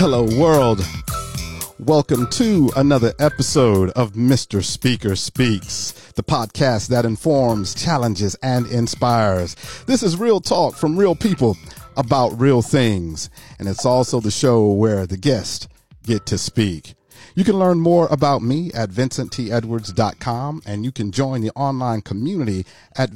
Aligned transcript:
Hello, 0.00 0.22
world. 0.38 0.86
Welcome 1.80 2.28
to 2.28 2.70
another 2.76 3.12
episode 3.18 3.90
of 3.90 4.12
Mr. 4.12 4.62
Speaker 4.62 5.16
Speaks, 5.16 5.90
the 6.14 6.22
podcast 6.22 6.86
that 6.90 7.04
informs, 7.04 7.74
challenges, 7.74 8.36
and 8.36 8.68
inspires. 8.68 9.56
This 9.86 10.04
is 10.04 10.16
real 10.16 10.40
talk 10.40 10.76
from 10.76 10.96
real 10.96 11.16
people 11.16 11.56
about 11.96 12.40
real 12.40 12.62
things, 12.62 13.28
and 13.58 13.66
it's 13.66 13.84
also 13.84 14.20
the 14.20 14.30
show 14.30 14.70
where 14.70 15.04
the 15.04 15.16
guests 15.16 15.66
get 16.04 16.26
to 16.26 16.38
speak. 16.38 16.94
You 17.34 17.42
can 17.42 17.58
learn 17.58 17.80
more 17.80 18.06
about 18.08 18.40
me 18.40 18.70
at 18.74 18.90
vincenttedwards.com, 18.90 20.62
and 20.64 20.84
you 20.84 20.92
can 20.92 21.10
join 21.10 21.40
the 21.40 21.50
online 21.56 22.02
community 22.02 22.64
at 22.96 23.10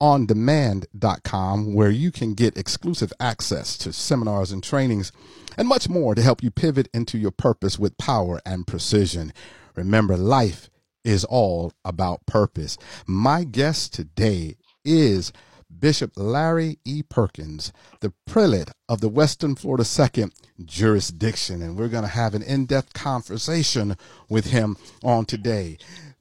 vincentondemand.com, 0.00 1.74
where 1.74 1.90
you 1.90 2.10
can 2.10 2.34
get 2.34 2.56
exclusive 2.56 3.12
access 3.20 3.76
to 3.78 3.92
seminars 3.92 4.52
and 4.52 4.62
trainings 4.62 5.12
and 5.56 5.68
much 5.68 5.88
more 5.88 6.14
to 6.14 6.22
help 6.22 6.42
you 6.42 6.50
pivot 6.50 6.88
into 6.92 7.18
your 7.18 7.30
purpose 7.30 7.78
with 7.78 7.96
power 7.98 8.40
and 8.44 8.66
precision. 8.66 9.32
Remember, 9.74 10.16
life 10.16 10.70
is 11.04 11.24
all 11.24 11.72
about 11.84 12.26
purpose. 12.26 12.76
My 13.06 13.44
guest 13.44 13.94
today 13.94 14.56
is 14.84 15.32
Bishop 15.78 16.12
Larry 16.16 16.78
E. 16.84 17.02
Perkins, 17.02 17.72
the 18.00 18.12
prelate 18.26 18.70
of 18.88 19.00
the 19.00 19.08
Western 19.08 19.54
Florida 19.54 19.84
Second 19.84 20.32
Jurisdiction. 20.64 21.62
And 21.62 21.76
we're 21.76 21.88
going 21.88 22.04
to 22.04 22.08
have 22.08 22.34
an 22.34 22.42
in 22.42 22.66
depth 22.66 22.92
conversation 22.92 23.96
with 24.28 24.46
him 24.46 24.76
on 25.02 25.26
today. 25.26 25.78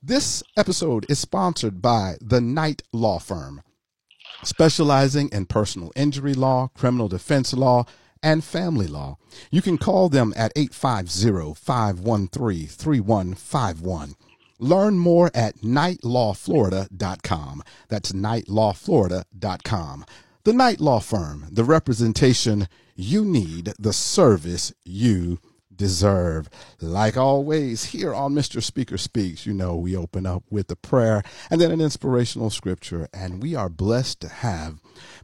This 0.08 0.44
episode 0.56 1.08
is 1.10 1.18
sponsored 1.18 1.82
by 1.82 2.18
the 2.22 2.40
Knight 2.40 2.84
Law 2.94 3.18
Firm, 3.18 3.64
specializing 4.44 5.30
in 5.30 5.48
personal 5.48 5.92
injury 5.96 6.36
law, 6.36 6.70
criminal 6.76 7.08
defense 7.08 7.54
law, 7.54 7.86
and 8.22 8.44
family 8.44 8.86
law. 8.86 9.18
You 9.50 9.64
can 9.64 9.80
call 9.80 10.10
them 10.10 10.32
at 10.38 10.52
850 10.56 11.60
513 11.60 12.68
3151. 12.68 14.14
Learn 14.60 15.00
more 15.00 15.32
at 15.34 15.62
knightlawflorida.com. 15.62 17.64
That's 17.90 18.12
knightlawflorida.com. 18.12 20.06
The 20.44 20.54
Knight 20.54 20.80
Law 20.80 21.00
Firm, 21.00 21.48
the 21.50 21.64
representation 21.64 22.68
you 22.96 23.26
need, 23.26 23.74
the 23.80 23.94
service 23.94 24.72
you 24.84 25.40
deserve. 25.76 26.50
Like 26.82 27.18
always, 27.18 27.86
here 27.86 28.14
on 28.14 28.34
Mr. 28.34 28.62
Speaker 28.62 28.98
Speaks, 28.98 29.46
you 29.46 29.54
know, 29.54 29.76
we 29.76 29.96
open 29.96 30.26
up 30.26 30.44
with 30.50 30.70
a 30.72 30.76
prayer 30.76 31.24
and 31.50 31.60
then 31.60 31.72
an 31.72 31.82
inspirational 31.82 32.50
scripture. 32.50 33.08
And 33.14 33.42
we 33.42 33.56
are 33.56 33.70
blessed 33.70 34.20
to 34.22 34.30
have 34.30 34.80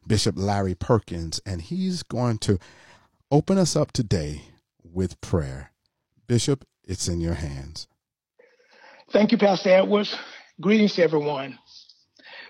Bishop 0.05 0.35
Larry 0.37 0.75
Perkins, 0.75 1.39
and 1.45 1.61
he's 1.61 2.03
going 2.03 2.37
to 2.39 2.59
open 3.31 3.57
us 3.57 3.75
up 3.75 3.91
today 3.91 4.43
with 4.83 5.19
prayer. 5.21 5.71
Bishop, 6.27 6.65
it's 6.83 7.07
in 7.07 7.21
your 7.21 7.35
hands. 7.35 7.87
Thank 9.11 9.31
you, 9.31 9.37
Pastor 9.37 9.69
Edwards. 9.69 10.15
Greetings 10.59 10.95
to 10.95 11.03
everyone. 11.03 11.57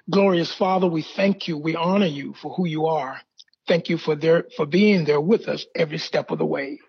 Glorious 0.09 0.53
Father, 0.53 0.87
we 0.87 1.01
thank 1.01 1.47
you. 1.47 1.57
We 1.57 1.75
honor 1.75 2.07
you 2.07 2.33
for 2.41 2.53
who 2.53 2.67
you 2.67 2.87
are. 2.87 3.19
Thank 3.67 3.89
you 3.89 3.97
for 3.97 4.15
there, 4.15 4.45
for 4.57 4.65
being 4.65 5.05
there 5.05 5.21
with 5.21 5.47
us 5.47 5.65
every 5.75 5.97
step 5.97 6.31
of 6.31 6.39
the 6.39 6.45
way. 6.45 6.79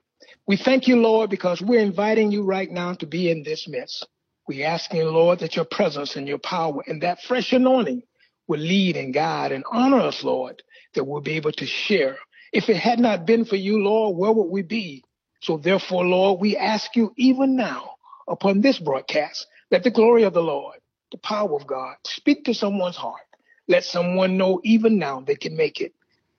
We 0.47 0.59
thank 0.59 0.89
you, 0.89 0.97
Lord, 0.97 1.31
because 1.31 1.63
we're 1.63 1.81
inviting 1.81 2.33
you 2.33 2.45
right 2.45 2.71
now 2.71 2.95
to 2.95 3.07
be 3.07 3.31
in 3.31 3.45
this 3.45 3.69
midst. 3.69 4.07
We 4.49 4.65
asking, 4.65 5.05
Lord, 5.05 5.41
that 5.41 5.57
your 5.57 5.65
presence 5.65 6.17
and 6.17 6.29
your 6.29 6.39
power 6.39 6.83
and 6.87 7.03
that 7.03 7.23
fresh 7.23 7.55
anointing 7.55 8.03
will 8.49 8.61
lead 8.61 8.99
and 8.99 9.15
guide 9.15 9.53
and 9.53 9.65
honor 9.73 10.01
us, 10.01 10.25
Lord, 10.25 10.63
that 10.95 11.05
we'll 11.05 11.23
be 11.23 11.35
able 11.37 11.53
to 11.53 11.67
share. 11.67 12.19
If 12.53 12.69
it 12.69 12.77
had 12.77 13.01
not 13.01 13.27
been 13.27 13.47
for 13.47 13.57
you, 13.57 13.83
Lord, 13.83 14.19
where 14.19 14.33
would 14.33 14.51
we 14.51 14.63
be? 14.63 15.05
So 15.43 15.59
therefore, 15.59 16.05
Lord, 16.05 16.41
we 16.41 16.59
ask 16.59 16.97
you 16.97 17.15
even 17.17 17.57
now 17.57 17.93
upon 18.29 18.61
this 18.61 18.79
broadcast 18.79 19.47
let 19.71 19.85
the 19.85 19.91
glory 19.91 20.25
of 20.25 20.35
the 20.35 20.43
Lord, 20.43 20.79
the 21.13 21.19
power 21.19 21.57
of 21.57 21.67
God, 21.67 21.97
speak 22.07 22.45
to 22.45 22.55
someone's 22.55 22.97
heart. 22.97 23.23
Let 23.69 23.85
someone 23.85 24.37
know 24.37 24.61
even 24.65 24.99
now 24.99 25.23
they 25.23 25.37
can 25.37 25.57
make 25.57 25.81
it. 25.81 25.95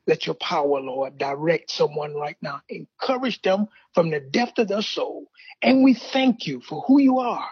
Let 0.05 0.25
your 0.25 0.35
power, 0.35 0.79
Lord, 0.79 1.17
direct 1.17 1.71
someone 1.71 2.13
right 2.13 2.37
now. 2.41 2.61
Encourage 2.69 3.41
them 3.41 3.67
from 3.93 4.09
the 4.09 4.19
depth 4.19 4.59
of 4.59 4.67
their 4.67 4.81
soul. 4.81 5.27
And 5.61 5.83
we 5.83 5.93
thank 5.93 6.45
you 6.45 6.61
for 6.61 6.81
who 6.81 6.99
you 6.99 7.19
are. 7.19 7.47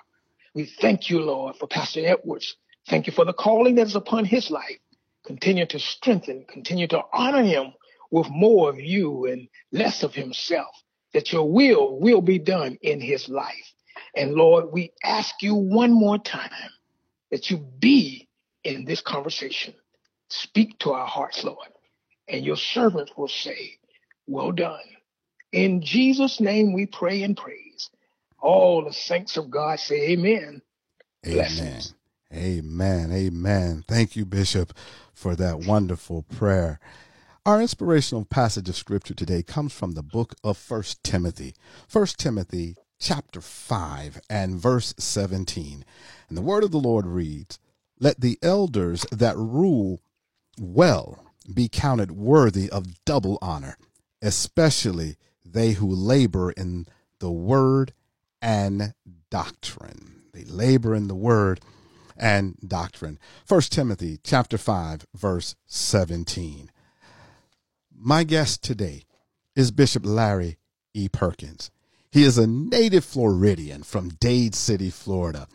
We 0.53 0.65
thank 0.65 1.09
you, 1.09 1.21
Lord, 1.21 1.55
for 1.55 1.67
Pastor 1.67 2.05
Edwards. 2.05 2.55
Thank 2.89 3.07
you 3.07 3.13
for 3.13 3.23
the 3.23 3.33
calling 3.33 3.75
that 3.75 3.87
is 3.87 3.95
upon 3.95 4.25
his 4.25 4.51
life. 4.51 4.79
Continue 5.25 5.65
to 5.67 5.79
strengthen, 5.79 6.45
continue 6.49 6.87
to 6.87 7.01
honor 7.13 7.43
him 7.43 7.73
with 8.09 8.27
more 8.29 8.69
of 8.69 8.79
you 8.79 9.27
and 9.27 9.47
less 9.71 10.03
of 10.03 10.13
himself, 10.13 10.75
that 11.13 11.31
your 11.31 11.49
will 11.49 11.99
will 11.99 12.21
be 12.21 12.39
done 12.39 12.77
in 12.81 12.99
his 12.99 13.29
life. 13.29 13.73
And 14.15 14.33
Lord, 14.33 14.73
we 14.73 14.91
ask 15.03 15.35
you 15.41 15.55
one 15.55 15.91
more 15.91 16.17
time 16.17 16.51
that 17.29 17.49
you 17.49 17.57
be 17.79 18.27
in 18.63 18.83
this 18.83 18.99
conversation. 18.99 19.73
Speak 20.29 20.77
to 20.79 20.91
our 20.91 21.07
hearts, 21.07 21.43
Lord, 21.43 21.69
and 22.31 22.45
your 22.45 22.55
servants 22.55 23.11
will 23.15 23.27
say, 23.27 23.77
Well 24.27 24.51
done. 24.51 24.79
In 25.51 25.81
Jesus' 25.81 26.39
name 26.39 26.73
we 26.73 26.85
pray 26.85 27.23
and 27.23 27.35
praise. 27.35 27.89
All 28.39 28.83
the 28.83 28.93
saints 28.93 29.37
of 29.37 29.51
God 29.51 29.79
say, 29.79 30.11
Amen. 30.11 30.61
Amen. 31.27 31.81
Amen. 32.33 33.11
Amen. 33.11 33.83
Thank 33.87 34.15
you, 34.15 34.25
Bishop, 34.25 34.73
for 35.13 35.35
that 35.35 35.59
wonderful 35.59 36.23
prayer. 36.23 36.79
Our 37.45 37.61
inspirational 37.61 38.25
passage 38.25 38.69
of 38.69 38.75
scripture 38.75 39.13
today 39.13 39.43
comes 39.43 39.73
from 39.73 39.91
the 39.91 40.03
book 40.03 40.35
of 40.43 40.57
First 40.57 41.03
Timothy. 41.03 41.53
First 41.87 42.17
Timothy 42.17 42.75
chapter 42.99 43.41
5 43.41 44.21
and 44.29 44.59
verse 44.59 44.93
17. 44.97 45.83
And 46.29 46.37
the 46.37 46.41
word 46.41 46.63
of 46.63 46.71
the 46.71 46.77
Lord 46.77 47.05
reads, 47.05 47.59
Let 47.99 48.21
the 48.21 48.39
elders 48.41 49.05
that 49.11 49.35
rule 49.35 50.01
well 50.59 51.30
be 51.51 51.69
counted 51.69 52.11
worthy 52.11 52.69
of 52.69 53.03
double 53.05 53.37
honor, 53.41 53.77
especially 54.21 55.17
they 55.45 55.71
who 55.71 55.89
labor 55.89 56.51
in 56.51 56.85
the 57.19 57.31
word 57.31 57.93
and 58.41 58.93
doctrine. 59.29 60.23
They 60.33 60.43
labor 60.43 60.95
in 60.95 61.07
the 61.07 61.15
word 61.15 61.61
and 62.17 62.55
doctrine. 62.65 63.19
First 63.45 63.71
Timothy 63.71 64.19
chapter 64.23 64.57
5 64.57 65.05
verse 65.15 65.55
17. 65.67 66.71
My 67.95 68.23
guest 68.23 68.63
today 68.63 69.03
is 69.55 69.71
Bishop 69.71 70.05
Larry 70.05 70.57
E. 70.93 71.09
Perkins. 71.09 71.71
He 72.11 72.23
is 72.23 72.37
a 72.37 72.47
native 72.47 73.05
Floridian 73.05 73.83
from 73.83 74.09
Dade 74.09 74.55
City, 74.55 74.89
Florida. 74.89 75.47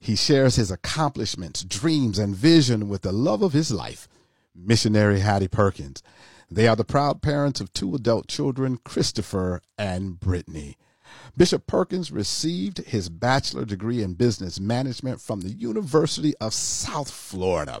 He 0.00 0.16
shares 0.16 0.56
his 0.56 0.70
accomplishments, 0.70 1.62
dreams, 1.62 2.18
and 2.18 2.34
vision 2.34 2.88
with 2.88 3.02
the 3.02 3.12
love 3.12 3.42
of 3.42 3.52
his 3.52 3.70
life, 3.70 4.08
missionary 4.58 5.20
Hattie 5.20 5.48
Perkins. 5.48 6.02
They 6.50 6.66
are 6.66 6.76
the 6.76 6.84
proud 6.84 7.22
parents 7.22 7.60
of 7.60 7.72
two 7.72 7.94
adult 7.94 8.26
children, 8.26 8.78
Christopher 8.84 9.60
and 9.76 10.18
Brittany. 10.18 10.76
Bishop 11.36 11.66
Perkins 11.66 12.10
received 12.10 12.78
his 12.78 13.08
bachelor 13.08 13.64
degree 13.64 14.02
in 14.02 14.14
business 14.14 14.58
management 14.58 15.20
from 15.20 15.40
the 15.40 15.50
University 15.50 16.34
of 16.40 16.52
South 16.52 17.10
Florida 17.10 17.80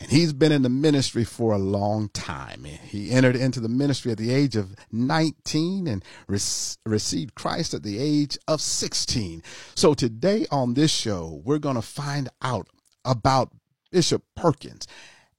and 0.00 0.10
he's 0.10 0.32
been 0.32 0.52
in 0.52 0.62
the 0.62 0.68
ministry 0.68 1.24
for 1.24 1.52
a 1.52 1.58
long 1.58 2.08
time. 2.10 2.64
He 2.64 3.10
entered 3.10 3.34
into 3.34 3.60
the 3.60 3.68
ministry 3.68 4.12
at 4.12 4.18
the 4.18 4.32
age 4.32 4.54
of 4.54 4.74
19 4.92 5.88
and 5.88 6.04
re- 6.28 6.38
received 6.86 7.34
Christ 7.34 7.74
at 7.74 7.82
the 7.82 7.98
age 7.98 8.38
of 8.46 8.60
16. 8.60 9.42
So 9.74 9.94
today 9.94 10.46
on 10.50 10.74
this 10.74 10.92
show, 10.92 11.40
we're 11.44 11.58
going 11.58 11.74
to 11.74 11.82
find 11.82 12.28
out 12.42 12.68
about 13.04 13.52
Bishop 13.90 14.22
Perkins 14.36 14.86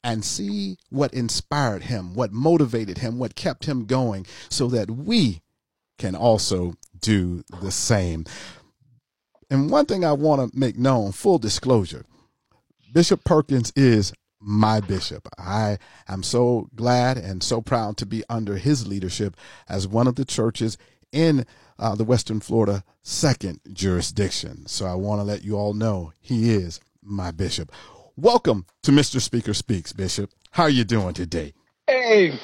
and 0.04 0.24
see 0.24 0.78
what 0.90 1.14
inspired 1.14 1.84
him, 1.84 2.14
what 2.14 2.32
motivated 2.32 3.00
him, 3.00 3.20
what 3.20 3.36
kept 3.36 3.66
him 3.66 3.86
going, 3.86 4.26
so 4.50 4.68
that 4.68 4.90
we 4.90 5.42
can 5.98 6.16
also 6.16 6.76
do 7.00 7.44
the 7.62 7.72
same. 7.72 8.26
And 9.50 9.70
one 9.70 9.86
thing 9.86 10.06
I 10.06 10.14
want 10.14 10.52
to 10.52 10.58
make 10.58 10.78
known, 10.78 11.12
full 11.12 11.40
disclosure, 11.40 12.06
Bishop 12.94 13.24
Perkins 13.24 13.74
is 13.76 14.14
my 14.40 14.80
bishop. 14.80 15.28
I 15.38 15.78
am 16.08 16.24
so 16.24 16.70
glad 16.76 17.18
and 17.18 17.44
so 17.44 17.62
proud 17.62 17.98
to 17.98 18.06
be 18.06 18.24
under 18.30 18.56
his 18.58 18.88
leadership 18.88 19.36
as 19.68 19.88
one 19.88 20.08
of 20.08 20.16
the 20.16 20.26
churches 20.26 20.78
in 21.12 21.46
uh, 21.78 21.96
the 21.96 22.04
Western 22.04 22.40
Florida 22.40 22.84
second 23.02 23.60
jurisdiction. 23.74 24.66
So 24.68 24.86
I 24.86 24.96
want 24.96 25.20
to 25.20 25.24
let 25.24 25.44
you 25.44 25.58
all 25.58 25.74
know 25.74 26.14
he 26.22 26.54
is 26.54 26.80
my 27.04 27.32
bishop. 27.32 27.72
Welcome 28.22 28.66
to 28.84 28.92
Mr. 28.92 29.22
Speaker 29.22 29.54
Speaks, 29.54 29.94
Bishop. 29.94 30.30
How 30.52 30.64
are 30.64 30.70
you 30.70 30.84
doing 30.84 31.14
today? 31.14 31.54
Hey, 31.88 32.38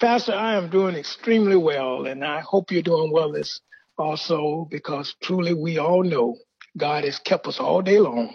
Pastor, 0.00 0.32
I 0.32 0.54
am 0.54 0.70
doing 0.70 0.96
extremely 0.96 1.56
well, 1.56 2.06
and 2.06 2.24
I 2.24 2.40
hope 2.40 2.70
you're 2.70 2.80
doing 2.80 3.12
well 3.12 3.30
this 3.30 3.60
also 3.98 4.66
because 4.70 5.14
truly 5.22 5.52
we 5.52 5.76
all 5.76 6.02
know 6.02 6.38
God 6.74 7.04
has 7.04 7.18
kept 7.18 7.46
us 7.46 7.60
all 7.60 7.82
day 7.82 7.98
long 7.98 8.34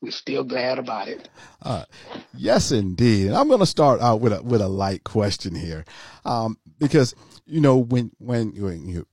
we're 0.00 0.10
still 0.10 0.44
glad 0.44 0.78
about 0.78 1.08
it. 1.08 1.28
Uh, 1.62 1.84
yes, 2.34 2.70
indeed. 2.70 3.28
And 3.28 3.36
I'm 3.36 3.48
going 3.48 3.60
to 3.60 3.66
start 3.66 4.00
out 4.00 4.20
with 4.20 4.32
a 4.32 4.42
with 4.42 4.60
a 4.60 4.68
light 4.68 5.04
question 5.04 5.54
here, 5.54 5.84
um, 6.24 6.56
because 6.78 7.14
you 7.46 7.60
know 7.60 7.78
when 7.78 8.12
when 8.18 8.52
when 8.60 8.86
you 8.86 9.06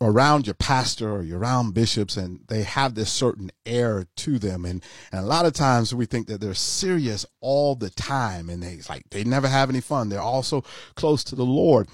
around 0.00 0.46
your 0.46 0.54
pastor 0.54 1.10
or 1.10 1.22
you're 1.22 1.38
around 1.38 1.72
bishops 1.72 2.16
and 2.16 2.40
they 2.48 2.62
have 2.62 2.94
this 2.94 3.10
certain 3.10 3.50
air 3.64 4.06
to 4.14 4.38
them 4.38 4.64
and, 4.64 4.82
and 5.10 5.22
a 5.22 5.26
lot 5.26 5.46
of 5.46 5.54
times 5.54 5.94
we 5.94 6.04
think 6.04 6.26
that 6.26 6.40
they're 6.40 6.54
serious 6.54 7.24
all 7.40 7.74
the 7.74 7.88
time 7.90 8.50
and 8.50 8.62
they 8.62 8.78
like 8.90 9.08
they 9.10 9.24
never 9.24 9.48
have 9.48 9.70
any 9.70 9.80
fun 9.80 10.08
they're 10.08 10.20
also 10.20 10.62
close 10.96 11.24
to 11.24 11.34
the 11.34 11.44
lord 11.44 11.88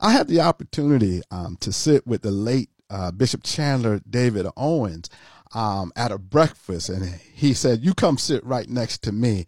i 0.00 0.12
had 0.12 0.28
the 0.28 0.40
opportunity 0.40 1.22
um, 1.30 1.56
to 1.58 1.72
sit 1.72 2.06
with 2.06 2.20
the 2.20 2.30
late 2.30 2.68
uh, 2.90 3.10
bishop 3.10 3.42
chandler 3.42 4.00
david 4.08 4.46
owens 4.56 5.08
um, 5.54 5.90
at 5.96 6.12
a 6.12 6.18
breakfast 6.18 6.90
and 6.90 7.06
he 7.32 7.54
said 7.54 7.82
you 7.82 7.94
come 7.94 8.18
sit 8.18 8.44
right 8.44 8.68
next 8.68 9.02
to 9.02 9.10
me 9.10 9.46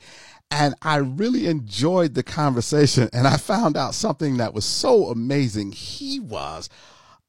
and 0.52 0.75
I 0.82 0.97
really 0.97 1.47
enjoyed 1.47 2.14
the 2.14 2.25
conversation. 2.25 3.08
And 3.12 3.29
I 3.29 3.37
found 3.37 3.76
out 3.76 3.94
something 3.94 4.38
that 4.38 4.52
was 4.52 4.64
so 4.64 5.06
amazing. 5.06 5.70
He 5.70 6.19
was 6.19 6.69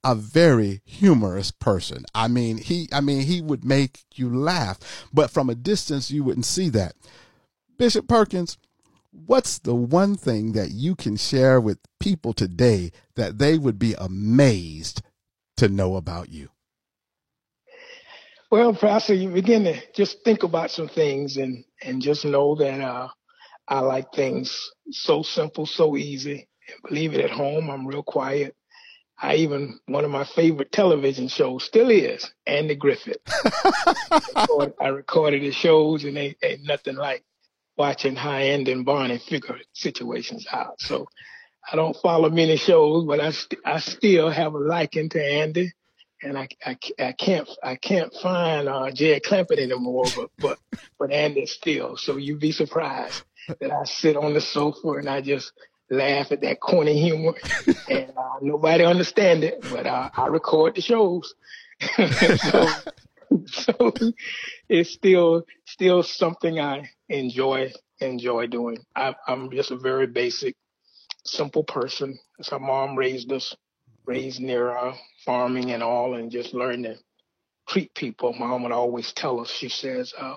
a 0.03 0.15
very 0.15 0.81
humorous 0.86 1.51
person. 1.51 2.06
I 2.15 2.27
mean, 2.27 2.57
he 2.57 2.88
I 2.92 3.01
mean, 3.01 3.21
he 3.21 3.42
would 3.42 3.63
make 3.63 4.06
you 4.15 4.33
laugh, 4.36 4.80
but 5.13 5.31
from 5.31 5.50
a 5.50 5.56
distance 5.56 6.12
you 6.12 6.24
wouldn't 6.24 6.45
see 6.45 6.69
that. 6.69 6.95
Bishop 7.77 8.07
Perkins, 8.07 8.57
what's 9.12 9.59
the 9.59 9.75
one 9.75 10.15
thing 10.15 10.53
that 10.53 10.71
you 10.71 10.95
can 10.95 11.18
share 11.18 11.59
with 11.59 11.80
people 12.00 12.33
today 12.33 12.92
that 13.15 13.38
they 13.38 13.57
would 13.57 13.80
be 13.80 13.95
amazed 13.98 15.01
to 15.57 15.68
know 15.69 15.95
about 15.95 16.30
you? 16.30 16.50
Well, 18.50 18.74
Pastor, 18.74 19.13
you 19.13 19.30
begin 19.30 19.63
to 19.63 19.80
just 19.95 20.24
think 20.25 20.44
about 20.44 20.71
some 20.71 20.89
things 20.89 21.38
and 21.38 21.63
and 21.81 22.01
just 22.01 22.25
know 22.25 22.56
that 22.56 22.81
uh, 22.81 23.07
I 23.68 23.80
like 23.80 24.12
things 24.13 24.71
so 24.92 25.24
simple, 25.24 25.65
so 25.65 25.95
easy. 25.95 26.47
And 26.68 26.81
believe 26.88 27.13
it 27.13 27.21
at 27.21 27.31
home, 27.31 27.69
I'm 27.69 27.88
real 27.88 28.04
quiet. 28.04 28.56
I 29.21 29.35
even 29.35 29.79
one 29.85 30.03
of 30.03 30.09
my 30.09 30.23
favorite 30.23 30.71
television 30.71 31.27
shows 31.27 31.63
still 31.63 31.91
is 31.91 32.31
Andy 32.47 32.75
Griffith. 32.75 33.21
I, 34.35 34.88
recorded 34.88 35.44
his 35.44 35.56
shows 35.56 36.03
and 36.03 36.18
they 36.18 36.35
ain't 36.41 36.63
nothing 36.63 36.95
like 36.95 37.23
watching 37.77 38.18
Andy 38.18 38.71
and 38.71 38.83
Barney 38.83 39.19
figure 39.19 39.59
situations 39.73 40.47
out. 40.51 40.81
So 40.81 41.07
I 41.71 41.75
don't 41.75 41.95
follow 41.97 42.29
many 42.29 42.57
shows, 42.57 43.06
but 43.06 43.19
I 43.19 43.31
st- 43.31 43.62
I 43.63 43.79
still 43.79 44.31
have 44.31 44.56
a 44.56 44.57
liking 44.57 45.09
to 45.09 45.23
Andy, 45.23 45.71
and 46.23 46.35
I, 46.35 46.47
I, 46.65 46.77
I 47.00 47.12
can't 47.12 47.47
I 47.63 47.75
can't 47.75 48.12
find 48.21 48.68
uh, 48.68 48.89
Jed 48.91 49.21
Clampett 49.21 49.59
anymore, 49.59 50.06
but 50.15 50.31
but 50.39 50.57
but 50.97 51.12
Andy 51.12 51.45
still. 51.45 51.95
So 51.97 52.18
you'd 52.18 52.39
be 52.39 52.51
surprised 52.51 53.23
that 53.59 53.71
I 53.71 53.83
sit 53.83 54.18
on 54.18 54.33
the 54.33 54.41
sofa 54.41 54.89
and 54.94 55.07
I 55.07 55.21
just 55.21 55.51
laugh 55.92 56.32
at 56.32 56.42
that 56.42 56.60
corny 56.60 57.00
humor, 57.00 57.34
and 57.90 58.12
uh, 58.18 58.40
nobody 58.42 58.84
understand 58.84 59.44
it, 59.44 59.60
but 59.70 59.86
uh, 59.86 60.10
I 60.16 60.28
record 60.28 60.76
the 60.76 60.82
shows. 60.82 61.36
so, 62.38 62.84
so 63.46 63.92
it's 64.70 64.92
still 64.92 65.44
still 65.66 66.02
something 66.02 66.60
I 66.60 66.90
enjoy 67.10 67.72
enjoy 68.00 68.48
doing. 68.48 68.80
I, 68.96 69.14
I'm 69.28 69.52
just 69.52 69.72
a 69.72 69.76
very 69.76 70.08
basic, 70.08 70.56
simple 71.26 71.64
person. 71.64 72.18
As 72.40 72.50
our 72.50 72.60
mom 72.60 72.96
raised 72.96 73.32
us, 73.32 73.56
raised 74.06 74.40
near 74.40 74.76
uh, 74.76 74.96
farming 75.26 75.72
and 75.72 75.84
all, 75.84 76.16
and 76.16 76.32
just 76.32 76.54
learned 76.54 76.86
to 76.86 76.96
treat 77.68 77.94
people. 77.94 78.34
Mom 78.34 78.64
would 78.64 78.72
always 78.72 79.12
tell 79.14 79.42
us. 79.42 79.52
She 79.52 79.70
says. 79.70 80.14
Uh, 80.18 80.36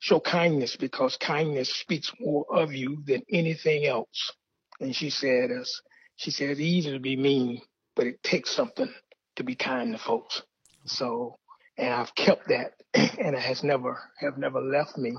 show 0.00 0.18
kindness 0.18 0.74
because 0.74 1.16
kindness 1.16 1.72
speaks 1.72 2.12
more 2.18 2.44
of 2.50 2.72
you 2.74 3.04
than 3.06 3.22
anything 3.30 3.86
else. 3.86 4.32
And 4.82 4.96
she 4.96 5.10
said, 5.10 5.52
as 5.52 5.80
she 6.16 6.32
said, 6.32 6.50
it's 6.50 6.60
easy 6.60 6.90
to 6.90 6.98
be 6.98 7.16
mean, 7.16 7.62
but 7.94 8.08
it 8.08 8.20
takes 8.24 8.50
something 8.50 8.92
to 9.36 9.44
be 9.44 9.54
kind 9.54 9.92
to 9.92 9.98
folks. 9.98 10.42
So, 10.86 11.38
and 11.78 11.94
I've 11.94 12.12
kept 12.16 12.48
that, 12.48 12.72
and 12.94 13.36
it 13.36 13.40
has 13.40 13.62
never 13.62 13.96
have 14.18 14.38
never 14.38 14.60
left 14.60 14.98
me. 14.98 15.16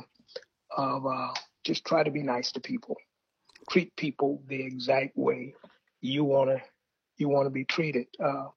Of 0.75 1.05
uh, 1.05 1.33
just 1.63 1.85
try 1.85 2.03
to 2.03 2.11
be 2.11 2.23
nice 2.23 2.51
to 2.53 2.59
people, 2.59 2.97
treat 3.69 3.95
people 3.95 4.43
the 4.49 4.61
exact 4.61 5.15
way 5.15 5.53
you 6.01 6.25
wanna 6.25 6.61
you 7.17 7.29
wanna 7.29 7.49
be 7.49 7.63
treated. 7.63 8.07
Uh, 8.21 8.47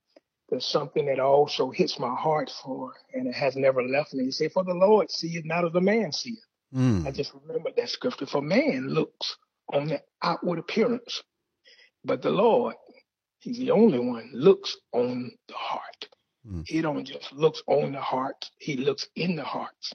there's 0.49 0.67
something 0.67 1.07
that 1.07 1.21
also 1.21 1.71
hits 1.71 2.01
my 2.01 2.15
heart 2.17 2.51
for, 2.65 2.93
and 3.15 3.29
it 3.29 3.35
has 3.35 3.55
never 3.55 3.81
left 3.81 4.13
me. 4.13 4.25
You 4.25 4.33
say, 4.33 4.49
"For 4.49 4.65
the 4.65 4.75
Lord 4.75 5.09
see 5.11 5.37
it, 5.37 5.45
not 5.45 5.65
as 5.65 5.75
a 5.75 5.81
man 5.81 6.11
see 6.11 6.31
it." 6.31 6.77
Mm. 6.77 7.07
I 7.07 7.13
just 7.13 7.33
remember 7.33 7.71
that 7.77 7.91
scripture. 7.91 8.27
For 8.27 8.43
man 8.43 8.89
looks 8.89 9.37
on 9.73 9.89
the 9.89 10.01
outward 10.23 10.59
appearance. 10.59 11.23
But 12.05 12.23
the 12.23 12.31
Lord, 12.31 12.75
He's 13.41 13.59
the 13.59 13.71
only 13.71 13.99
one, 13.99 14.31
looks 14.33 14.77
on 14.93 15.31
the 15.49 15.55
heart. 15.55 16.09
Mm. 16.47 16.65
He 16.67 16.81
don't 16.81 17.05
just 17.05 17.33
looks 17.33 17.63
on 17.67 17.93
the 17.93 18.01
heart, 18.01 18.51
He 18.59 18.77
looks 18.77 19.07
in 19.15 19.37
the 19.37 19.45
hearts. 19.45 19.93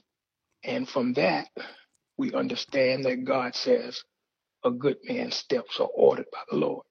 And 0.64 0.88
from 0.88 1.14
that, 1.14 1.48
we 2.16 2.32
understand 2.32 3.04
that 3.04 3.24
God 3.24 3.54
says, 3.54 4.02
a 4.64 4.70
good 4.70 4.98
man's 5.04 5.34
steps 5.34 5.80
are 5.80 5.88
ordered 5.94 6.26
by 6.32 6.38
the 6.50 6.56
Lord, 6.56 6.86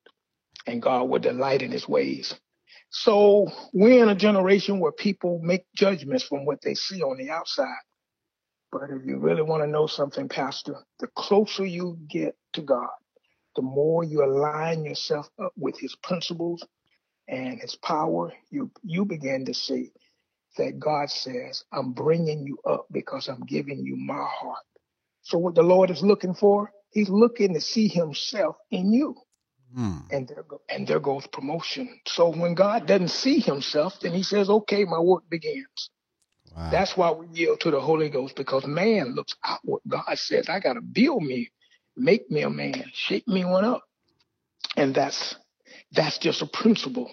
and 0.68 0.82
God 0.82 1.04
will 1.10 1.20
delight 1.20 1.62
in 1.62 1.72
his 1.72 1.88
ways. 1.88 2.36
So 2.90 3.48
we're 3.74 4.04
in 4.04 4.10
a 4.10 4.16
generation 4.16 4.80
where 4.80 4.92
people 4.92 5.40
make 5.42 5.66
judgments 5.74 6.26
from 6.26 6.46
what 6.46 6.62
they 6.62 6.74
see 6.74 7.02
on 7.02 7.18
the 7.18 7.30
outside. 7.30 7.68
But 8.72 8.90
if 8.90 9.06
you 9.06 9.18
really 9.18 9.42
want 9.42 9.64
to 9.64 9.68
know 9.68 9.88
something, 9.88 10.30
Pastor, 10.30 10.76
the 11.00 11.08
closer 11.08 11.66
you 11.66 11.98
get 12.08 12.36
to 12.54 12.62
God, 12.62 12.90
the 13.56 13.62
more 13.62 14.04
you 14.04 14.24
align 14.24 14.86
yourself 14.86 15.30
up 15.44 15.54
with 15.58 15.78
his 15.80 15.96
principles 15.96 16.66
and 17.28 17.60
his 17.60 17.76
power, 17.76 18.34
you, 18.50 18.72
you 18.84 19.06
begin 19.06 19.46
to 19.46 19.54
see 19.54 19.92
that 20.58 20.80
God 20.80 21.10
says, 21.10 21.64
I'm 21.72 21.94
bringing 21.94 22.46
you 22.46 22.60
up 22.70 22.88
because 22.92 23.28
I'm 23.28 23.42
giving 23.42 23.84
you 23.86 23.96
my 23.98 24.26
heart. 24.26 24.66
So 25.24 25.38
what 25.38 25.56
the 25.56 25.64
Lord 25.64 25.90
is 25.92 26.02
looking 26.02 26.34
for, 26.34 26.72
he's 26.92 27.10
looking 27.10 27.54
to 27.54 27.62
see 27.62 27.88
himself 27.88 28.56
in 28.72 28.94
you. 28.94 29.16
Hmm. 29.76 30.00
And 30.10 30.28
there 30.28 30.44
go, 30.44 30.62
and 30.70 30.88
there 30.88 31.00
goes 31.00 31.26
promotion. 31.28 32.02
So 32.06 32.30
when 32.30 32.54
God 32.54 32.86
doesn't 32.86 33.10
see 33.10 33.40
himself, 33.40 34.00
then 34.02 34.14
he 34.14 34.24
says, 34.24 34.50
okay, 34.50 34.84
my 34.86 35.00
work 35.00 35.24
begins. 35.30 35.90
Wow. 36.56 36.70
That's 36.72 36.98
why 36.98 37.12
we 37.12 37.28
yield 37.34 37.62
to 37.62 37.72
the 37.72 37.80
Holy 37.80 38.10
Ghost 38.10 38.36
because 38.36 38.66
man 38.66 39.16
looks 39.16 39.36
outward. 39.46 39.82
God 39.88 40.18
says, 40.18 40.50
I 40.50 40.60
got 40.60 40.74
to 40.74 40.82
build 40.82 41.24
me, 41.24 41.52
make 41.96 42.30
me 42.30 42.42
a 42.42 42.50
man, 42.50 42.84
shape 42.94 43.28
me 43.28 43.46
one 43.46 43.66
up. 43.66 43.84
And 44.76 44.94
that's, 44.94 45.36
that's 45.92 46.18
just 46.18 46.42
a 46.42 46.46
principle 46.48 47.12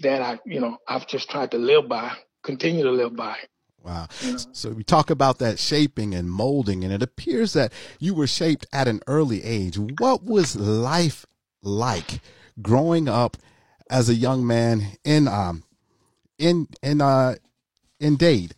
that 0.00 0.22
I, 0.22 0.38
you 0.46 0.60
know, 0.60 0.78
I've 0.88 1.06
just 1.06 1.30
tried 1.30 1.50
to 1.52 1.58
live 1.58 1.88
by, 1.88 2.12
continue 2.42 2.84
to 2.84 2.90
live 2.90 3.14
by. 3.14 3.36
Wow. 3.82 4.08
So 4.52 4.70
we 4.70 4.82
talk 4.82 5.10
about 5.10 5.38
that 5.38 5.60
shaping 5.60 6.12
and 6.12 6.28
molding, 6.28 6.82
and 6.82 6.92
it 6.92 7.02
appears 7.02 7.52
that 7.52 7.72
you 8.00 8.14
were 8.14 8.26
shaped 8.26 8.66
at 8.72 8.88
an 8.88 9.00
early 9.06 9.44
age. 9.44 9.78
What 9.78 10.24
was 10.24 10.56
life 10.56 11.24
like 11.62 12.20
growing 12.60 13.08
up 13.08 13.36
as 13.88 14.08
a 14.08 14.14
young 14.14 14.44
man 14.44 14.98
in 15.04 15.28
um 15.28 15.62
in 16.36 16.66
in 16.82 17.00
uh 17.00 17.36
in 18.00 18.16
Dade, 18.16 18.54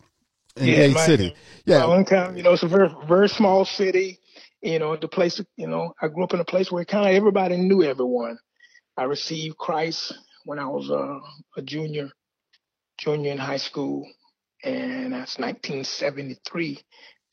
in 0.55 0.67
yeah, 0.67 0.75
Dade 0.75 0.93
my, 0.93 1.05
City. 1.05 1.35
Yeah, 1.65 1.85
one 1.85 2.05
time, 2.05 2.37
you 2.37 2.43
know, 2.43 2.53
it's 2.53 2.63
a 2.63 2.67
very 2.67 2.89
very 3.07 3.29
small 3.29 3.65
city. 3.65 4.19
You 4.61 4.79
know, 4.79 4.95
the 4.95 5.07
place. 5.07 5.41
You 5.55 5.67
know, 5.67 5.93
I 6.01 6.07
grew 6.07 6.23
up 6.23 6.33
in 6.33 6.39
a 6.39 6.45
place 6.45 6.71
where 6.71 6.85
kind 6.85 7.07
of 7.09 7.15
everybody 7.15 7.57
knew 7.57 7.83
everyone. 7.83 8.37
I 8.97 9.03
received 9.03 9.57
Christ 9.57 10.13
when 10.43 10.59
I 10.59 10.67
was 10.67 10.89
uh, 10.89 11.19
a 11.57 11.61
junior, 11.61 12.09
junior 12.97 13.31
in 13.31 13.37
high 13.37 13.57
school, 13.57 14.07
and 14.63 15.13
that's 15.13 15.37
1973. 15.37 16.79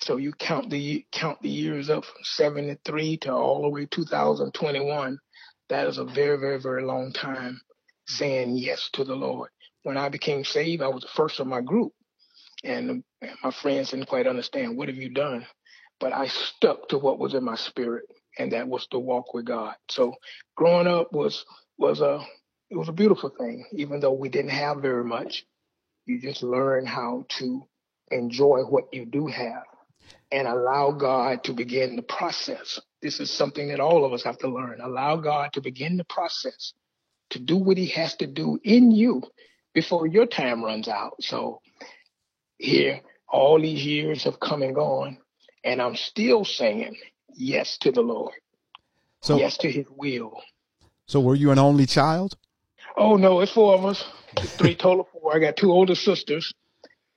So 0.01 0.19
you 0.19 0.33
count 0.33 0.71
the 0.71 1.05
count 1.11 1.41
the 1.43 1.49
years 1.49 1.91
up 1.91 2.05
from 2.05 2.23
73 2.23 3.17
to 3.19 3.33
all 3.33 3.63
the 3.63 3.69
way 3.69 3.87
2021. 3.87 5.19
That 5.69 5.89
is 5.89 5.99
a 5.99 6.05
very, 6.05 6.39
very, 6.39 6.61
very 6.61 6.85
long 6.85 7.13
time 7.13 7.61
saying 8.07 8.57
yes 8.57 8.89
to 8.93 9.03
the 9.03 9.17
Lord 9.17 9.51
when 9.87 9.97
I 9.97 10.09
became 10.09 10.43
saved, 10.43 10.83
I 10.83 10.89
was 10.89 11.03
the 11.03 11.09
first 11.15 11.39
of 11.39 11.47
my 11.47 11.61
group. 11.61 11.93
And 12.65 13.05
my 13.45 13.53
friends 13.53 13.93
didn't 13.93 14.09
quite 14.09 14.27
understand, 14.27 14.77
what 14.77 14.89
have 14.89 14.97
you 14.97 15.11
done? 15.11 15.47
But 16.01 16.13
I 16.13 16.27
stuck 16.27 16.89
to 16.89 16.99
what 16.99 17.21
was 17.21 17.35
in 17.35 17.45
my 17.45 17.55
spirit, 17.55 18.03
and 18.37 18.51
that 18.51 18.67
was 18.67 18.89
to 18.89 18.99
walk 18.99 19.33
with 19.33 19.45
God. 19.45 19.77
So 19.89 20.15
growing 20.57 20.89
up 20.89 21.13
was 21.13 21.45
was 21.79 22.01
a 22.01 22.19
it 22.69 22.77
was 22.77 22.89
a 22.89 22.93
beautiful 22.93 23.31
thing, 23.31 23.65
even 23.75 24.01
though 24.01 24.13
we 24.13 24.29
didn't 24.29 24.51
have 24.51 24.79
very 24.79 25.05
much. 25.05 25.47
You 26.05 26.21
just 26.21 26.43
learn 26.43 26.85
how 26.85 27.25
to 27.39 27.69
enjoy 28.11 28.63
what 28.63 28.93
you 28.93 29.07
do 29.07 29.29
have 29.29 29.63
and 30.33 30.49
allow 30.49 30.91
God 30.91 31.45
to 31.45 31.53
begin 31.53 31.95
the 31.95 32.03
process. 32.03 32.81
This 33.03 33.21
is 33.21 33.31
something 33.31 33.69
that 33.69 33.79
all 33.79 34.05
of 34.05 34.13
us 34.13 34.25
have 34.25 34.39
to 34.39 34.49
learn. 34.49 34.81
Allow 34.81 35.19
God 35.19 35.53
to 35.53 35.61
begin 35.61 35.97
the 35.97 36.05
process, 36.05 36.73
to 37.31 37.39
do 37.39 37.57
what 37.57 37.77
he 37.77 37.87
has 37.91 38.17
to 38.17 38.27
do 38.27 38.59
in 38.65 38.91
you 38.91 39.23
before 39.77 40.07
your 40.07 40.25
time 40.25 40.65
runs 40.65 40.89
out. 40.89 41.23
So 41.23 41.61
here, 42.57 43.03
all 43.29 43.61
these 43.61 43.85
years 43.85 44.25
have 44.25 44.41
come 44.41 44.63
and 44.63 44.75
gone, 44.75 45.19
and 45.63 45.83
I'm 45.83 45.97
still 45.97 46.47
saying 46.47 46.97
yes 47.35 47.77
to 47.83 47.93
the 47.93 48.01
Lord. 48.01 48.33
So 49.21 49.37
yes 49.37 49.59
to 49.59 49.71
His 49.71 49.85
will. 49.91 50.41
So 51.07 51.21
were 51.21 51.35
you 51.35 51.51
an 51.51 51.59
only 51.59 51.85
child? 51.85 52.39
Oh 52.97 53.17
no, 53.17 53.41
it's 53.41 53.53
four 53.53 53.75
of 53.75 53.85
us. 53.85 54.03
three 54.59 54.75
total 54.75 55.07
four. 55.13 55.37
I 55.37 55.41
got 55.41 55.59
two 55.59 55.71
older 55.71 55.95
sisters, 55.95 56.55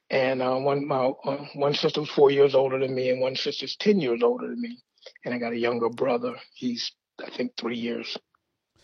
and 0.10 0.42
uh, 0.42 0.58
one 0.58 0.86
my 0.86 1.14
uh, 1.24 1.46
one 1.54 1.74
sister 1.74 2.02
was 2.02 2.10
four 2.10 2.30
years 2.30 2.56
older 2.56 2.78
than 2.78 2.94
me, 2.94 3.10
and 3.10 3.22
one 3.22 3.38
sister's 3.38 3.78
ten 3.78 4.02
years 4.02 4.22
older 4.22 4.50
than 4.50 4.60
me, 4.60 4.78
and 5.24 5.34
I 5.34 5.38
got 5.38 5.54
a 5.54 5.58
younger 5.58 5.88
brother. 5.88 6.36
He's 6.54 6.92
I 7.26 7.30
think 7.30 7.56
three 7.56 7.78
years 7.78 8.18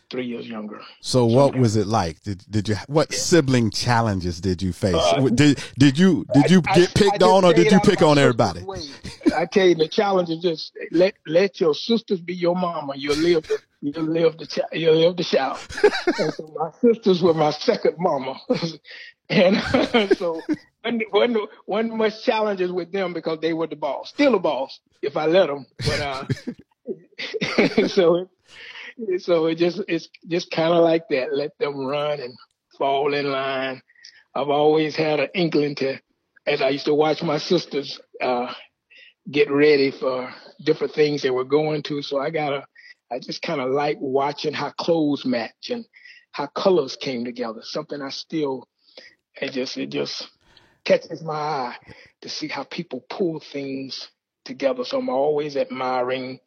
three 0.09 0.25
years 0.25 0.47
younger. 0.47 0.81
So 1.01 1.25
what 1.25 1.55
was 1.55 1.75
it 1.75 1.87
like? 1.87 2.21
Did 2.23 2.43
did 2.49 2.69
you 2.69 2.75
what 2.87 3.11
yeah. 3.11 3.17
sibling 3.17 3.71
challenges 3.71 4.41
did 4.41 4.61
you 4.61 4.73
face? 4.73 4.95
Uh, 4.95 5.29
did 5.29 5.63
did 5.77 5.97
you 5.97 6.25
did 6.33 6.49
you 6.49 6.61
I, 6.67 6.75
get 6.79 6.93
picked 6.93 7.23
I, 7.23 7.27
on 7.27 7.45
or 7.45 7.53
did 7.53 7.71
you 7.71 7.79
pick 7.79 8.01
on 8.01 8.17
everybody? 8.17 8.61
I 9.35 9.45
tell 9.45 9.65
you 9.65 9.75
the 9.75 9.87
challenge 9.87 10.29
is 10.29 10.41
just 10.41 10.73
let 10.91 11.15
let 11.25 11.59
your 11.59 11.73
sisters 11.73 12.19
be 12.19 12.33
your 12.33 12.55
mama. 12.55 12.93
You'll 12.95 13.17
live 13.17 13.43
the 13.43 13.59
you'll 13.81 14.05
live 14.05 14.37
the 14.37 14.67
you'll 14.73 14.95
live 14.95 15.17
the 15.17 15.57
and 16.19 16.33
so 16.33 16.53
my 16.57 16.71
sisters 16.81 17.21
were 17.21 17.33
my 17.33 17.51
second 17.51 17.95
mama. 17.97 18.39
and 19.29 19.57
so 20.17 20.41
wasn't, 21.11 21.49
wasn't 21.65 21.95
much 21.95 22.23
challenges 22.23 22.71
with 22.71 22.91
them 22.91 23.13
because 23.13 23.39
they 23.41 23.53
were 23.53 23.67
the 23.67 23.75
boss. 23.75 24.09
Still 24.09 24.35
a 24.35 24.39
boss 24.39 24.79
if 25.01 25.17
I 25.17 25.25
let 25.25 25.47
them. 25.47 25.65
But 25.77 25.99
uh 25.99 26.25
so 27.87 28.29
so 29.19 29.47
it 29.47 29.55
just 29.55 29.81
it's 29.87 30.09
just 30.27 30.51
kind 30.51 30.73
of 30.73 30.83
like 30.83 31.03
that. 31.09 31.33
Let 31.33 31.57
them 31.59 31.85
run 31.85 32.19
and 32.19 32.33
fall 32.77 33.13
in 33.13 33.31
line. 33.31 33.81
I've 34.33 34.49
always 34.49 34.95
had 34.95 35.19
an 35.19 35.29
inkling 35.33 35.75
to, 35.75 35.99
as 36.45 36.61
I 36.61 36.69
used 36.69 36.85
to 36.85 36.93
watch 36.93 37.23
my 37.23 37.37
sisters 37.37 37.99
uh, 38.21 38.53
get 39.31 39.49
ready 39.49 39.91
for 39.91 40.33
different 40.63 40.93
things 40.93 41.21
they 41.21 41.29
were 41.29 41.45
going 41.45 41.83
to. 41.83 42.01
So 42.01 42.19
I 42.19 42.29
got 42.31 42.53
a, 42.53 42.65
I 43.11 43.19
just 43.19 43.41
kind 43.41 43.61
of 43.61 43.71
like 43.71 43.97
watching 43.99 44.53
how 44.53 44.71
clothes 44.71 45.25
match 45.25 45.69
and 45.69 45.85
how 46.31 46.47
colors 46.47 46.97
came 46.99 47.23
together. 47.23 47.61
Something 47.63 48.01
I 48.01 48.09
still, 48.09 48.67
it 49.41 49.51
just 49.51 49.77
it 49.77 49.89
just 49.89 50.29
catches 50.83 51.23
my 51.23 51.33
eye 51.33 51.75
to 52.21 52.29
see 52.29 52.47
how 52.47 52.63
people 52.63 53.05
pull 53.09 53.39
things 53.39 54.09
together. 54.43 54.83
So 54.83 54.99
I'm 54.99 55.09
always 55.09 55.55
admiring 55.55 56.39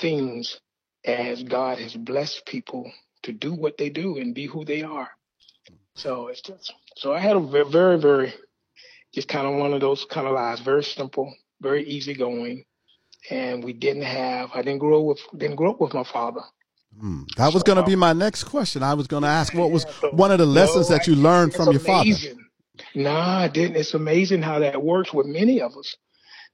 things 0.00 0.60
as 1.06 1.42
God 1.42 1.78
has 1.78 1.94
blessed 1.94 2.44
people 2.46 2.90
to 3.22 3.32
do 3.32 3.54
what 3.54 3.78
they 3.78 3.88
do 3.88 4.18
and 4.18 4.34
be 4.34 4.46
who 4.46 4.64
they 4.64 4.82
are. 4.82 5.08
So 5.94 6.28
it's 6.28 6.42
just 6.42 6.72
so 6.96 7.14
I 7.14 7.20
had 7.20 7.36
a 7.36 7.40
very 7.40 7.70
very, 7.70 7.98
very 7.98 8.34
just 9.14 9.28
kind 9.28 9.46
of 9.46 9.54
one 9.54 9.72
of 9.72 9.80
those 9.80 10.04
kind 10.04 10.26
of 10.26 10.34
lives, 10.34 10.60
very 10.60 10.84
simple, 10.84 11.32
very 11.60 11.84
easygoing, 11.84 12.64
and 13.30 13.64
we 13.64 13.72
didn't 13.72 14.02
have 14.02 14.50
I 14.54 14.62
didn't 14.62 14.78
grow 14.78 15.02
with 15.02 15.20
didn't 15.36 15.56
grow 15.56 15.70
up 15.70 15.80
with 15.80 15.94
my 15.94 16.04
father. 16.04 16.42
Mm, 17.02 17.26
that 17.36 17.52
was 17.52 17.62
so, 17.62 17.66
going 17.66 17.76
to 17.76 17.84
be 17.84 17.96
my 17.96 18.12
next 18.12 18.44
question. 18.44 18.82
I 18.82 18.94
was 18.94 19.06
going 19.06 19.22
to 19.22 19.28
ask 19.28 19.52
what 19.54 19.70
was 19.70 19.84
yeah, 19.84 19.92
so, 20.00 20.10
one 20.10 20.30
of 20.30 20.38
the 20.38 20.46
lessons 20.46 20.88
no, 20.88 20.96
that 20.96 21.06
you 21.06 21.14
learned 21.14 21.52
from 21.54 21.70
your 21.70 21.80
amazing. 21.80 22.30
father. 22.30 22.42
Nah, 22.94 23.38
I 23.40 23.48
didn't. 23.48 23.76
It's 23.76 23.94
amazing 23.94 24.42
how 24.42 24.60
that 24.60 24.82
works 24.82 25.12
with 25.12 25.26
many 25.26 25.60
of 25.60 25.76
us. 25.76 25.96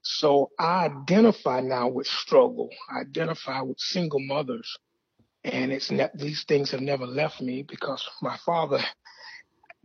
So 0.03 0.51
I 0.59 0.85
identify 0.85 1.61
now 1.61 1.87
with 1.87 2.07
struggle. 2.07 2.69
I 2.91 3.01
identify 3.01 3.61
with 3.61 3.79
single 3.79 4.19
mothers. 4.19 4.77
And 5.43 5.71
it's 5.71 5.91
ne- 5.91 6.09
these 6.13 6.43
things 6.43 6.71
have 6.71 6.81
never 6.81 7.05
left 7.05 7.41
me 7.41 7.63
because 7.63 8.07
my 8.21 8.37
father 8.45 8.79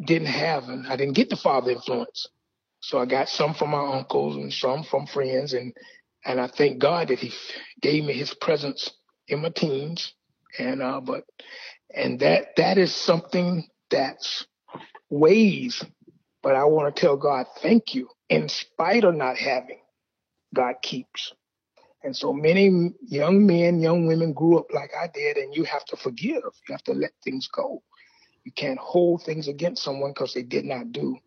didn't 0.05 0.29
have, 0.29 0.69
and 0.69 0.87
I 0.87 0.97
didn't 0.97 1.15
get 1.15 1.31
the 1.31 1.37
father 1.37 1.71
influence. 1.73 2.29
So 2.81 2.99
I 2.99 3.07
got 3.07 3.29
some 3.29 3.55
from 3.55 3.71
my 3.71 3.97
uncles 3.97 4.37
and 4.37 4.53
some 4.53 4.85
from 4.85 5.07
friends. 5.07 5.53
And, 5.53 5.73
and 6.25 6.41
I 6.41 6.49
thank 6.49 6.79
God 6.79 7.09
that 7.09 7.19
he 7.19 7.33
gave 7.81 8.05
me 8.05 8.13
his 8.13 8.35
presence 8.35 8.91
in 9.29 9.41
my 9.43 9.51
teens. 9.51 10.15
And, 10.59 10.83
uh, 10.83 11.01
but, 11.01 11.25
and 11.95 12.21
that, 12.21 12.57
that 12.57 12.79
is 12.79 12.95
something 12.95 13.69
that's 13.91 14.47
ways, 15.11 15.85
but 16.43 16.55
I 16.55 16.65
want 16.65 16.95
to 16.95 17.01
tell 17.01 17.17
God, 17.17 17.47
thank 17.61 17.95
you 17.95 18.09
in 18.29 18.49
spite 18.49 19.05
of 19.05 19.15
not 19.15 19.37
having 19.37 19.79
God 20.55 20.75
keeps. 20.83 21.33
And 22.03 22.17
so 22.17 22.33
many 22.33 22.93
young 23.07 23.47
men, 23.47 23.81
young 23.81 24.07
women 24.07 24.33
grew 24.33 24.59
up 24.59 24.73
like 24.73 24.91
I 24.99 25.09
did, 25.09 25.37
and 25.37 25.55
you 25.55 25.65
have 25.65 25.85
to 25.87 25.97
forgive. 25.97 26.43
You 26.69 26.73
have 26.73 26.85
to 26.85 26.93
let 26.93 27.11
things 27.25 27.49
go. 27.49 27.83
You 28.45 28.53
can't 28.53 28.79
hold 28.79 29.25
things 29.25 29.49
against 29.49 29.83
someone 29.83 30.13
because 30.13 30.33
they 30.33 30.43
did 30.43 30.65
not 30.65 30.93
do. 30.93 31.19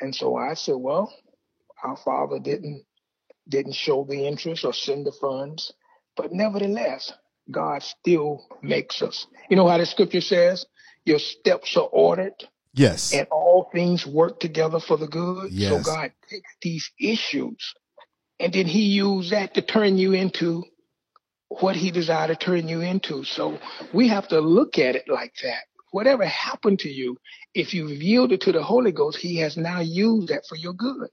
And 0.00 0.14
so 0.14 0.36
I 0.36 0.54
said, 0.54 0.76
well, 0.76 1.12
our 1.82 1.96
father 1.96 2.38
didn't 2.38 2.84
didn't 3.48 3.74
show 3.74 4.04
the 4.04 4.26
interest 4.26 4.64
or 4.64 4.74
send 4.74 5.06
the 5.06 5.12
funds, 5.12 5.72
but 6.16 6.32
nevertheless, 6.32 7.12
God 7.50 7.82
still 7.82 8.44
makes 8.60 9.00
us. 9.00 9.26
You 9.48 9.56
know 9.56 9.68
how 9.68 9.78
the 9.78 9.86
scripture 9.86 10.20
says, 10.20 10.66
your 11.06 11.18
steps 11.18 11.74
are 11.76 11.88
ordered. 11.90 12.34
Yes. 12.74 13.14
And 13.14 13.26
all 13.30 13.70
things 13.72 14.06
work 14.06 14.38
together 14.38 14.80
for 14.80 14.98
the 14.98 15.08
good. 15.08 15.50
Yes. 15.50 15.70
So 15.70 15.90
God 15.90 16.12
takes 16.28 16.56
these 16.60 16.90
issues 17.00 17.74
and 18.40 18.52
then 18.52 18.66
he 18.66 18.82
used 18.82 19.32
that 19.32 19.54
to 19.54 19.62
turn 19.62 19.98
you 19.98 20.12
into 20.12 20.64
what 21.48 21.76
he 21.76 21.90
desired 21.90 22.28
to 22.28 22.36
turn 22.36 22.68
you 22.68 22.80
into. 22.80 23.24
So 23.24 23.58
we 23.92 24.08
have 24.08 24.28
to 24.28 24.40
look 24.40 24.78
at 24.78 24.96
it 24.96 25.08
like 25.08 25.34
that. 25.42 25.64
Whatever 25.90 26.26
happened 26.26 26.80
to 26.80 26.88
you, 26.88 27.16
if 27.54 27.72
you've 27.72 28.02
yielded 28.02 28.42
to 28.42 28.52
the 28.52 28.62
Holy 28.62 28.92
Ghost, 28.92 29.18
he 29.18 29.38
has 29.38 29.56
now 29.56 29.80
used 29.80 30.28
that 30.28 30.44
for 30.46 30.56
your 30.56 30.74
good. 30.74 31.08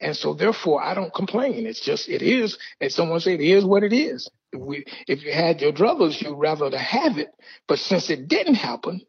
And 0.00 0.16
so 0.16 0.34
therefore 0.34 0.82
I 0.82 0.94
don't 0.94 1.12
complain. 1.12 1.66
It's 1.66 1.80
just, 1.80 2.08
it 2.08 2.22
is, 2.22 2.56
as 2.80 2.94
someone 2.94 3.18
said, 3.18 3.40
it 3.40 3.50
is 3.50 3.64
what 3.64 3.82
it 3.82 3.92
is. 3.92 4.30
If, 4.52 4.60
we, 4.60 4.84
if 5.08 5.24
you 5.24 5.32
had 5.32 5.60
your 5.60 5.72
druthers, 5.72 6.22
you'd 6.22 6.36
rather 6.36 6.70
to 6.70 6.78
have 6.78 7.18
it. 7.18 7.28
But 7.66 7.80
since 7.80 8.08
it 8.08 8.28
didn't 8.28 8.54
happen, 8.54 9.02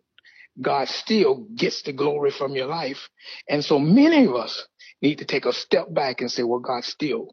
God 0.60 0.89
still 0.89 1.46
gets 1.55 1.84
the 1.84 1.93
glory 1.93 2.31
from 2.31 2.55
your 2.55 2.65
life. 2.65 3.10
And 3.48 3.63
so 3.63 3.77
many 3.77 4.25
of 4.25 4.36
us 4.36 4.67
need 5.01 5.20
to 5.20 5.25
take 5.25 5.46
a 5.46 5.53
step 5.53 5.94
back 5.94 6.22
and 6.22 6.32
say, 6.32 6.44
well, 6.44 6.60
God 6.60 6.84
still, 6.84 7.29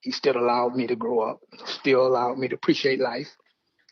he 0.00 0.10
still 0.10 0.36
allowed 0.36 0.74
me 0.74 0.86
to 0.86 0.96
grow 0.96 1.20
up, 1.20 1.40
still 1.66 2.06
allowed 2.06 2.38
me 2.38 2.48
to 2.48 2.54
appreciate 2.54 3.00
life, 3.00 3.28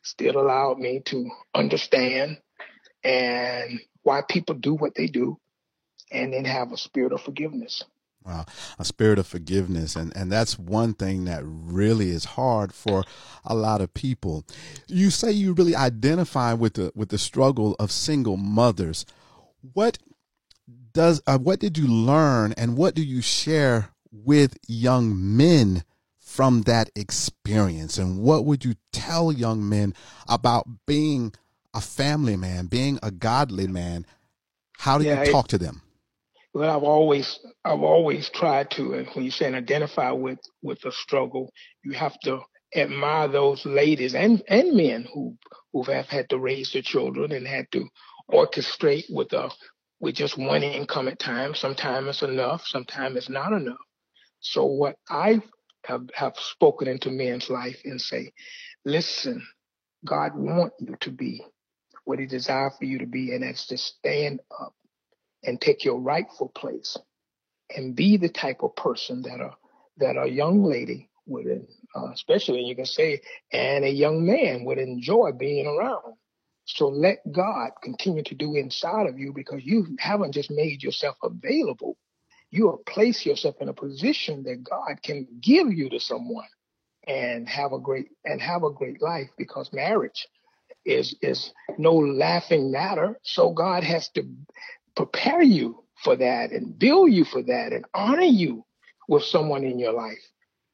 still 0.02 0.38
allowed 0.38 0.78
me 0.78 1.00
to 1.06 1.30
understand 1.54 2.38
and 3.02 3.80
why 4.02 4.23
people 4.28 4.54
do 4.54 4.75
what 4.75 4.94
they 4.94 5.06
do 5.06 5.38
and 6.11 6.33
then 6.33 6.44
have 6.44 6.73
a 6.73 6.76
spirit 6.76 7.12
of 7.12 7.21
forgiveness. 7.21 7.85
Wow, 8.25 8.47
a 8.78 8.85
spirit 8.87 9.18
of 9.18 9.26
forgiveness. 9.26 9.97
And, 9.97 10.16
and 10.16 10.33
that's 10.33 10.59
one 10.59 10.94
thing 10.94 11.26
that 11.26 11.42
really 11.44 12.09
is 12.09 12.25
hard 12.25 12.73
for 12.73 13.04
a 13.44 13.54
lot 13.54 13.83
of 13.83 13.92
people. 13.92 14.47
You 14.87 15.11
say 15.11 15.30
you 15.30 15.52
really 15.52 15.76
identify 15.76 16.54
with 16.54 16.75
the, 16.75 16.90
with 16.94 17.11
the 17.11 17.18
struggle 17.18 17.76
of 17.78 17.92
single 17.92 18.38
mothers. 18.38 19.04
What 19.75 19.99
does 20.95 21.21
uh, 21.27 21.37
what 21.37 21.59
did 21.61 21.77
you 21.77 21.87
learn 21.87 22.55
and 22.57 22.77
what 22.77 22.95
do 22.95 23.03
you 23.03 23.21
share 23.21 23.91
with 24.11 24.57
young 24.67 25.37
men 25.37 25.85
from 26.21 26.63
that 26.63 26.91
experience? 26.97 27.99
And 27.99 28.21
what 28.21 28.45
would 28.45 28.65
you 28.65 28.75
tell 28.93 29.31
young 29.31 29.69
men 29.69 29.95
about 30.29 30.67
being 30.87 31.35
a 31.75 31.81
family 31.81 32.37
man 32.37 32.67
being 32.67 32.99
a 33.03 33.11
godly 33.11 33.67
man? 33.67 34.07
How 34.79 34.97
do 34.99 35.05
yeah, 35.05 35.25
you 35.25 35.33
talk 35.33 35.47
it, 35.47 35.49
to 35.51 35.59
them? 35.59 35.83
Well 36.55 36.71
i've 36.71 36.85
always 36.85 37.41
i've 37.65 37.83
always 37.83 38.31
tried 38.31 38.71
to 38.73 38.95
and 38.95 39.09
when 39.09 39.25
you 39.25 39.33
say 39.33 39.53
identify 39.53 40.13
with 40.13 40.39
with 40.63 40.81
the 40.83 40.93
struggle 40.93 41.53
you 41.83 41.93
have 41.95 42.17
to 42.21 42.43
admire 42.77 43.27
those 43.27 43.67
ladies 43.67 44.15
and 44.15 44.41
and 44.47 44.77
men 44.77 45.09
who 45.13 45.37
who 45.73 45.83
have 45.83 46.07
had 46.07 46.29
to 46.29 46.39
raise 46.39 46.73
their 46.73 46.83
children 46.83 47.33
and 47.33 47.47
had 47.47 47.67
to 47.73 47.89
orchestrate 48.31 49.05
with 49.11 49.33
a 49.33 49.51
with 50.01 50.15
just 50.15 50.37
one 50.37 50.63
income 50.63 51.09
at 51.09 51.19
times. 51.19 51.59
Sometimes 51.59 52.09
it's 52.09 52.23
enough, 52.23 52.67
sometimes 52.67 53.17
it's 53.17 53.29
not 53.29 53.53
enough. 53.53 53.77
So 54.41 54.67
what 54.67 54.97
I 55.09 55.41
have, 55.85 56.03
have 56.15 56.37
spoken 56.37 56.89
into 56.89 57.11
men's 57.11 57.49
life 57.49 57.81
and 57.85 58.01
say, 58.01 58.33
listen, 58.85 59.47
God 60.05 60.33
want 60.35 60.73
you 60.81 60.97
to 61.01 61.11
be 61.11 61.43
what 62.05 62.19
he 62.19 62.27
desires 62.27 62.75
for 62.79 62.85
you 62.85 62.99
to 62.99 63.07
be, 63.07 63.33
and 63.33 63.43
that's 63.43 63.67
to 63.69 63.79
stand 63.79 64.41
up 64.61 64.75
and 65.43 65.61
take 65.61 65.85
your 65.85 66.01
rightful 66.01 66.49
place 66.49 66.97
and 67.75 67.97
be 67.97 68.17
the 68.17 68.29
type 68.29 68.63
of 68.63 68.77
person 68.77 69.23
that 69.23 69.41
a 69.41 69.51
that 69.99 70.17
a 70.17 70.29
young 70.29 70.65
lady 70.65 71.09
would, 71.27 71.67
uh, 71.95 72.11
especially 72.13 72.65
you 72.65 72.75
can 72.75 72.85
say, 72.85 73.21
and 73.53 73.85
a 73.85 73.91
young 73.91 74.27
man 74.27 74.65
would 74.65 74.79
enjoy 74.79 75.31
being 75.33 75.67
around. 75.67 76.15
So 76.66 76.88
let 76.88 77.21
God 77.30 77.71
continue 77.83 78.23
to 78.25 78.35
do 78.35 78.56
inside 78.56 79.06
of 79.06 79.18
you 79.18 79.33
because 79.33 79.64
you 79.64 79.97
haven't 79.99 80.33
just 80.33 80.50
made 80.50 80.83
yourself 80.83 81.16
available. 81.23 81.97
You 82.50 82.71
have 82.71 82.85
placed 82.87 83.26
yourself 83.26 83.56
in 83.61 83.68
a 83.68 83.75
position 83.75 84.44
that 84.44 84.64
God 84.64 85.02
can 85.02 85.26
give 85.40 85.73
you 85.73 85.90
to 85.90 86.00
someone 86.00 86.49
and 87.06 87.49
have 87.49 87.73
a 87.73 87.78
great 87.78 88.09
and 88.25 88.40
have 88.40 88.64
a 88.64 88.71
great 88.71 89.02
life 89.02 89.28
because 89.37 89.73
marriage 89.73 90.26
is 90.85 91.14
is 91.21 91.52
no 91.78 91.94
laughing 91.94 92.71
matter. 92.71 93.18
So 93.23 93.52
God 93.52 93.85
has 93.85 94.09
to 94.11 94.26
prepare 94.97 95.42
you 95.42 95.85
for 96.02 96.16
that 96.16 96.52
and 96.52 96.78
build 96.78 97.12
you 97.12 97.25
for 97.25 97.42
that 97.42 97.73
and 97.73 97.85
honor 97.94 98.23
you 98.23 98.64
with 99.09 99.25
someone 99.25 99.64
in 99.64 99.78
your 99.78 99.92
life 99.92 100.23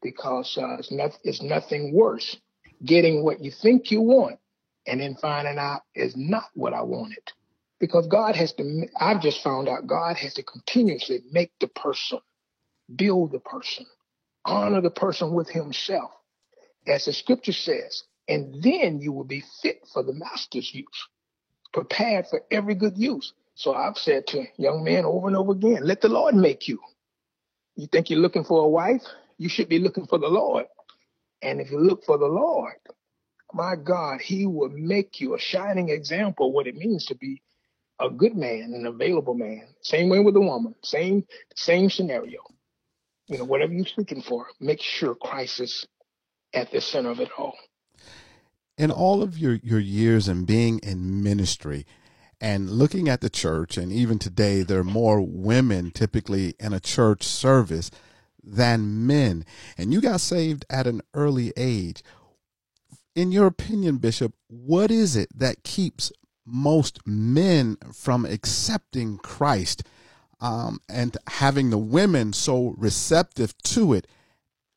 because 0.02 0.56
uh, 0.60 0.76
it's, 0.78 0.92
not, 0.92 1.12
it's 1.24 1.42
nothing 1.42 1.94
worse 1.94 2.36
getting 2.84 3.24
what 3.24 3.42
you 3.42 3.50
think 3.50 3.90
you 3.90 4.00
want 4.00 4.39
and 4.86 5.00
then 5.00 5.16
finding 5.20 5.58
out 5.58 5.82
is 5.94 6.14
not 6.16 6.44
what 6.54 6.72
I 6.72 6.82
wanted. 6.82 7.32
Because 7.78 8.06
God 8.08 8.36
has 8.36 8.52
to, 8.54 8.86
I've 8.98 9.22
just 9.22 9.42
found 9.42 9.68
out 9.68 9.86
God 9.86 10.16
has 10.16 10.34
to 10.34 10.42
continuously 10.42 11.20
make 11.30 11.52
the 11.60 11.68
person, 11.68 12.20
build 12.94 13.32
the 13.32 13.40
person, 13.40 13.86
honor 14.44 14.80
the 14.80 14.90
person 14.90 15.32
with 15.32 15.48
himself, 15.48 16.10
as 16.86 17.06
the 17.06 17.12
scripture 17.12 17.52
says, 17.52 18.02
and 18.28 18.62
then 18.62 19.00
you 19.00 19.12
will 19.12 19.24
be 19.24 19.42
fit 19.62 19.80
for 19.92 20.02
the 20.02 20.12
master's 20.12 20.72
use, 20.74 21.08
prepared 21.72 22.26
for 22.28 22.42
every 22.50 22.74
good 22.74 22.96
use. 22.96 23.32
So 23.54 23.74
I've 23.74 23.96
said 23.96 24.26
to 24.28 24.44
young 24.56 24.84
men 24.84 25.04
over 25.04 25.26
and 25.28 25.36
over 25.36 25.52
again, 25.52 25.80
let 25.82 26.00
the 26.00 26.08
Lord 26.08 26.34
make 26.34 26.68
you. 26.68 26.78
You 27.76 27.86
think 27.86 28.10
you're 28.10 28.20
looking 28.20 28.44
for 28.44 28.64
a 28.64 28.68
wife? 28.68 29.02
You 29.38 29.48
should 29.48 29.68
be 29.68 29.78
looking 29.78 30.06
for 30.06 30.18
the 30.18 30.28
Lord. 30.28 30.66
And 31.42 31.60
if 31.60 31.70
you 31.70 31.78
look 31.78 32.04
for 32.04 32.18
the 32.18 32.26
Lord, 32.26 32.74
my 33.54 33.76
God, 33.76 34.20
he 34.20 34.46
will 34.46 34.70
make 34.70 35.20
you 35.20 35.34
a 35.34 35.38
shining 35.38 35.88
example 35.88 36.48
of 36.48 36.52
what 36.52 36.66
it 36.66 36.76
means 36.76 37.06
to 37.06 37.14
be 37.14 37.42
a 38.00 38.08
good 38.08 38.36
man, 38.36 38.72
an 38.74 38.86
available 38.86 39.34
man. 39.34 39.66
Same 39.82 40.08
way 40.08 40.20
with 40.20 40.34
the 40.34 40.40
woman, 40.40 40.74
same 40.82 41.26
same 41.54 41.90
scenario. 41.90 42.40
You 43.26 43.38
know, 43.38 43.44
whatever 43.44 43.72
you're 43.72 43.86
seeking 43.86 44.22
for, 44.22 44.46
make 44.58 44.80
sure 44.80 45.14
Christ 45.14 45.60
is 45.60 45.86
at 46.52 46.72
the 46.72 46.80
center 46.80 47.10
of 47.10 47.20
it 47.20 47.30
all. 47.38 47.56
In 48.76 48.90
all 48.90 49.22
of 49.22 49.38
your, 49.38 49.60
your 49.62 49.78
years 49.78 50.26
and 50.26 50.46
being 50.46 50.80
in 50.82 51.22
ministry 51.22 51.86
and 52.40 52.70
looking 52.70 53.08
at 53.08 53.20
the 53.20 53.30
church, 53.30 53.76
and 53.76 53.92
even 53.92 54.18
today, 54.18 54.62
there 54.62 54.80
are 54.80 54.84
more 54.84 55.20
women 55.20 55.90
typically 55.90 56.54
in 56.58 56.72
a 56.72 56.80
church 56.80 57.22
service 57.22 57.90
than 58.42 59.06
men. 59.06 59.44
And 59.76 59.92
you 59.92 60.00
got 60.00 60.20
saved 60.20 60.64
at 60.70 60.86
an 60.86 61.02
early 61.12 61.52
age. 61.56 62.02
In 63.14 63.32
your 63.32 63.46
opinion, 63.46 63.96
Bishop, 63.98 64.34
what 64.48 64.90
is 64.90 65.16
it 65.16 65.28
that 65.36 65.64
keeps 65.64 66.12
most 66.46 67.00
men 67.06 67.76
from 67.92 68.24
accepting 68.24 69.18
Christ 69.18 69.82
um, 70.40 70.80
and 70.88 71.16
having 71.28 71.70
the 71.70 71.78
women 71.78 72.32
so 72.32 72.74
receptive 72.78 73.56
to 73.64 73.92
it 73.92 74.06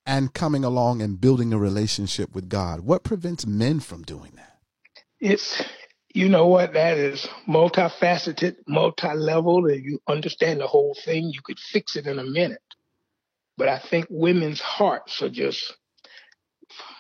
and 0.05 0.33
coming 0.33 0.63
along 0.63 1.01
and 1.01 1.21
building 1.21 1.53
a 1.53 1.59
relationship 1.59 2.33
with 2.33 2.49
God? 2.49 2.81
What 2.81 3.03
prevents 3.03 3.45
men 3.45 3.79
from 3.79 4.01
doing 4.01 4.31
that? 4.35 4.57
It's, 5.19 5.63
you 6.13 6.27
know 6.27 6.47
what, 6.47 6.73
that 6.73 6.97
is 6.97 7.27
multifaceted, 7.47 8.55
multi 8.67 9.13
level. 9.13 9.67
If 9.67 9.83
you 9.83 9.99
understand 10.07 10.59
the 10.59 10.67
whole 10.67 10.97
thing, 11.05 11.29
you 11.31 11.41
could 11.43 11.59
fix 11.59 11.95
it 11.95 12.07
in 12.07 12.17
a 12.17 12.23
minute. 12.23 12.59
But 13.57 13.69
I 13.69 13.77
think 13.77 14.07
women's 14.09 14.59
hearts 14.59 15.21
are 15.21 15.29
just 15.29 15.73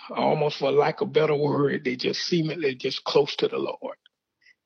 almost 0.09 0.59
for 0.59 0.71
lack 0.71 1.01
of 1.01 1.13
better 1.13 1.35
word, 1.35 1.83
they 1.83 1.95
just 1.95 2.21
seemingly 2.21 2.75
just 2.75 3.03
close 3.03 3.35
to 3.37 3.47
the 3.47 3.57
Lord. 3.57 3.97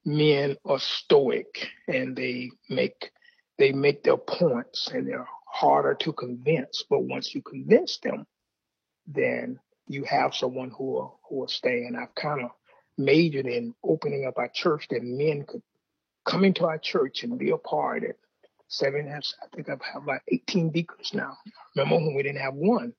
Men 0.06 0.58
are 0.66 0.80
stoic 0.80 1.68
and 1.88 2.16
they 2.16 2.52
make 2.70 3.12
they 3.58 3.72
make 3.72 4.04
their 4.04 4.18
points 4.18 4.90
and 4.94 5.08
they're 5.08 5.28
harder 5.46 5.96
to 5.96 6.14
convince. 6.14 6.84
But 6.90 7.04
once 7.04 7.34
you 7.34 7.42
convince 7.42 7.98
them, 8.00 8.26
then 9.08 9.60
you 9.88 10.04
have 10.04 10.36
someone 10.36 10.70
who 10.70 10.92
will 10.92 11.20
who 11.28 11.40
will 11.40 11.48
stay. 11.48 11.86
And 11.86 11.98
I've 11.98 12.16
kind 12.16 12.44
of 12.44 12.52
majored 12.98 13.48
in 13.48 13.74
opening 13.84 14.26
up 14.26 14.38
our 14.38 14.50
church 14.50 14.88
that 14.90 15.04
men 15.04 15.46
could 15.48 15.62
come 16.26 16.44
into 16.44 16.66
our 16.66 16.78
church 16.78 17.24
and 17.24 17.38
be 17.38 17.52
a 17.52 17.58
part. 17.58 18.04
And 18.04 18.14
seven, 18.68 19.08
I 19.10 19.56
think 19.56 19.70
I've 19.70 19.82
had 19.82 20.04
about 20.04 20.22
18 20.28 20.72
deacons 20.72 21.12
now. 21.14 21.38
Remember 21.76 21.96
when 21.96 22.16
we 22.16 22.24
didn't 22.24 22.42
have 22.42 22.54
one, 22.54 22.94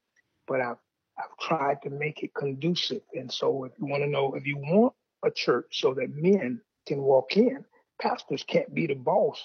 but 0.47 0.61
I've 0.61 0.77
I've 1.19 1.37
tried 1.41 1.83
to 1.83 1.91
make 1.91 2.23
it 2.23 2.35
conducive. 2.35 3.03
And 3.15 3.33
so 3.33 3.65
if 3.65 3.73
you 3.79 3.87
want 3.87 4.03
to 4.03 4.09
know, 4.09 4.35
if 4.35 4.47
you 4.47 4.57
want 4.57 4.95
a 5.25 5.31
church 5.31 5.81
so 5.81 5.95
that 5.95 6.15
men 6.15 6.61
can 6.87 7.03
walk 7.03 7.37
in, 7.37 7.65
pastors 8.01 8.45
can't 8.47 8.73
be 8.73 8.87
the 8.87 8.95
boss 8.95 9.43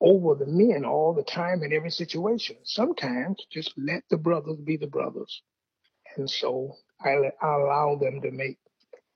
over 0.00 0.34
the 0.36 0.46
men 0.46 0.84
all 0.84 1.12
the 1.12 1.24
time 1.24 1.62
in 1.62 1.72
every 1.72 1.90
situation. 1.90 2.56
Sometimes 2.62 3.44
just 3.50 3.72
let 3.76 4.04
the 4.10 4.16
brothers 4.16 4.58
be 4.58 4.76
the 4.76 4.86
brothers. 4.86 5.42
And 6.16 6.30
so 6.30 6.76
I, 7.00 7.32
I 7.42 7.54
allow 7.54 7.96
them 8.00 8.20
to 8.22 8.30
make 8.30 8.58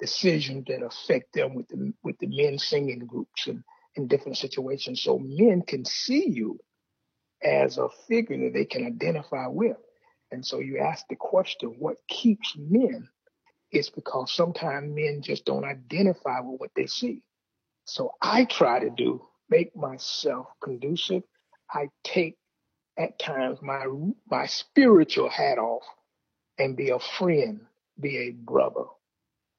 decisions 0.01 0.67
that 0.67 0.83
affect 0.85 1.33
them 1.35 1.55
with 1.55 1.69
the, 1.69 1.93
with 2.03 2.19
the 2.19 2.27
men 2.27 2.59
singing 2.59 3.07
groups 3.07 3.47
and 3.47 3.63
in 3.95 4.09
different 4.09 4.39
situations. 4.39 5.03
So 5.03 5.19
men 5.19 5.63
can 5.63 5.85
see 5.85 6.29
you 6.29 6.59
as 7.43 7.79
a 7.79 7.89
figure 8.09 8.39
that 8.45 8.55
they 8.55 8.65
can 8.65 8.87
identify 8.87 9.47
with. 9.49 9.77
And 10.33 10.47
so 10.47 10.61
you 10.61 10.81
ask 10.81 11.07
the 11.09 11.17
question, 11.17 11.77
what 11.79 11.99
keeps 12.09 12.57
men? 12.59 13.09
It's 13.73 13.91
because 13.91 14.33
sometimes 14.33 14.95
men 14.95 15.23
just 15.23 15.45
don't 15.47 15.65
identify 15.65 16.41
with 16.41 16.61
what 16.61 16.71
they 16.77 16.87
see. 16.87 17.23
So 17.87 18.13
I 18.23 18.47
try 18.47 18.81
to 18.81 18.91
do, 18.91 19.27
make 19.51 19.77
myself 19.77 20.49
conducive. 20.63 21.25
I 21.71 21.89
take 22.05 22.37
at 22.99 23.19
times 23.19 23.61
my 23.63 23.87
my 24.31 24.47
spiritual 24.47 25.31
hat 25.31 25.59
off 25.59 25.85
and 26.59 26.77
be 26.77 26.91
a 26.91 26.99
friend, 26.99 27.63
be 28.01 28.19
a 28.19 28.31
brother, 28.33 28.85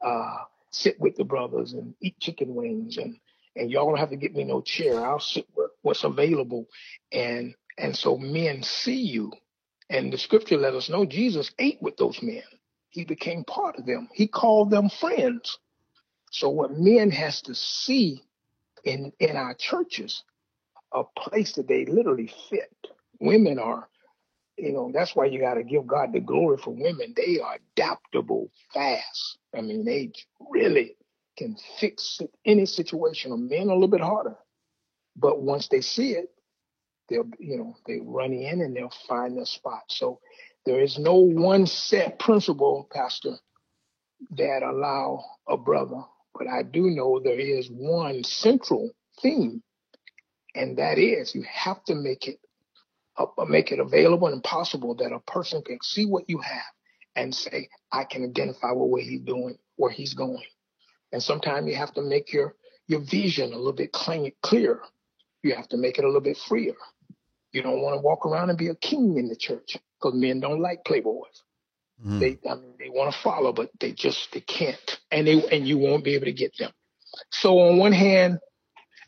uh, 0.06 0.38
sit 0.72 1.00
with 1.00 1.16
the 1.18 1.26
brothers 1.26 1.74
and 1.74 1.96
eat 2.02 2.20
chicken 2.20 2.56
wings 2.56 2.98
and 2.98 3.18
and 3.56 3.72
y'all 3.72 3.88
don't 3.90 4.00
have 4.00 4.12
to 4.12 4.18
get 4.18 4.36
me 4.36 4.46
no 4.46 4.62
chair. 4.62 5.06
I'll 5.06 5.20
sit 5.20 5.48
with 5.56 5.72
what's 5.84 6.04
available 6.06 6.68
and 7.12 7.56
and 7.78 7.96
so 7.96 8.18
men 8.18 8.64
see 8.64 9.02
you 9.02 9.34
and 9.94 10.12
the 10.12 10.18
scripture 10.18 10.58
let 10.58 10.74
us 10.74 10.90
know 10.90 11.06
Jesus 11.06 11.52
ate 11.60 11.78
with 11.80 11.98
those 11.98 12.20
men. 12.24 12.42
He 12.90 13.06
became 13.06 13.44
part 13.44 13.78
of 13.78 13.86
them. 13.86 14.10
He 14.12 14.28
called 14.28 14.72
them 14.72 14.90
friends. 14.90 15.60
So 16.32 16.50
what 16.50 16.72
men 16.72 17.12
has 17.12 17.44
to 17.44 17.54
see 17.54 18.24
in, 18.84 19.14
in 19.20 19.38
our 19.38 19.54
churches, 19.54 20.24
a 20.92 21.04
place 21.16 21.54
that 21.54 21.68
they 21.68 21.86
literally 21.86 22.32
fit. 22.50 22.76
Women 23.20 23.60
are, 23.60 23.88
you 24.58 24.74
know, 24.74 24.92
that's 24.92 25.16
why 25.16 25.26
you 25.26 25.40
got 25.40 25.56
to 25.56 25.64
give 25.64 25.86
God 25.86 26.12
the 26.12 26.20
glory 26.20 26.58
for 26.58 26.72
women. 26.72 27.14
They 27.16 27.40
are 27.40 27.60
adaptable 27.76 28.50
fast. 28.74 29.38
I 29.56 29.62
mean, 29.62 29.86
they 29.86 30.12
really 30.50 30.96
can 31.38 31.56
fix 31.80 32.20
any 32.46 32.66
situation. 32.66 33.48
Men 33.48 33.70
are 33.70 33.72
a 33.72 33.76
little 33.76 33.88
bit 33.88 34.02
harder. 34.02 34.38
But 35.16 35.40
once 35.40 35.68
they 35.68 35.82
see 35.82 36.14
it, 36.14 36.32
they'll 37.10 37.30
you 37.40 37.58
know 37.58 37.76
they 37.88 38.00
run 38.02 38.34
in 38.34 38.62
and 38.62 38.76
they'll 38.76 38.94
find 39.08 39.38
their 39.38 39.46
spot. 39.46 39.84
So 39.90 40.20
there 40.66 40.82
is 40.82 40.98
no 40.98 41.16
one 41.16 41.66
set 41.66 42.20
principle, 42.20 42.88
Pastor, 42.92 43.36
that 44.38 44.64
allow 44.64 45.24
a 45.48 45.58
brother, 45.58 46.04
but 46.34 46.48
I 46.48 46.64
do 46.64 46.90
know 46.90 47.20
there 47.20 47.40
is 47.40 47.70
one 47.70 48.24
central 48.24 48.92
theme, 49.22 49.62
and 50.56 50.78
that 50.78 50.98
is 50.98 51.36
you 51.36 51.44
have 51.44 51.84
to 51.86 51.96
make 51.96 52.28
it 52.28 52.40
make 53.48 53.72
it 53.72 53.80
available 53.80 54.28
and 54.28 54.44
possible 54.44 54.96
that 54.96 55.12
a 55.12 55.20
person 55.20 55.62
can 55.62 55.78
see 55.84 56.06
what 56.06 56.28
you 56.28 56.40
have 56.40 56.74
and 57.16 57.34
say, 57.34 57.70
I 57.92 58.06
can 58.06 58.24
identify 58.24 58.72
what 58.72 59.04
he's 59.04 59.22
doing, 59.22 59.58
where 59.76 59.92
he's 59.92 60.14
going. 60.14 60.44
And 61.12 61.22
sometimes 61.22 61.68
you 61.68 61.76
have 61.76 61.94
to 61.94 62.02
make 62.02 62.34
your 62.34 62.56
your 62.88 63.02
vision 63.02 63.54
a 63.54 63.58
little 63.58 63.74
bit 63.74 63.92
clear. 63.92 64.82
You 65.44 65.56
have 65.56 65.70
to 65.70 65.78
make 65.78 65.98
it 65.98 66.04
a 66.04 66.08
little 66.08 66.22
bit 66.22 66.38
freer. 66.38 66.74
You 67.54 67.62
don't 67.62 67.82
want 67.82 67.96
to 67.96 68.02
walk 68.02 68.26
around 68.26 68.50
and 68.50 68.58
be 68.58 68.68
a 68.68 68.76
king 68.76 69.18
in 69.18 69.28
the 69.30 69.36
church 69.36 69.78
because 70.00 70.16
men 70.16 70.40
don't 70.40 70.60
like 70.60 70.84
playboys. 70.84 71.42
Mm. 72.06 72.20
They, 72.20 72.50
I 72.50 72.56
mean, 72.56 72.74
they 72.80 72.90
want 72.90 73.14
to 73.14 73.20
follow, 73.22 73.54
but 73.54 73.70
they 73.80 73.92
just 73.92 74.32
they 74.34 74.42
can't, 74.42 75.00
and 75.12 75.28
they 75.28 75.42
and 75.50 75.68
you 75.68 75.78
won't 75.78 76.04
be 76.04 76.16
able 76.16 76.26
to 76.26 76.34
get 76.34 76.58
them. 76.58 76.72
So 77.32 77.60
on 77.60 77.78
one 77.78 77.94
hand, 77.94 78.40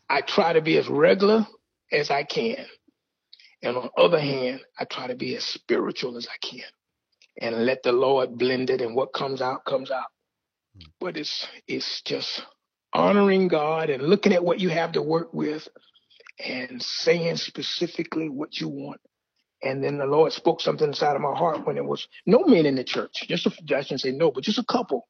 I 0.08 0.20
try 0.20 0.52
to 0.52 0.62
be 0.62 0.78
as 0.78 0.88
regular 0.88 1.46
as 1.92 2.10
I 2.10 2.22
can, 2.22 2.64
and 3.62 3.76
on 3.76 3.90
the 3.94 4.00
other 4.00 4.20
hand, 4.20 4.60
I 4.78 4.84
try 4.84 5.08
to 5.08 5.16
be 5.16 5.36
as 5.36 5.44
spiritual 5.44 6.16
as 6.16 6.28
I 6.32 6.38
can, 6.46 6.62
and 7.40 7.66
let 7.66 7.82
the 7.82 7.92
Lord 7.92 8.38
blend 8.38 8.70
it, 8.70 8.80
and 8.80 8.94
what 8.94 9.12
comes 9.12 9.42
out 9.42 9.64
comes 9.64 9.90
out. 9.90 10.06
Mm. 10.78 10.86
But 11.00 11.16
it's 11.16 11.48
it's 11.66 12.00
just 12.02 12.42
honoring 12.94 13.48
God 13.48 13.90
and 13.90 14.04
looking 14.04 14.32
at 14.32 14.44
what 14.44 14.60
you 14.60 14.70
have 14.70 14.92
to 14.92 15.02
work 15.02 15.34
with 15.34 15.68
and 16.38 16.82
saying 16.82 17.36
specifically 17.36 18.28
what 18.28 18.60
you 18.60 18.68
want. 18.68 19.00
And 19.62 19.82
then 19.82 19.98
the 19.98 20.06
Lord 20.06 20.32
spoke 20.32 20.60
something 20.60 20.88
inside 20.88 21.16
of 21.16 21.22
my 21.22 21.34
heart 21.34 21.66
when 21.66 21.76
it 21.76 21.84
was 21.84 22.06
no 22.26 22.44
men 22.44 22.66
in 22.66 22.76
the 22.76 22.84
church, 22.84 23.24
just 23.26 23.46
a, 23.46 23.76
I 23.76 23.82
shouldn't 23.82 24.02
say 24.02 24.12
no, 24.12 24.30
but 24.30 24.44
just 24.44 24.58
a 24.58 24.64
couple. 24.64 25.08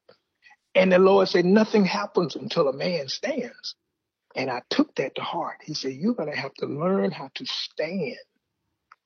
And 0.74 0.92
the 0.92 0.98
Lord 0.98 1.28
said, 1.28 1.44
nothing 1.44 1.84
happens 1.84 2.36
until 2.36 2.68
a 2.68 2.72
man 2.72 3.08
stands. 3.08 3.74
And 4.34 4.50
I 4.50 4.62
took 4.68 4.94
that 4.96 5.14
to 5.14 5.22
heart. 5.22 5.56
He 5.62 5.74
said, 5.74 5.94
you're 5.94 6.14
going 6.14 6.30
to 6.30 6.38
have 6.38 6.54
to 6.54 6.66
learn 6.66 7.10
how 7.10 7.30
to 7.34 7.46
stand 7.46 8.16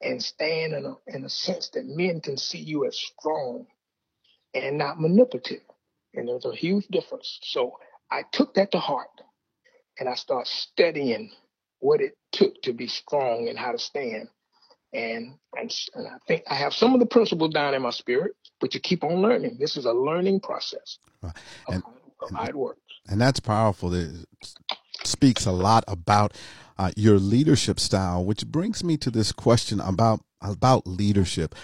and 0.03 0.23
stand 0.23 0.73
in 0.73 0.85
a, 0.85 0.95
in 1.07 1.25
a 1.25 1.29
sense 1.29 1.71
that 1.75 1.87
men 1.87 2.21
can 2.21 2.37
see 2.37 2.59
you 2.59 2.87
as 2.87 2.99
strong 2.99 3.67
and 4.55 4.79
not 4.79 5.01
manipulative. 5.01 5.63
And 6.15 6.29
there's 6.29 6.45
a 6.45 6.55
huge 6.55 6.87
difference. 6.89 7.39
So 7.43 7.73
I 8.11 8.23
took 8.33 8.55
that 8.55 8.73
to 8.73 8.79
heart 8.79 9.09
and 9.99 10.09
I 10.09 10.15
started 10.15 10.51
studying 10.51 11.31
what 11.81 12.01
it 12.01 12.17
took 12.33 12.61
to 12.63 12.73
be 12.73 12.87
strong 12.87 13.49
and 13.49 13.59
how 13.59 13.73
to 13.73 13.79
stand. 13.79 14.29
And, 14.93 15.35
and, 15.57 15.73
and 15.95 16.07
I 16.09 16.17
think 16.27 16.43
I 16.51 16.55
have 16.55 16.75
some 16.75 16.95
of 16.95 17.01
the 17.01 17.07
principles 17.07 17.53
down 17.53 17.75
in 17.75 17.83
my 17.83 17.91
spirit, 17.91 18.33
but 18.61 18.75
you 18.75 18.81
keep 18.81 19.05
on 19.05 19.23
learning. 19.23 19.57
This 19.59 19.77
is 19.77 19.85
a 19.85 19.93
learning 19.93 20.41
process 20.41 20.99
and, 21.23 21.33
of, 21.69 21.83
of 22.23 22.31
how 22.35 22.45
it 22.45 22.57
works. 22.57 22.81
And 23.09 23.21
that's 23.21 23.41
powerful. 23.41 23.95
It 23.95 24.27
speaks 25.05 25.47
a 25.47 25.53
lot 25.53 25.85
about 25.87 26.37
uh, 26.79 26.91
your 26.97 27.19
leadership 27.19 27.79
style, 27.79 28.25
which 28.25 28.47
brings 28.47 28.83
me 28.83 28.97
to 28.99 29.11
this 29.11 29.33
question 29.33 29.81
about 29.81 30.21
about 30.41 30.87
leadership. 30.87 31.55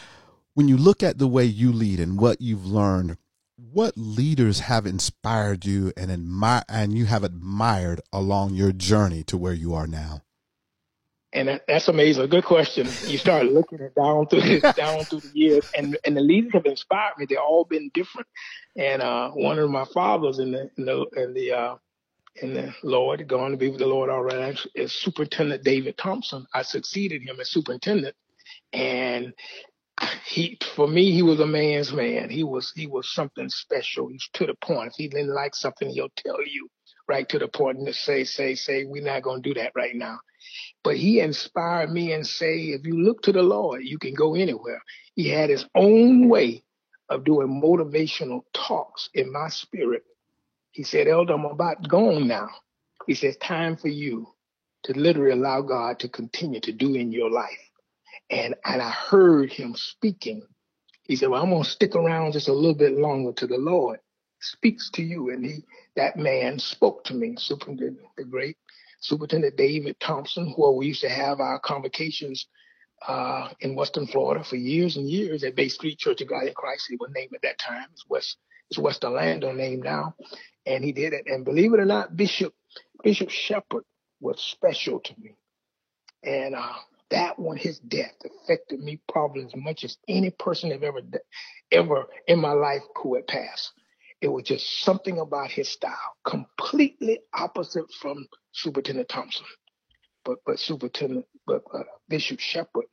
When 0.55 0.68
you 0.68 0.76
look 0.76 1.02
at 1.02 1.18
the 1.18 1.26
way 1.26 1.44
you 1.44 1.72
lead 1.72 1.98
and 2.00 2.20
what 2.20 2.40
you've 2.40 2.66
learned, 2.66 3.16
what 3.57 3.95
leaders 3.97 4.61
have 4.61 4.87
inspired 4.87 5.64
you 5.64 5.92
and 5.97 6.11
admire 6.11 6.62
and 6.69 6.97
you 6.97 7.07
have 7.07 7.25
admired 7.25 8.01
along 8.12 8.55
your 8.55 8.73
journey 8.73 9.23
to 9.25 9.37
where 9.37 9.55
you 9.55 9.75
are 9.75 9.87
now? 9.87 10.23
And 11.33 11.49
that, 11.49 11.64
that's 11.66 11.88
amazing. 11.88 12.29
Good 12.29 12.45
question. 12.45 12.87
You 13.07 13.19
start 13.19 13.47
looking 13.53 13.79
down 13.97 14.27
through 14.27 14.61
down 14.77 15.05
through 15.05 15.21
the 15.21 15.31
years, 15.35 15.71
and 15.77 15.99
and 16.05 16.16
the 16.16 16.21
leaders 16.21 16.53
have 16.55 16.66
inspired 16.66 17.19
me. 17.19 17.27
They've 17.29 17.38
all 17.38 17.64
been 17.64 17.90
different. 17.92 18.29
And 18.77 19.03
uh, 19.03 19.31
one 19.31 19.59
of 19.59 19.71
my 19.71 19.85
fathers 19.87 20.38
in 20.38 20.53
the 20.53 20.71
in 20.79 20.85
the 20.85 21.07
in 21.16 21.35
the 21.35 21.53
uh, 21.53 21.75
in 22.37 22.55
the 22.55 22.75
Lord, 22.83 23.27
going 23.27 23.53
to 23.53 23.59
be 23.59 23.71
with 23.71 23.81
the 23.81 23.87
Lord 23.87 24.11
already, 24.11 24.59
is 24.75 24.92
Superintendent 24.92 25.64
David 25.64 25.97
Thompson. 25.97 26.47
I 26.55 26.62
succeeded 26.62 27.23
him 27.23 27.40
as 27.40 27.51
superintendent, 27.51 28.14
and 28.73 29.33
he 30.27 30.59
for 30.77 30.89
me 30.89 31.13
he 31.13 31.23
was 31.23 31.41
a 31.41 31.47
man's 31.47 31.93
man. 31.93 32.31
He 32.31 32.45
was 32.45 32.73
he 32.77 32.87
was 32.87 33.13
something 33.15 33.49
special. 33.49 34.09
He's 34.09 34.29
to 34.35 34.47
the 34.47 34.55
point. 34.63 34.89
If 34.89 34.95
he 34.97 35.09
didn't 35.09 35.35
like 35.35 35.55
something, 35.55 35.91
he'll 35.91 36.11
tell 36.17 36.47
you 36.47 36.69
right 37.09 37.29
to 37.31 37.39
the 37.39 37.49
point 37.49 37.79
and 37.79 37.95
say 37.95 38.25
say 38.25 38.55
say 38.55 38.85
we're 38.85 39.05
not 39.05 39.23
going 39.23 39.43
to 39.43 39.49
do 39.55 39.61
that 39.61 39.73
right 39.77 39.95
now. 39.97 40.19
But 40.85 40.97
he 40.97 41.21
inspired 41.21 41.91
me 41.93 42.13
and 42.13 42.27
say 42.27 42.59
if 42.71 42.87
you 42.87 43.03
look 43.03 43.23
to 43.23 43.33
the 43.33 43.43
Lord, 43.43 43.83
you 43.85 43.99
can 43.99 44.15
go 44.15 44.35
anywhere. 44.35 44.83
He 45.15 45.29
had 45.31 45.51
his 45.51 45.67
own 45.75 46.29
way 46.29 46.65
of 47.11 47.25
doing 47.25 47.63
motivational 47.63 48.43
talks 48.55 49.11
in 49.15 49.33
my 49.33 49.49
spirit 49.49 50.03
he 50.73 50.85
said, 50.85 51.09
Elder, 51.09 51.35
I'm 51.35 51.47
about 51.47 51.89
gone 51.89 52.29
now. 52.29 52.49
He 53.07 53.15
says, 53.15 53.37
time 53.39 53.77
for 53.77 53.89
you 53.89 54.29
to 54.85 54.95
literally 54.99 55.33
allow 55.33 55.63
God 55.63 56.01
to 56.01 56.09
continue 56.09 56.61
to 56.61 56.73
do 56.73 56.95
in 56.95 57.13
your 57.13 57.31
life. 57.31 57.65
And 58.31 58.57
and 58.65 58.83
I 58.83 58.91
heard 58.91 59.53
him 59.53 59.75
speaking. 59.77 60.43
He 61.05 61.17
said, 61.17 61.31
Well, 61.31 61.43
I'm 61.43 61.51
gonna 61.51 61.65
stick 61.65 61.95
around 61.97 62.33
just 62.33 62.49
a 62.49 62.53
little 62.53 62.75
bit 62.75 62.93
longer 62.99 63.33
to 63.35 63.47
the 63.47 63.59
Lord 63.59 64.01
speaks 64.41 64.91
to 64.93 65.03
you. 65.03 65.31
And 65.31 65.45
he 65.45 65.65
that 65.97 66.17
man 66.17 66.59
spoke 66.59 67.05
to 67.05 67.15
me, 67.15 67.37
Superintendent, 67.39 68.01
the 68.17 68.25
great 68.25 68.57
Superintendent 69.01 69.57
David 69.57 69.99
Thompson, 70.01 70.53
where 70.57 70.73
we 70.73 70.87
used 70.89 71.03
to 71.03 71.11
have 71.11 71.41
our 71.41 71.61
convocations 71.61 72.47
uh, 73.07 73.51
in 73.61 73.77
Western 73.77 74.07
Florida 74.07 74.45
for 74.45 74.57
years 74.57 74.97
and 74.97 75.09
years 75.09 75.45
at 75.45 75.57
Bay 75.57 75.69
Street 75.69 75.99
Church 75.99 76.21
of 76.23 76.29
God 76.29 76.47
in 76.47 76.55
Christ. 76.55 76.89
It 76.91 77.01
was 77.01 77.11
named 77.15 77.33
at 77.35 77.43
that 77.43 77.59
time. 77.59 77.87
It's 77.93 78.05
West 78.09 78.39
it's 78.71 78.79
West 78.79 79.05
Orlando 79.05 79.53
name 79.53 79.83
now 79.83 80.15
and 80.67 80.85
he 80.85 80.93
did 80.93 81.12
it. 81.12 81.25
And 81.27 81.45
believe 81.45 81.73
it 81.73 81.81
or 81.81 81.87
not, 81.87 82.17
Bishop 82.17 82.55
Bishop 83.03 83.31
Shepard 83.31 83.85
was 84.21 84.41
special 84.41 85.01
to 85.01 85.15
me, 85.21 85.35
and 86.25 86.55
uh, 86.55 86.75
that 87.11 87.38
one, 87.38 87.57
his 87.57 87.79
death 87.79 88.14
affected 88.25 88.81
me 88.81 89.01
probably 89.09 89.45
as 89.45 89.55
much 89.57 89.85
as 89.85 89.97
any 90.09 90.31
person 90.31 90.73
I've 90.73 90.83
ever 90.83 91.01
ever 91.73 92.07
in 92.27 92.40
my 92.40 92.53
life 92.53 92.83
who 92.97 93.14
had 93.16 93.27
passed. 93.27 93.73
It 94.21 94.29
was 94.29 94.45
just 94.45 94.81
something 94.83 95.19
about 95.19 95.51
his 95.51 95.69
style, 95.69 96.16
completely 96.25 97.21
opposite 97.35 97.87
from 98.01 98.27
Superintendent 98.53 99.09
Thompson. 99.09 99.47
But 100.25 100.38
but 100.47 100.59
Superintendent, 100.59 101.27
but 101.47 101.62
uh, 101.73 101.85
Bishop 102.09 102.40
Shepard 102.40 102.87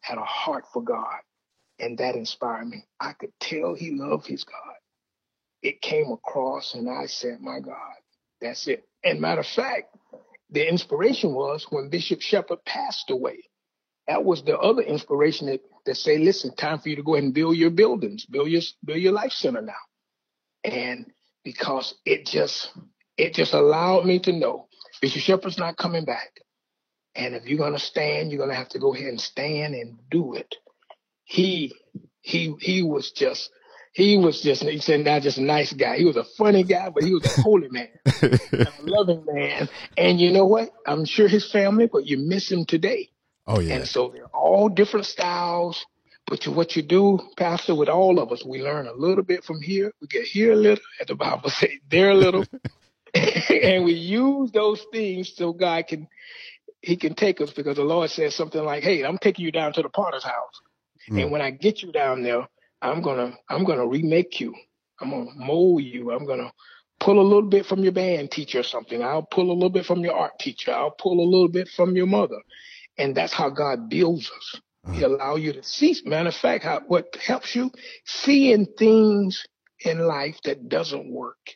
had 0.00 0.18
a 0.18 0.24
heart 0.24 0.64
for 0.72 0.82
God, 0.82 1.20
and 1.78 1.98
that 1.98 2.16
inspired 2.16 2.68
me. 2.68 2.84
I 3.00 3.12
could 3.12 3.32
tell 3.40 3.74
he 3.74 3.92
loved 3.92 4.26
his 4.26 4.44
God 4.44 4.74
it 5.62 5.80
came 5.82 6.10
across 6.10 6.74
and 6.74 6.88
I 6.88 7.06
said, 7.06 7.40
my 7.40 7.60
God, 7.60 7.94
that's 8.40 8.66
it. 8.66 8.84
And 9.04 9.20
matter 9.20 9.40
of 9.40 9.46
fact, 9.46 9.94
the 10.50 10.68
inspiration 10.68 11.34
was 11.34 11.66
when 11.70 11.90
Bishop 11.90 12.20
Shepard 12.20 12.64
passed 12.64 13.10
away. 13.10 13.44
That 14.08 14.24
was 14.24 14.42
the 14.42 14.58
other 14.58 14.82
inspiration 14.82 15.46
that, 15.46 15.60
that 15.86 15.96
say, 15.96 16.18
listen, 16.18 16.54
time 16.56 16.80
for 16.80 16.88
you 16.88 16.96
to 16.96 17.02
go 17.02 17.14
ahead 17.14 17.24
and 17.24 17.34
build 17.34 17.56
your 17.56 17.70
buildings, 17.70 18.26
build 18.26 18.48
your 18.48 18.62
build 18.84 18.98
your 18.98 19.12
life 19.12 19.32
center 19.32 19.62
now. 19.62 19.72
And 20.64 21.06
because 21.44 21.94
it 22.04 22.26
just 22.26 22.72
it 23.16 23.34
just 23.34 23.54
allowed 23.54 24.04
me 24.06 24.18
to 24.20 24.32
know 24.32 24.66
Bishop 25.00 25.22
Shepard's 25.22 25.58
not 25.58 25.76
coming 25.76 26.04
back. 26.04 26.40
And 27.14 27.34
if 27.34 27.46
you're 27.46 27.58
gonna 27.58 27.78
stand, 27.78 28.30
you're 28.30 28.40
gonna 28.40 28.58
have 28.58 28.70
to 28.70 28.78
go 28.78 28.94
ahead 28.94 29.08
and 29.08 29.20
stand 29.20 29.74
and 29.74 29.98
do 30.10 30.34
it. 30.34 30.56
He 31.24 31.72
he 32.20 32.54
he 32.60 32.82
was 32.82 33.12
just 33.12 33.50
he 33.92 34.16
was 34.16 34.40
just 34.40 34.62
he 34.62 34.78
said 34.78 35.04
not 35.04 35.22
just 35.22 35.38
a 35.38 35.42
nice 35.42 35.72
guy. 35.72 35.96
He 35.96 36.04
was 36.04 36.16
a 36.16 36.24
funny 36.24 36.62
guy, 36.62 36.90
but 36.90 37.02
he 37.02 37.12
was 37.12 37.24
a 37.24 37.42
holy 37.42 37.68
man, 37.68 37.88
a 38.06 38.66
loving 38.82 39.24
man. 39.26 39.68
And 39.96 40.20
you 40.20 40.32
know 40.32 40.46
what? 40.46 40.70
I'm 40.86 41.04
sure 41.04 41.26
his 41.26 41.50
family, 41.50 41.88
but 41.92 42.06
you 42.06 42.18
miss 42.18 42.50
him 42.50 42.64
today. 42.64 43.10
Oh 43.46 43.60
yeah. 43.60 43.76
And 43.76 43.88
so 43.88 44.10
they're 44.14 44.26
all 44.26 44.68
different 44.68 45.06
styles. 45.06 45.84
But 46.26 46.46
you, 46.46 46.52
what 46.52 46.76
you 46.76 46.82
do, 46.82 47.18
Pastor, 47.36 47.74
with 47.74 47.88
all 47.88 48.20
of 48.20 48.30
us, 48.30 48.44
we 48.44 48.62
learn 48.62 48.86
a 48.86 48.92
little 48.92 49.24
bit 49.24 49.42
from 49.42 49.60
here. 49.60 49.92
We 50.00 50.06
get 50.06 50.22
here 50.22 50.52
a 50.52 50.56
little, 50.56 50.84
as 51.00 51.08
the 51.08 51.16
Bible 51.16 51.50
says, 51.50 51.70
there 51.90 52.10
a 52.10 52.14
little, 52.14 52.44
and 53.14 53.84
we 53.84 53.94
use 53.94 54.52
those 54.52 54.84
things 54.92 55.34
so 55.34 55.52
God 55.52 55.88
can 55.88 56.06
He 56.80 56.96
can 56.96 57.16
take 57.16 57.40
us 57.40 57.50
because 57.50 57.76
the 57.76 57.82
Lord 57.82 58.10
says 58.10 58.36
something 58.36 58.62
like, 58.62 58.84
"Hey, 58.84 59.02
I'm 59.04 59.18
taking 59.18 59.44
you 59.44 59.50
down 59.50 59.72
to 59.72 59.82
the 59.82 59.88
Potter's 59.88 60.22
house, 60.22 60.60
mm. 61.10 61.20
and 61.20 61.32
when 61.32 61.42
I 61.42 61.50
get 61.50 61.82
you 61.82 61.90
down 61.90 62.22
there." 62.22 62.46
I'm 62.82 63.02
gonna 63.02 63.36
I'm 63.48 63.64
gonna 63.64 63.86
remake 63.86 64.40
you. 64.40 64.54
I'm 65.00 65.10
gonna 65.10 65.30
mold 65.36 65.82
you. 65.82 66.12
I'm 66.12 66.26
gonna 66.26 66.52
pull 66.98 67.20
a 67.20 67.22
little 67.22 67.48
bit 67.48 67.66
from 67.66 67.82
your 67.82 67.92
band 67.92 68.30
teacher 68.30 68.60
or 68.60 68.64
something. 68.64 69.02
I'll 69.02 69.22
pull 69.22 69.50
a 69.50 69.54
little 69.54 69.70
bit 69.70 69.86
from 69.86 70.00
your 70.00 70.14
art 70.14 70.38
teacher. 70.38 70.72
I'll 70.72 70.90
pull 70.90 71.20
a 71.20 71.28
little 71.28 71.48
bit 71.48 71.68
from 71.68 71.96
your 71.96 72.06
mother. 72.06 72.38
And 72.98 73.14
that's 73.16 73.32
how 73.32 73.50
God 73.50 73.88
builds 73.88 74.30
us. 74.30 74.60
Uh-huh. 74.84 74.94
He 74.96 75.02
allow 75.02 75.36
you 75.36 75.52
to 75.54 75.62
see. 75.62 75.96
Matter 76.04 76.28
of 76.28 76.34
fact, 76.34 76.64
how, 76.64 76.80
what 76.86 77.16
helps 77.16 77.54
you 77.54 77.70
seeing 78.04 78.66
things 78.78 79.44
in 79.80 80.00
life 80.00 80.38
that 80.44 80.68
doesn't 80.68 81.10
work 81.10 81.54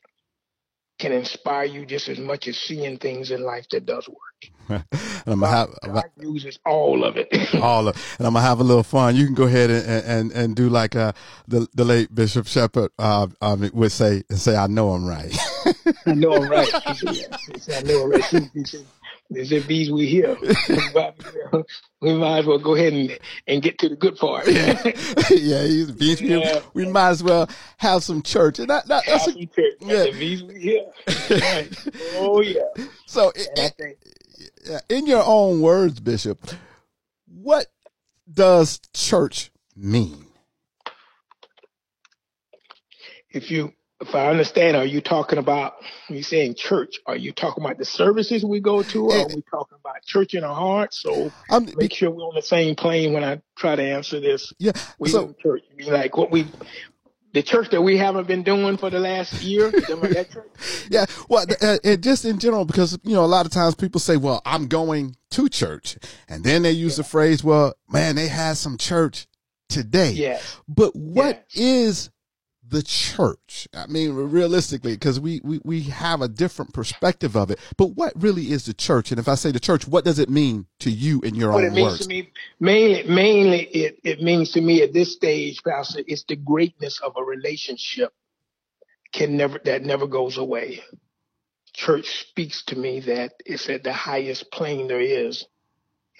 can 0.98 1.12
inspire 1.12 1.64
you 1.64 1.84
just 1.84 2.08
as 2.08 2.18
much 2.18 2.46
as 2.48 2.56
seeing 2.56 2.98
things 2.98 3.30
in 3.30 3.42
life 3.42 3.66
that 3.70 3.84
does 3.84 4.08
work. 4.08 4.18
and 4.68 5.02
I'm 5.26 5.40
gonna 5.40 5.48
have 5.48 5.68
God 5.82 6.04
uses 6.20 6.58
all 6.64 7.04
of 7.04 7.16
it. 7.16 7.28
all 7.62 7.88
of, 7.88 8.16
and 8.18 8.26
I'm 8.26 8.34
gonna 8.34 8.46
have 8.46 8.60
a 8.60 8.64
little 8.64 8.82
fun. 8.82 9.16
You 9.16 9.26
can 9.26 9.34
go 9.34 9.44
ahead 9.44 9.70
and 9.70 10.04
and, 10.04 10.32
and 10.32 10.56
do 10.56 10.68
like 10.68 10.96
uh, 10.96 11.12
the 11.48 11.66
the 11.74 11.84
late 11.84 12.14
Bishop 12.14 12.46
Shepard 12.46 12.90
uh, 12.98 13.26
um, 13.40 13.68
would 13.74 13.92
say 13.92 14.22
and 14.30 14.38
say, 14.38 14.56
"I 14.56 14.66
know 14.66 14.90
I'm 14.90 15.06
right." 15.06 15.36
I 16.06 16.14
know 16.14 16.34
I'm 16.34 16.48
right. 16.48 16.68
He 16.86 17.58
said, 17.60 17.84
I 17.84 17.86
know 17.86 18.04
I'm 18.04 18.10
right. 18.10 18.50
He 18.52 18.64
said, 18.64 18.84
they 19.34 19.44
said, 19.44 19.66
bees, 19.66 19.90
we 19.90 20.06
here. 20.08 20.36
we 22.00 22.14
might 22.14 22.38
as 22.38 22.46
well 22.46 22.58
go 22.58 22.74
ahead 22.74 22.92
and, 22.92 23.18
and 23.46 23.62
get 23.62 23.78
to 23.78 23.88
the 23.88 23.96
good 23.96 24.16
part. 24.16 24.46
yeah, 24.46 24.74
he's 25.28 25.90
bees, 25.90 26.20
yeah. 26.20 26.60
we 26.72 26.86
might 26.86 27.10
as 27.10 27.22
well 27.22 27.48
have 27.78 28.02
some 28.02 28.22
church. 28.22 28.58
And 28.58 28.70
that, 28.70 28.86
that 28.88 29.04
that's 29.06 29.28
a, 29.28 29.32
church. 29.32 29.74
Yeah. 29.80 30.04
we 30.04 30.36
here. 30.58 30.86
Right. 31.30 31.86
Oh, 32.16 32.40
yeah. 32.40 32.62
So, 33.06 33.32
it, 33.34 33.98
in 34.88 35.06
your 35.06 35.22
own 35.24 35.60
words, 35.60 36.00
Bishop, 36.00 36.50
what 37.26 37.66
does 38.32 38.80
church 38.92 39.50
mean? 39.76 40.26
If 43.30 43.50
you 43.50 43.72
if 44.08 44.14
I 44.14 44.28
understand, 44.28 44.76
are 44.76 44.84
you 44.84 45.00
talking 45.00 45.38
about 45.38 45.76
when 46.08 46.16
you 46.16 46.22
saying 46.22 46.54
church? 46.56 47.00
Are 47.06 47.16
you 47.16 47.32
talking 47.32 47.64
about 47.64 47.78
the 47.78 47.84
services 47.84 48.44
we 48.44 48.60
go 48.60 48.82
to, 48.82 49.06
or 49.06 49.16
are 49.16 49.26
we 49.28 49.42
talking 49.50 49.78
about 49.80 50.04
church 50.04 50.34
in 50.34 50.44
our 50.44 50.54
hearts? 50.54 51.00
So 51.00 51.32
I'm, 51.50 51.68
make 51.76 51.94
sure 51.94 52.10
we're 52.10 52.22
on 52.22 52.34
the 52.34 52.42
same 52.42 52.76
plane 52.76 53.12
when 53.12 53.24
I 53.24 53.40
try 53.56 53.76
to 53.76 53.82
answer 53.82 54.20
this. 54.20 54.52
Yeah, 54.58 54.72
we 54.98 55.08
so, 55.08 55.34
church. 55.40 55.62
You 55.70 55.76
mean 55.76 55.92
like 55.92 56.16
what 56.16 56.30
we 56.30 56.46
the 57.32 57.42
church 57.42 57.70
that 57.70 57.82
we 57.82 57.96
haven't 57.96 58.28
been 58.28 58.44
doing 58.44 58.76
for 58.76 58.90
the 58.90 59.00
last 59.00 59.42
year. 59.42 59.72
yeah, 60.90 61.04
well, 61.28 61.44
uh, 61.60 61.96
just 61.96 62.24
in 62.24 62.38
general, 62.38 62.64
because 62.64 62.98
you 63.02 63.14
know, 63.14 63.24
a 63.24 63.26
lot 63.26 63.44
of 63.44 63.52
times 63.52 63.74
people 63.74 64.00
say, 64.00 64.16
"Well, 64.16 64.40
I'm 64.44 64.68
going 64.68 65.16
to 65.30 65.48
church," 65.48 65.98
and 66.28 66.44
then 66.44 66.62
they 66.62 66.70
use 66.70 66.92
yeah. 66.92 67.02
the 67.02 67.08
phrase, 67.08 67.42
"Well, 67.42 67.74
man, 67.88 68.16
they 68.16 68.28
had 68.28 68.56
some 68.56 68.78
church 68.78 69.26
today." 69.68 70.12
Yes. 70.12 70.60
But 70.68 70.94
what 70.94 71.46
yes. 71.50 71.56
is 71.56 72.10
the 72.74 72.82
church? 72.82 73.68
I 73.72 73.86
mean, 73.86 74.14
realistically, 74.14 74.94
because 74.94 75.20
we, 75.20 75.40
we, 75.44 75.60
we 75.64 75.82
have 75.84 76.20
a 76.20 76.28
different 76.28 76.74
perspective 76.74 77.36
of 77.36 77.50
it. 77.50 77.58
But 77.76 77.88
what 77.94 78.12
really 78.16 78.50
is 78.50 78.66
the 78.66 78.74
church? 78.74 79.10
And 79.10 79.20
if 79.20 79.28
I 79.28 79.36
say 79.36 79.52
the 79.52 79.60
church, 79.60 79.86
what 79.86 80.04
does 80.04 80.18
it 80.18 80.28
mean 80.28 80.66
to 80.80 80.90
you 80.90 81.20
in 81.20 81.34
your 81.34 81.52
what 81.52 81.64
own 81.64 81.70
it 81.70 81.74
means 81.74 81.92
words? 81.92 82.00
To 82.00 82.08
me, 82.08 82.30
mainly, 82.60 83.04
mainly 83.04 83.60
it, 83.60 84.00
it 84.02 84.20
means 84.20 84.52
to 84.52 84.60
me 84.60 84.82
at 84.82 84.92
this 84.92 85.14
stage, 85.14 85.62
Pastor, 85.62 86.02
it's 86.06 86.24
the 86.24 86.36
greatness 86.36 87.00
of 87.00 87.14
a 87.16 87.22
relationship 87.22 88.12
can 89.12 89.36
never 89.36 89.60
that 89.64 89.82
never 89.82 90.08
goes 90.08 90.36
away. 90.36 90.82
Church 91.72 92.26
speaks 92.28 92.64
to 92.64 92.76
me 92.76 93.00
that 93.00 93.34
it's 93.46 93.68
at 93.68 93.84
the 93.84 93.92
highest 93.92 94.50
plane 94.50 94.88
there 94.88 95.00
is. 95.00 95.46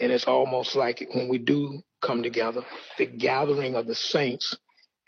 And 0.01 0.11
it's 0.11 0.25
almost 0.25 0.75
like 0.75 1.07
when 1.12 1.29
we 1.29 1.38
do 1.38 1.83
come 2.01 2.23
together, 2.23 2.62
the 2.99 3.07
gathering 3.07 3.77
of 3.77 3.87
the 3.87 3.95
saints 3.95 4.57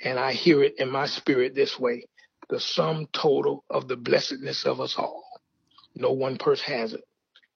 and 0.00 0.18
I 0.18 0.32
hear 0.32 0.62
it 0.62 0.74
in 0.78 0.90
my 0.90 1.06
spirit 1.06 1.54
this 1.54 1.78
way 1.78 2.06
the 2.48 2.60
sum 2.60 3.08
total 3.12 3.64
of 3.70 3.88
the 3.88 3.96
blessedness 3.96 4.64
of 4.66 4.80
us 4.80 4.94
all. 4.96 5.24
No 5.94 6.12
one 6.12 6.36
person 6.36 6.72
has 6.74 6.92
it, 6.92 7.02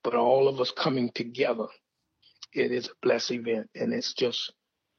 but 0.02 0.14
all 0.14 0.48
of 0.48 0.60
us 0.60 0.72
coming 0.72 1.10
together, 1.14 1.66
it 2.52 2.72
is 2.72 2.88
a 2.88 2.92
blessed 3.02 3.32
event. 3.32 3.70
And 3.74 3.92
it's 3.92 4.14
just, 4.14 4.52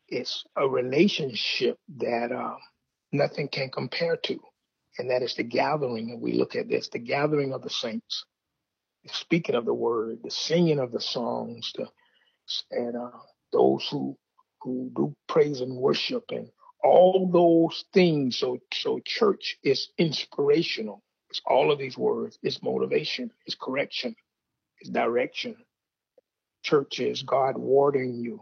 it's 0.08 0.46
a 0.56 0.68
relationship 0.68 1.78
that 1.98 2.32
uh, 2.32 2.56
nothing 3.12 3.50
can 3.50 3.70
compare 3.70 4.16
to. 4.16 4.40
And 4.98 5.10
that 5.10 5.24
is 5.24 5.36
the 5.36 5.44
gathering. 5.44 6.12
And 6.12 6.22
we 6.22 6.34
look 6.34 6.56
at 6.56 6.70
this, 6.70 6.90
the 6.90 7.00
gathering 7.00 7.54
of 7.54 7.62
the 7.62 7.70
saints, 7.70 8.24
the 9.04 9.10
speaking 9.14 9.56
of 9.56 9.66
the 9.66 9.74
word, 9.74 10.20
the 10.24 10.32
singing 10.32 10.80
of 10.80 10.92
the 10.92 11.02
songs, 11.02 11.74
the, 11.76 11.88
and 12.72 12.96
uh, 12.96 13.18
those 13.52 13.88
who 13.92 14.18
who 14.62 14.92
do 14.96 15.16
praise 15.28 15.62
and 15.62 15.76
worship 15.76 16.24
and 16.30 16.48
all 16.84 17.30
those 17.32 17.86
things. 17.94 18.38
So 18.38 18.60
so 18.74 19.00
church 19.06 19.58
is 19.64 19.90
inspirational. 19.98 21.04
It's 21.30 21.42
all 21.46 21.72
of 21.72 21.80
these 21.80 21.98
words. 21.98 22.38
It's 22.44 22.62
motivation. 22.64 23.32
It's 23.46 23.56
correction. 23.60 24.16
It's 24.80 24.90
direction. 24.90 25.56
Church 26.64 27.00
is 27.00 27.24
God 27.24 27.58
watering 27.58 28.16
you, 28.16 28.42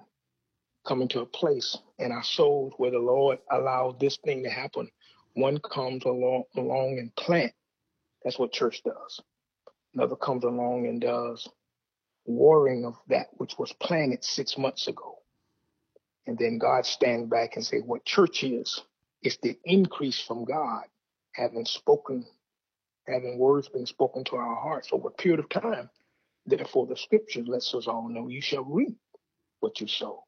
coming 0.87 1.07
to 1.09 1.21
a 1.21 1.25
place 1.25 1.77
in 1.99 2.11
our 2.11 2.23
souls 2.23 2.73
where 2.77 2.91
the 2.91 2.99
Lord 2.99 3.39
allowed 3.51 3.99
this 3.99 4.17
thing 4.17 4.43
to 4.43 4.49
happen. 4.49 4.89
One 5.35 5.59
comes 5.59 6.03
along 6.05 6.43
along 6.55 6.97
and 6.99 7.15
plant. 7.15 7.53
That's 8.23 8.39
what 8.39 8.51
church 8.51 8.81
does. 8.83 9.21
Another 9.93 10.15
comes 10.15 10.43
along 10.43 10.87
and 10.87 11.01
does 11.01 11.47
warring 12.25 12.85
of 12.85 12.95
that 13.07 13.27
which 13.37 13.57
was 13.57 13.73
planted 13.73 14.23
six 14.23 14.57
months 14.57 14.87
ago. 14.87 15.18
And 16.29 16.37
then 16.37 16.59
God 16.59 16.85
stand 16.85 17.27
back 17.31 17.55
and 17.55 17.65
say, 17.65 17.79
what 17.79 18.05
church 18.05 18.43
is, 18.43 18.83
is 19.23 19.39
the 19.41 19.57
increase 19.65 20.21
from 20.21 20.45
God, 20.45 20.83
having 21.31 21.65
spoken, 21.65 22.23
having 23.07 23.39
words 23.39 23.67
been 23.67 23.87
spoken 23.87 24.23
to 24.25 24.35
our 24.35 24.55
hearts 24.55 24.89
over 24.91 25.07
a 25.07 25.11
period 25.11 25.39
of 25.39 25.49
time. 25.49 25.89
Therefore, 26.45 26.85
the 26.85 26.95
scripture 26.95 27.41
lets 27.41 27.73
us 27.73 27.87
all 27.87 28.07
know 28.07 28.27
you 28.27 28.41
shall 28.41 28.63
reap 28.63 28.95
what 29.59 29.81
you 29.81 29.87
sow. 29.87 30.23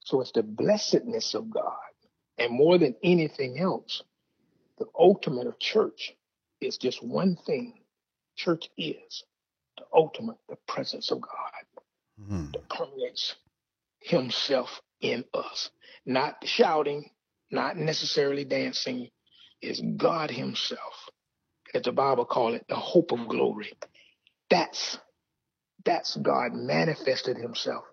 So 0.00 0.22
it's 0.22 0.32
the 0.32 0.42
blessedness 0.42 1.34
of 1.34 1.50
God. 1.50 1.92
And 2.38 2.50
more 2.50 2.78
than 2.78 2.96
anything 3.02 3.58
else, 3.58 4.02
the 4.78 4.86
ultimate 4.98 5.46
of 5.46 5.58
church 5.58 6.16
is 6.62 6.78
just 6.78 7.02
one 7.04 7.36
thing. 7.44 7.82
Church 8.34 8.70
is 8.78 9.24
the 9.76 9.84
ultimate, 9.92 10.38
the 10.48 10.56
presence 10.66 11.10
of 11.10 11.20
God 11.20 11.82
mm-hmm. 12.18 12.52
that 12.52 12.66
permeates 12.70 13.34
himself 14.00 14.80
in 15.02 15.24
us. 15.34 15.70
Not 16.06 16.36
shouting, 16.44 17.10
not 17.50 17.76
necessarily 17.76 18.44
dancing, 18.44 19.08
is 19.60 19.82
God 19.96 20.30
himself. 20.30 21.10
As 21.74 21.82
the 21.82 21.92
Bible 21.92 22.24
call 22.24 22.54
it, 22.54 22.64
the 22.68 22.76
hope 22.76 23.12
of 23.12 23.28
glory. 23.28 23.72
That's 24.50 24.98
that's 25.84 26.16
God 26.16 26.52
manifested 26.52 27.36
himself, 27.36 27.84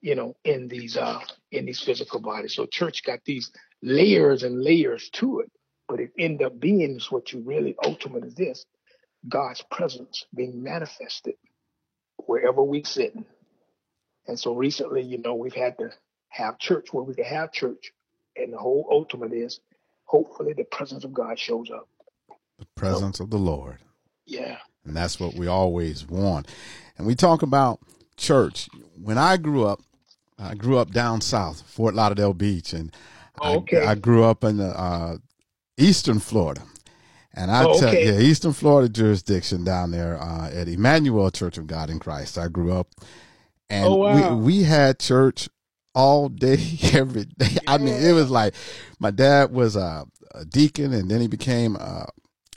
you 0.00 0.14
know, 0.14 0.36
in 0.44 0.68
these 0.68 0.96
uh 0.96 1.20
in 1.50 1.66
these 1.66 1.80
physical 1.80 2.20
bodies. 2.20 2.54
So 2.54 2.66
church 2.66 3.02
got 3.04 3.20
these 3.24 3.50
layers 3.82 4.42
and 4.42 4.62
layers 4.62 5.08
to 5.14 5.40
it, 5.40 5.50
but 5.88 6.00
it 6.00 6.10
end 6.18 6.42
up 6.42 6.58
being 6.58 6.96
is 6.96 7.10
what 7.10 7.32
you 7.32 7.42
really 7.44 7.76
ultimate 7.84 8.24
is 8.24 8.34
this 8.34 8.66
God's 9.28 9.62
presence 9.70 10.26
being 10.34 10.62
manifested 10.62 11.34
wherever 12.26 12.62
we 12.62 12.84
sit. 12.84 13.14
And 14.26 14.38
so 14.38 14.54
recently, 14.54 15.02
you 15.02 15.18
know, 15.18 15.34
we've 15.34 15.54
had 15.54 15.78
to 15.78 15.90
have 16.34 16.58
church 16.58 16.92
where 16.92 17.04
we 17.04 17.14
can 17.14 17.24
have 17.24 17.52
church. 17.52 17.92
And 18.36 18.52
the 18.52 18.58
whole 18.58 18.88
ultimate 18.90 19.32
is 19.32 19.60
hopefully 20.04 20.52
the 20.52 20.64
presence 20.64 21.04
of 21.04 21.14
God 21.14 21.38
shows 21.38 21.70
up. 21.70 21.88
The 22.58 22.66
presence 22.74 23.18
so, 23.18 23.24
of 23.24 23.30
the 23.30 23.38
Lord. 23.38 23.78
Yeah. 24.26 24.58
And 24.84 24.96
that's 24.96 25.20
what 25.20 25.34
we 25.34 25.46
always 25.46 26.06
want. 26.06 26.48
And 26.98 27.06
we 27.06 27.14
talk 27.14 27.42
about 27.42 27.80
church. 28.16 28.68
When 29.00 29.16
I 29.16 29.36
grew 29.36 29.64
up, 29.64 29.80
I 30.38 30.54
grew 30.54 30.78
up 30.78 30.90
down 30.90 31.20
south, 31.20 31.62
Fort 31.62 31.94
Lauderdale 31.94 32.34
Beach, 32.34 32.72
and 32.72 32.94
okay. 33.40 33.84
I, 33.84 33.92
I, 33.92 33.94
grew 33.94 34.24
up 34.24 34.42
in 34.42 34.56
the 34.56 34.78
uh, 34.78 35.18
Eastern 35.76 36.18
Florida. 36.18 36.62
And 37.32 37.50
I 37.50 37.64
oh, 37.64 37.78
tell 37.78 37.88
okay. 37.90 38.06
yeah, 38.06 38.18
Eastern 38.18 38.52
Florida 38.52 38.88
jurisdiction 38.88 39.64
down 39.64 39.92
there 39.92 40.20
uh, 40.20 40.50
at 40.50 40.68
Emmanuel 40.68 41.30
Church 41.30 41.56
of 41.56 41.68
God 41.68 41.90
in 41.90 42.00
Christ. 42.00 42.36
I 42.36 42.48
grew 42.48 42.72
up, 42.72 42.88
and 43.70 43.86
oh, 43.86 43.94
wow. 43.94 44.34
we 44.36 44.56
we 44.56 44.62
had 44.64 44.98
church 44.98 45.48
all 45.94 46.28
day, 46.28 46.58
every 46.92 47.24
day. 47.24 47.48
Yeah. 47.52 47.60
I 47.66 47.78
mean, 47.78 47.94
it 47.94 48.12
was 48.12 48.30
like 48.30 48.54
my 48.98 49.10
dad 49.10 49.52
was 49.52 49.76
a, 49.76 50.06
a 50.34 50.44
deacon, 50.44 50.92
and 50.92 51.10
then 51.10 51.20
he 51.20 51.28
became 51.28 51.76
a, 51.76 52.06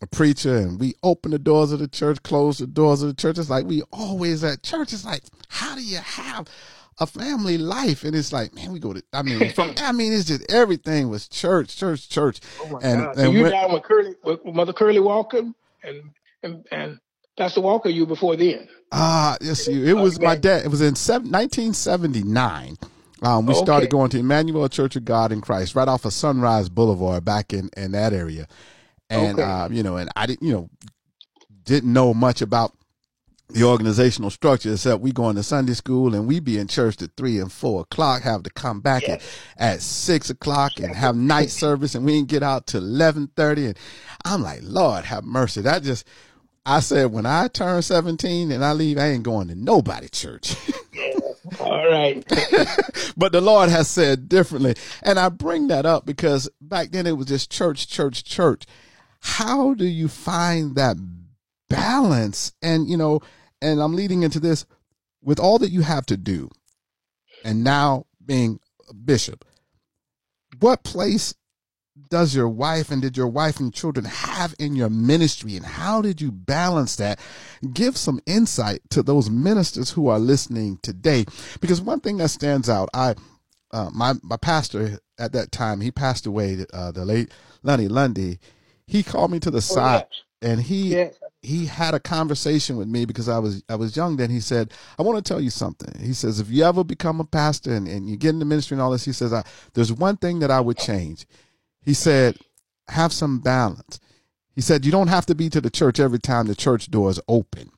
a, 0.02 0.08
preacher, 0.08 0.58
and 0.58 0.80
we 0.80 0.96
opened 1.04 1.34
the 1.34 1.40
doors 1.40 1.72
of 1.72 1.80
the 1.80 1.88
church, 1.88 2.22
closed 2.24 2.60
the 2.60 2.68
doors 2.68 3.02
of 3.02 3.10
the 3.10 3.16
church. 3.16 3.38
It's 3.38 3.50
like 3.50 3.66
we 3.66 3.84
always 3.92 4.44
at 4.44 4.64
church. 4.64 4.94
It's 4.94 5.06
like, 5.06 5.24
how 5.50 5.76
do 5.76 5.84
you 5.84 5.98
have 5.98 6.48
a 7.00 7.06
family 7.06 7.58
life, 7.58 8.04
and 8.04 8.16
it's 8.16 8.34
like, 8.34 8.54
man, 8.56 8.72
we 8.72 8.80
go 8.80 8.94
to. 8.94 9.04
I 9.14 9.22
mean, 9.22 9.52
from 9.54 9.74
I 9.78 9.92
mean, 9.92 10.14
it's 10.14 10.26
just 10.26 10.52
everything 10.52 11.10
was 11.10 11.28
church, 11.28 11.78
church, 11.78 12.10
church. 12.10 12.40
Oh 12.62 12.70
my 12.70 12.80
and, 12.82 13.02
God! 13.02 13.16
So 13.16 13.22
and 13.24 13.34
you 13.34 13.50
died 13.50 13.72
with 13.72 13.84
Curly, 13.84 14.16
with 14.24 14.46
Mother 14.46 14.74
Curly 14.74 15.00
Walker, 15.00 15.44
and 15.84 16.02
and 16.42 16.66
and 16.72 17.00
Pastor 17.38 17.62
Walker. 17.62 17.90
You 17.90 18.06
before 18.06 18.36
then? 18.36 18.68
Ah, 18.92 19.34
uh, 19.34 19.38
yes, 19.42 19.68
it 19.68 19.94
was 19.94 20.20
my 20.20 20.36
dad. 20.36 20.66
It 20.66 20.70
was 20.70 20.82
in 20.82 20.96
1979. 20.96 22.78
Um, 23.22 23.46
we 23.46 23.54
okay. 23.54 23.64
started 23.64 23.90
going 23.90 24.10
to 24.12 24.20
Emmanuel 24.20 24.70
Church 24.70 24.96
of 24.96 25.06
God 25.06 25.32
in 25.32 25.42
Christ 25.42 25.76
right 25.76 25.88
off 25.88 26.06
of 26.06 26.14
Sunrise 26.14 26.70
Boulevard 26.70 27.26
back 27.26 27.54
in 27.54 27.70
in 27.76 27.92
that 27.94 28.14
area, 28.14 28.48
and 29.10 29.40
okay. 29.40 29.44
uh, 29.44 29.70
you 29.70 29.84
know, 29.84 29.98
and 29.98 30.10
I 30.16 30.28
didn't, 30.28 30.48
you 30.48 30.54
know, 30.54 30.70
didn't 31.64 31.92
know 31.92 32.14
much 32.14 32.42
about 32.42 32.74
the 33.50 33.64
organizational 33.64 34.30
structure 34.30 34.74
except 34.74 35.02
we 35.02 35.12
going 35.12 35.36
to 35.38 35.44
Sunday 35.44 35.74
school 35.74 36.14
and 36.14 36.28
we 36.28 36.40
be 36.40 36.58
in 36.58 36.68
church 36.68 37.02
at 37.02 37.12
three 37.16 37.40
and 37.40 37.52
four 37.52 37.82
o'clock, 37.82 38.22
have 38.24 38.44
to 38.44 38.50
come 38.50 38.82
back 38.82 39.08
at, 39.08 39.24
at 39.58 39.82
six 39.82 40.30
o'clock 40.30 40.74
and 40.80 40.94
have 40.94 41.16
night 41.16 41.50
service 41.50 41.96
and 41.96 42.06
we 42.06 42.14
didn't 42.14 42.28
get 42.28 42.44
out 42.44 42.68
till 42.68 42.84
eleven 42.84 43.30
thirty 43.36 43.68
and 43.68 43.78
I'm 44.26 44.44
like, 44.44 44.60
Lord 44.64 45.06
have 45.06 45.24
mercy. 45.24 45.62
That 45.62 45.84
just 45.84 46.06
I 46.66 46.82
said 46.82 47.14
when 47.14 47.26
I 47.26 47.48
turn 47.48 47.82
seventeen 47.82 48.52
and 48.52 48.66
I 48.66 48.74
leave, 48.74 48.98
I 48.98 49.08
ain't 49.08 49.24
going 49.24 49.48
to 49.48 49.56
nobody 49.56 50.10
church. 50.10 50.56
All 51.60 51.90
right. 51.90 52.24
but 53.18 53.32
the 53.32 53.42
Lord 53.42 53.70
has 53.70 53.88
said 53.88 54.30
differently. 54.30 54.76
And 55.04 55.20
I 55.20 55.30
bring 55.30 55.68
that 55.68 55.86
up 55.86 56.06
because 56.06 56.50
back 56.62 56.92
then 56.92 57.08
it 57.08 57.18
was 57.18 57.28
just 57.28 57.52
church, 57.52 57.88
church, 57.88 58.24
church. 58.24 58.66
How 59.20 59.74
do 59.74 59.86
you 59.86 60.08
find 60.08 60.76
that 60.76 60.98
balance? 61.70 62.54
And, 62.62 62.90
you 62.90 62.98
know, 62.98 63.22
and 63.62 63.82
I'm 63.82 63.96
leading 63.96 64.24
into 64.24 64.40
this 64.40 64.66
with 65.22 65.40
all 65.40 65.60
that 65.60 65.72
you 65.72 65.82
have 65.82 66.06
to 66.08 66.18
do, 66.18 66.50
and 67.44 67.64
now 67.64 68.06
being 68.26 68.60
a 68.90 68.94
bishop, 68.94 69.44
what 70.60 70.84
place 70.84 71.34
does 72.10 72.36
your 72.36 72.48
wife 72.48 72.92
and 72.92 73.02
did 73.02 73.18
your 73.18 73.28
wife 73.28 73.60
and 73.60 73.74
children 73.74 74.06
have 74.06 74.56
in 74.60 74.76
your 74.76 74.90
ministry 74.90 75.56
and 75.56 75.66
how 75.66 76.02
did 76.02 76.22
you 76.22 76.32
balance 76.32 76.96
that 76.96 77.20
give 77.74 77.98
some 77.98 78.20
insight 78.26 78.82
to 78.90 79.04
those 79.04 79.30
ministers 79.30 79.92
who 79.92 80.08
are 80.08 80.20
listening 80.20 80.80
today 80.82 81.26
because 81.62 81.82
one 81.82 82.00
thing 82.00 82.18
that 82.18 82.30
stands 82.30 82.70
out 82.70 82.90
i 82.94 83.14
uh, 83.72 83.90
my 83.94 84.14
my 84.24 84.38
pastor 84.38 85.00
at 85.20 85.34
that 85.34 85.52
time 85.52 85.82
he 85.82 85.92
passed 85.92 86.26
away 86.26 86.66
uh, 86.74 86.92
the 86.92 87.04
late 87.04 87.32
Lenny 87.64 87.88
Lundy 87.88 88.40
he 88.86 89.04
called 89.04 89.32
me 89.32 89.40
to 89.40 89.52
the 89.52 89.58
oh, 89.58 89.60
side 89.60 90.08
yes. 90.10 90.24
and 90.42 90.62
he 90.62 90.94
yes 90.94 91.20
he 91.48 91.66
had 91.66 91.94
a 91.94 92.00
conversation 92.00 92.76
with 92.76 92.88
me 92.88 93.06
because 93.06 93.30
I 93.30 93.40
was 93.40 93.64
I 93.70 93.76
was 93.76 93.96
young 93.96 94.18
then. 94.18 94.30
He 94.30 94.42
said, 94.42 94.74
"I 95.00 95.04
want 95.04 95.24
to 95.24 95.28
tell 95.28 95.40
you 95.40 95.50
something." 95.50 95.94
He 96.04 96.14
says, 96.14 96.40
"If 96.40 96.50
you 96.50 96.64
ever 96.64 96.84
become 96.84 97.22
a 97.22 97.26
pastor 97.26 97.74
and, 97.74 97.88
and 97.88 98.10
you 98.10 98.18
get 98.18 98.32
in 98.32 98.40
the 98.40 98.46
ministry 98.46 98.76
and 98.76 98.82
all 98.82 98.92
this," 98.92 99.06
he 99.06 99.14
says, 99.14 99.32
I, 99.32 99.44
"There's 99.74 99.94
one 99.94 100.18
thing 100.18 100.40
that 100.40 100.52
I 100.52 100.60
would 100.60 100.78
change." 100.78 101.26
He 101.88 101.94
said, 101.94 102.38
"Have 102.90 103.14
some 103.14 103.40
balance." 103.40 104.02
He 104.54 104.60
said, 104.60 104.84
"You 104.84 104.92
don't 104.92 105.08
have 105.08 105.26
to 105.28 105.36
be 105.36 105.50
to 105.50 105.62
the 105.62 105.70
church 105.70 106.02
every 106.02 106.20
time 106.20 106.48
the 106.48 106.54
church 106.54 106.92
doors 106.92 107.18
open." 107.30 107.72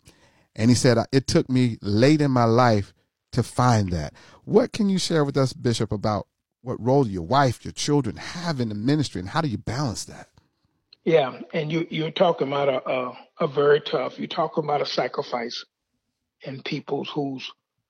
And 0.55 0.71
he 0.71 0.75
said, 0.75 0.97
"It 1.11 1.27
took 1.27 1.47
me 1.47 1.77
late 1.83 2.19
in 2.19 2.31
my 2.31 2.45
life 2.45 2.91
to 3.33 3.43
find 3.43 3.91
that." 3.91 4.15
What 4.45 4.73
can 4.73 4.89
you 4.89 4.97
share 4.97 5.23
with 5.23 5.37
us, 5.37 5.53
Bishop, 5.53 5.91
about 5.91 6.25
what 6.61 6.83
role 6.83 7.07
your 7.07 7.21
wife, 7.21 7.63
your 7.63 7.71
children 7.71 8.15
have 8.17 8.59
in 8.59 8.69
the 8.69 8.75
ministry, 8.75 9.19
and 9.19 9.29
how 9.29 9.41
do 9.41 9.47
you 9.47 9.59
balance 9.59 10.05
that? 10.05 10.29
Yeah, 11.03 11.41
and 11.53 11.71
you 11.71 11.85
you're 11.91 12.09
talking 12.09 12.47
about 12.47 12.67
a, 12.67 12.89
a, 12.89 13.17
a 13.41 13.47
very 13.47 13.79
tough. 13.79 14.17
You're 14.17 14.27
talking 14.27 14.63
about 14.63 14.81
a 14.81 14.87
sacrifice, 14.87 15.63
and 16.43 16.65
people 16.65 17.05
whose 17.05 17.47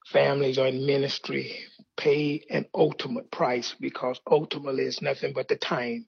families 0.07 0.57
are 0.57 0.67
in 0.67 0.85
ministry 0.85 1.55
pay 1.95 2.43
an 2.49 2.65
ultimate 2.73 3.31
price 3.31 3.73
because 3.79 4.19
ultimately 4.29 4.83
it's 4.83 5.01
nothing 5.01 5.31
but 5.31 5.47
the 5.47 5.55
time. 5.55 6.05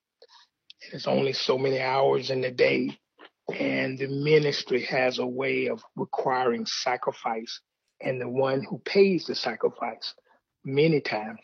It's 0.82 1.08
only 1.08 1.34
so 1.34 1.58
many 1.58 1.80
hours 1.80 2.32
in 2.32 2.42
the 2.42 2.52
day, 2.52 2.98
and 3.54 3.98
the 3.98 4.08
ministry 4.08 4.84
has 4.86 5.20
a 5.20 5.26
way 5.26 5.68
of 5.68 5.84
requiring 5.96 6.66
sacrifice, 6.66 7.62
and 8.02 8.20
the 8.20 8.28
one 8.28 8.64
who 8.64 8.80
pays 8.80 9.26
the 9.26 9.36
sacrifice 9.36 10.14
many 10.66 11.00
times 11.02 11.40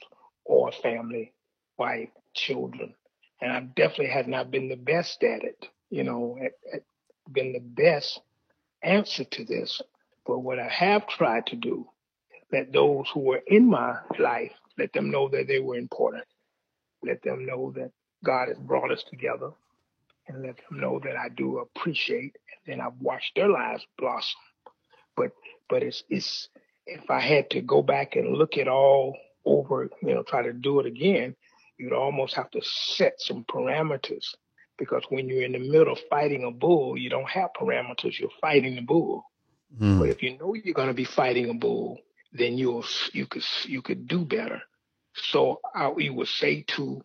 or 0.45 0.71
family, 0.71 1.33
wife, 1.77 2.09
children, 2.33 2.95
and 3.41 3.51
I 3.51 3.59
definitely 3.61 4.09
have 4.09 4.27
not 4.27 4.51
been 4.51 4.69
the 4.69 4.75
best 4.75 5.23
at 5.23 5.43
it. 5.43 5.67
You 5.89 6.03
know, 6.03 6.37
at, 6.43 6.53
at 6.73 6.83
been 7.31 7.53
the 7.53 7.59
best 7.59 8.19
answer 8.81 9.23
to 9.23 9.45
this. 9.45 9.81
But 10.25 10.39
what 10.39 10.59
I 10.59 10.67
have 10.67 11.07
tried 11.07 11.47
to 11.47 11.55
do, 11.55 11.87
let 12.51 12.73
those 12.73 13.05
who 13.13 13.21
were 13.21 13.41
in 13.47 13.69
my 13.69 13.97
life, 14.19 14.51
let 14.77 14.93
them 14.93 15.11
know 15.11 15.29
that 15.29 15.47
they 15.47 15.59
were 15.59 15.75
important. 15.75 16.25
Let 17.03 17.21
them 17.21 17.45
know 17.45 17.71
that 17.75 17.91
God 18.27 18.49
has 18.49 18.57
brought 18.57 18.91
us 18.91 19.03
together 19.09 19.51
and 20.27 20.43
let 20.43 20.57
them 20.57 20.81
know 20.81 20.99
that 21.05 21.15
I 21.15 21.29
do 21.29 21.59
appreciate 21.59 22.35
and 22.49 22.79
then 22.79 22.85
I've 22.85 22.99
watched 22.99 23.35
their 23.37 23.47
lives 23.47 23.87
blossom. 23.97 24.41
But 25.15 25.31
but 25.69 25.81
it's 25.81 26.03
it's 26.09 26.49
if 26.85 27.09
I 27.09 27.21
had 27.21 27.49
to 27.51 27.61
go 27.61 27.81
back 27.81 28.17
and 28.17 28.35
look 28.37 28.57
at 28.57 28.67
all 28.67 29.17
over, 29.45 29.89
you 30.01 30.13
know, 30.13 30.23
try 30.23 30.41
to 30.41 30.51
do 30.51 30.81
it 30.81 30.85
again, 30.85 31.37
you'd 31.77 31.93
almost 31.93 32.35
have 32.35 32.51
to 32.51 32.61
set 32.61 33.13
some 33.17 33.45
parameters 33.45 34.25
because 34.77 35.03
when 35.07 35.29
you're 35.29 35.43
in 35.43 35.53
the 35.53 35.59
middle 35.59 35.93
of 35.93 35.99
fighting 36.09 36.43
a 36.43 36.51
bull, 36.51 36.97
you 36.97 37.09
don't 37.09 37.29
have 37.29 37.51
parameters. 37.59 38.19
You're 38.19 38.29
fighting 38.41 38.75
the 38.75 38.81
bull. 38.81 39.23
Mm. 39.79 39.99
But 39.99 40.09
if 40.09 40.21
you 40.21 40.37
know 40.37 40.53
you're 40.53 40.73
going 40.73 40.89
to 40.89 40.93
be 40.93 41.05
fighting 41.05 41.49
a 41.49 41.53
bull, 41.53 41.97
then 42.33 42.57
you'll 42.57 42.85
you 43.13 43.25
could 43.25 43.43
you 43.65 43.81
could 43.81 44.05
do 44.05 44.25
better. 44.25 44.61
So 45.13 45.61
I 45.73 45.87
we 45.87 46.09
would 46.09 46.27
say 46.27 46.65
to 46.75 47.01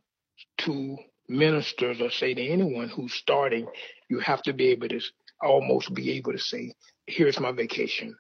to 0.59 0.99
ministers 1.33 2.01
or 2.01 2.11
say 2.11 2.35
to 2.35 2.47
anyone 2.47 2.89
who's 2.89 3.15
starting, 3.15 3.67
you 4.09 4.21
have 4.21 4.43
to 4.43 4.53
be 4.53 4.69
able 4.69 4.89
to 4.89 5.01
almost 5.43 5.93
be 5.95 6.13
able 6.13 6.33
to 6.33 6.39
say, 6.39 6.73
"Here's 7.07 7.41
my 7.41 7.53
vacation. 7.53 8.17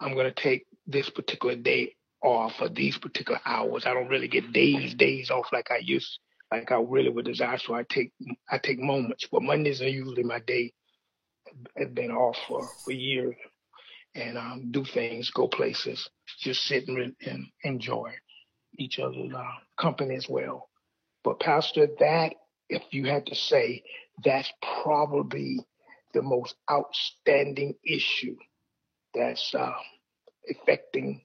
I'm 0.00 0.14
going 0.14 0.32
to 0.32 0.42
take 0.42 0.66
this 0.86 1.10
particular 1.10 1.56
day 1.56 1.94
off 2.22 2.56
for 2.56 2.68
these 2.68 2.98
particular 2.98 3.40
hours. 3.44 3.84
I 3.86 3.94
don't 3.94 4.08
really 4.08 4.28
get 4.28 4.52
days 4.52 4.94
days 4.94 5.30
off 5.30 5.46
like 5.52 5.70
I 5.70 5.78
used 5.78 6.18
like 6.50 6.72
I 6.72 6.80
really 6.80 7.10
would 7.10 7.26
desire. 7.26 7.58
So 7.58 7.74
I 7.74 7.84
take 7.88 8.12
I 8.50 8.58
take 8.58 8.78
moments, 8.78 9.26
but 9.30 9.42
Mondays 9.42 9.82
are 9.82 9.88
usually 9.88 10.22
my 10.22 10.40
day. 10.40 10.72
I've 11.80 11.94
been 11.94 12.10
off 12.10 12.36
for 12.46 12.66
for 12.84 12.92
years, 12.92 13.36
and 14.14 14.36
um, 14.36 14.68
do 14.70 14.84
things, 14.84 15.30
go 15.30 15.48
places, 15.48 16.08
just 16.40 16.64
sit 16.64 16.88
and, 16.88 17.14
and 17.24 17.46
enjoy 17.62 18.12
each 18.78 18.98
other's 18.98 19.32
uh, 19.34 19.42
company 19.80 20.14
as 20.14 20.28
well. 20.28 20.67
But 21.24 21.40
Pastor, 21.40 21.88
that 22.00 22.34
if 22.68 22.82
you 22.92 23.06
had 23.06 23.26
to 23.26 23.34
say, 23.34 23.82
that's 24.24 24.52
probably 24.82 25.60
the 26.14 26.22
most 26.22 26.56
outstanding 26.70 27.74
issue 27.84 28.36
that's 29.14 29.54
uh, 29.54 29.72
affecting 30.50 31.22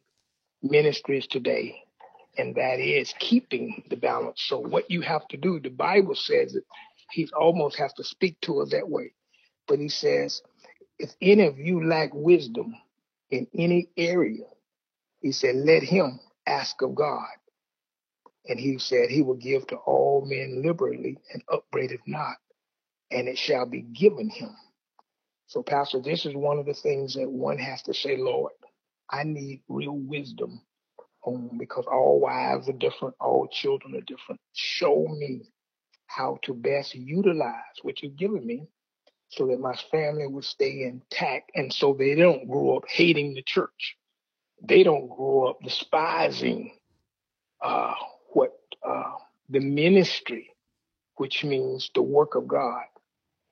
ministries 0.64 1.28
today, 1.28 1.76
and 2.38 2.56
that 2.56 2.80
is 2.80 3.14
keeping 3.20 3.84
the 3.90 3.98
balance. 3.98 4.44
So 4.48 4.60
what 4.60 4.92
you 4.92 5.02
have 5.02 5.28
to 5.30 5.38
do, 5.38 5.60
the 5.60 5.70
Bible 5.70 6.16
says 6.16 6.54
that 6.54 6.64
he 7.12 7.30
almost 7.38 7.78
has 7.78 7.94
to 7.94 8.04
speak 8.06 8.40
to 8.42 8.62
us 8.62 8.72
that 8.72 8.90
way. 8.90 9.14
But 9.68 9.80
he 9.80 9.90
says, 9.90 10.42
if 11.00 11.12
any 11.22 11.46
of 11.46 11.60
you 11.60 11.86
lack 11.88 12.12
wisdom 12.14 12.76
in 13.32 13.48
any 13.58 13.90
area, 13.98 14.46
he 15.22 15.32
said, 15.32 15.56
let 15.56 15.84
him 15.84 16.20
ask 16.48 16.82
of 16.82 16.96
God. 16.96 17.28
And 18.48 18.60
he 18.60 18.78
said, 18.78 19.10
he 19.10 19.22
will 19.22 19.36
give 19.36 19.68
to 19.68 19.78
all 19.78 20.26
men 20.26 20.62
liberally 20.64 21.18
and 21.34 21.44
upbraideth 21.52 22.02
not, 22.06 22.36
and 23.12 23.28
it 23.28 23.38
shall 23.38 23.66
be 23.66 23.82
given 23.82 24.30
him. 24.30 24.56
So, 25.48 25.64
Pastor, 25.64 26.02
this 26.02 26.26
is 26.26 26.36
one 26.36 26.60
of 26.60 26.66
the 26.66 26.74
things 26.74 27.14
that 27.16 27.30
one 27.30 27.58
has 27.58 27.82
to 27.84 27.94
say, 27.94 28.18
Lord, 28.18 28.52
I 29.10 29.24
need 29.24 29.62
real 29.70 29.96
wisdom 29.96 30.62
on 31.24 31.58
because 31.58 31.86
all 31.92 32.20
wives 32.20 32.68
are 32.68 32.74
different, 32.74 33.16
all 33.20 33.48
children 33.52 33.96
are 33.96 34.02
different. 34.02 34.42
Show 34.54 35.06
me 35.18 35.42
how 36.08 36.40
to 36.44 36.54
best 36.54 36.96
utilize 36.96 37.54
what 37.82 38.02
you've 38.02 38.18
given 38.18 38.46
me 38.46 38.68
so 39.30 39.48
that 39.48 39.60
my 39.60 39.76
family 39.92 40.28
will 40.28 40.42
stay 40.44 40.84
intact 40.84 41.52
and 41.56 41.74
so 41.74 41.96
they 41.98 42.16
don't 42.16 42.48
grow 42.48 42.78
up 42.78 42.84
hating 42.88 43.34
the 43.34 43.44
church. 43.44 43.98
They 44.62 44.84
don't 44.84 45.08
grow 45.10 45.48
up 45.50 45.60
despising 45.64 46.72
uh, 47.64 47.94
uh, 48.88 49.14
the 49.50 49.60
ministry, 49.60 50.50
which 51.18 51.44
means 51.44 51.90
the 51.96 52.02
work 52.02 52.36
of 52.36 52.48
God. 52.48 52.84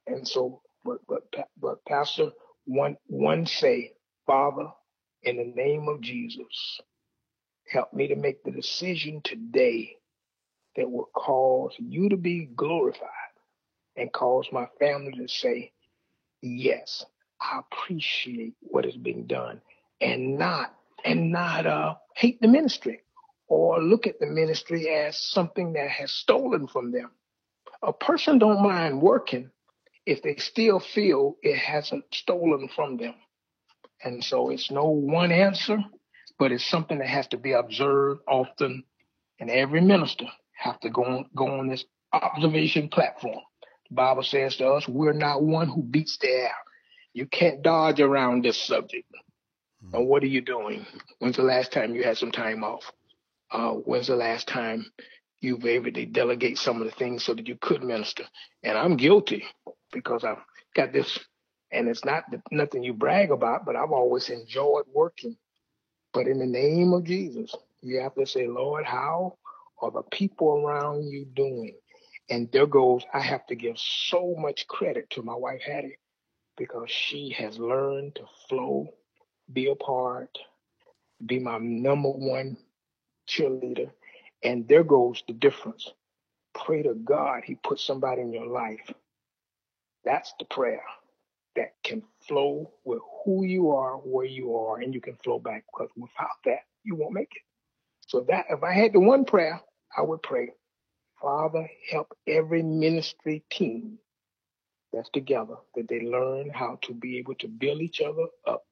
And 0.08 0.28
so, 0.28 0.62
but, 0.86 1.00
but, 1.08 1.24
but 1.60 1.86
Pastor, 1.86 2.32
one, 2.66 2.98
one 3.08 3.46
say, 3.46 3.94
Father, 4.26 4.68
in 5.24 5.38
the 5.38 5.46
name 5.46 5.88
of 5.88 6.02
Jesus, 6.02 6.82
help 7.72 7.94
me 7.94 8.08
to 8.08 8.16
make 8.16 8.44
the 8.44 8.52
decision 8.52 9.22
today 9.24 9.98
that 10.76 10.90
will 10.90 11.10
cause 11.16 11.74
you 11.80 12.10
to 12.10 12.18
be 12.18 12.46
glorified 12.56 13.10
and 13.96 14.12
cause 14.12 14.48
my 14.52 14.68
family 14.80 15.14
to 15.14 15.28
say, 15.28 15.72
yes, 16.42 17.06
I 17.42 17.60
appreciate 17.60 18.56
what 18.62 18.86
is 18.86 18.96
being 18.96 19.26
done 19.28 19.62
and 20.00 20.38
not, 20.38 20.74
and 21.06 21.32
not, 21.32 21.66
uh, 21.66 21.96
hate 22.16 22.42
the 22.42 22.48
ministry 22.48 23.02
or 23.52 23.82
look 23.84 24.08
at 24.08 24.18
the 24.18 24.26
ministry 24.26 24.88
as 24.88 25.18
something 25.18 25.74
that 25.74 25.90
has 25.90 26.10
stolen 26.10 26.68
from 26.68 26.90
them. 26.94 27.12
A 27.84 27.92
person 27.92 28.40
don't 28.40 28.64
mind 28.64 29.02
working 29.02 29.52
if 30.06 30.22
they 30.22 30.36
still 30.38 30.80
feel 30.80 31.36
it 31.42 31.58
hasn't 31.58 32.06
stolen 32.14 32.70
from 32.74 32.96
them. 32.96 33.14
And 34.06 34.24
so 34.24 34.52
it's 34.52 34.72
no 34.72 34.86
one 34.86 35.34
answer, 35.34 35.80
but 36.40 36.54
it's 36.54 36.64
something 36.64 37.00
that 37.00 37.10
has 37.10 37.28
to 37.28 37.38
be 37.38 37.52
observed 37.52 38.22
often. 38.26 38.86
And 39.38 39.50
every 39.50 39.82
minister 39.82 40.28
have 40.54 40.80
to 40.80 40.90
go 40.90 41.04
on, 41.04 41.26
go 41.36 41.60
on 41.60 41.68
this 41.68 41.84
observation 42.14 42.88
platform. 42.88 43.42
The 43.90 43.96
Bible 43.96 44.24
says 44.24 44.56
to 44.58 44.68
us, 44.70 44.88
we're 44.88 45.12
not 45.12 45.44
one 45.44 45.68
who 45.68 45.84
beats 45.84 46.18
the 46.22 46.30
air. 46.30 46.56
You 47.12 47.26
can't 47.26 47.62
dodge 47.62 48.00
around 48.00 48.46
this 48.46 48.58
subject. 48.66 49.12
Mm-hmm. 49.84 49.96
And 49.96 50.08
what 50.08 50.24
are 50.24 50.28
you 50.28 50.40
doing? 50.40 50.86
When's 51.20 51.36
the 51.36 51.44
last 51.44 51.74
time 51.74 51.96
you 51.96 52.04
had 52.04 52.16
some 52.16 52.32
time 52.32 52.64
off? 52.64 52.90
Uh, 53.52 53.72
when's 53.72 54.08
the 54.08 54.16
last 54.16 54.48
time 54.48 54.86
you 55.42 55.58
were 55.58 55.70
able 55.70 55.92
to 55.92 56.06
delegate 56.06 56.58
some 56.58 56.82
of 56.82 56.86
the 56.86 56.96
things 56.96 57.24
so 57.24 57.34
that 57.34 57.48
you 57.48 57.58
could 57.62 57.84
minister? 57.84 58.24
And 58.64 58.78
I'm 58.78 58.98
guilty 58.98 59.46
because 59.92 60.24
I've 60.24 60.44
got 60.76 60.94
this 60.94 61.20
and 61.72 61.88
it's 61.88 62.06
not 62.06 62.26
nothing 62.52 62.84
you 62.84 62.94
brag 62.94 63.32
about, 63.32 63.66
but 63.66 63.76
I've 63.76 63.92
always 63.92 64.30
enjoyed 64.30 64.86
working. 64.94 65.38
But 66.14 66.28
in 66.28 66.40
the 66.40 66.46
name 66.46 66.94
of 66.94 67.06
Jesus, 67.06 67.56
you 67.82 68.02
have 68.02 68.16
to 68.16 68.26
say, 68.26 68.48
Lord, 68.48 68.86
how 68.86 69.38
are 69.82 69.92
the 69.92 70.04
people 70.12 70.50
around 70.66 71.06
you 71.06 71.26
doing? 71.26 71.76
And 72.30 72.52
there 72.52 72.68
goes, 72.68 73.04
I 73.14 73.22
have 73.22 73.46
to 73.48 73.56
give 73.56 73.78
so 73.78 74.36
much 74.38 74.68
credit 74.68 75.10
to 75.12 75.24
my 75.24 75.36
wife, 75.36 75.62
Hattie, 75.66 75.98
because 76.58 76.92
she 76.92 77.36
has 77.38 77.58
learned 77.58 78.16
to 78.16 78.24
flow, 78.50 78.90
be 79.52 79.68
a 79.70 79.76
part, 79.76 80.38
be 81.26 81.40
my 81.40 81.58
number 81.58 82.10
one 82.10 82.58
cheerleader. 83.28 83.92
And 84.44 84.68
there 84.68 84.84
goes 84.84 85.24
the 85.28 85.34
difference. 85.34 85.92
Pray 86.54 86.84
to 86.84 86.94
God, 86.94 87.44
He 87.46 87.56
put 87.56 87.80
somebody 87.80 88.22
in 88.22 88.34
your 88.34 88.48
life. 88.48 88.92
That's 90.04 90.34
the 90.40 90.46
prayer 90.46 90.84
that 91.56 91.74
can 91.84 92.04
flow 92.28 92.72
with 92.84 93.02
who 93.24 93.44
you 93.46 93.72
are, 93.72 93.96
where 93.98 94.26
you 94.26 94.56
are, 94.56 94.80
and 94.80 94.94
you 94.94 95.02
can 95.02 95.16
flow 95.18 95.40
back. 95.40 95.66
Because 95.72 95.90
without 95.96 96.38
that, 96.46 96.62
you 96.84 96.96
won't 96.96 97.14
make 97.14 97.32
it. 97.32 97.44
So 98.08 98.26
that 98.30 98.46
if 98.50 98.64
I 98.64 98.74
had 98.74 98.94
the 98.94 99.00
one 99.00 99.26
prayer, 99.26 99.62
I 99.96 100.02
would 100.02 100.24
pray, 100.24 100.50
Father, 101.22 101.70
help 101.92 102.16
every 102.28 102.64
ministry 102.64 103.44
team 103.50 104.00
that's 104.94 105.10
together 105.10 105.56
that 105.76 105.88
they 105.88 106.02
learn 106.02 106.50
how 106.50 106.80
to 106.84 106.94
be 106.94 107.18
able 107.20 107.36
to 107.36 107.48
build 107.48 107.82
each 107.82 108.02
other 108.02 108.26
up, 108.48 108.64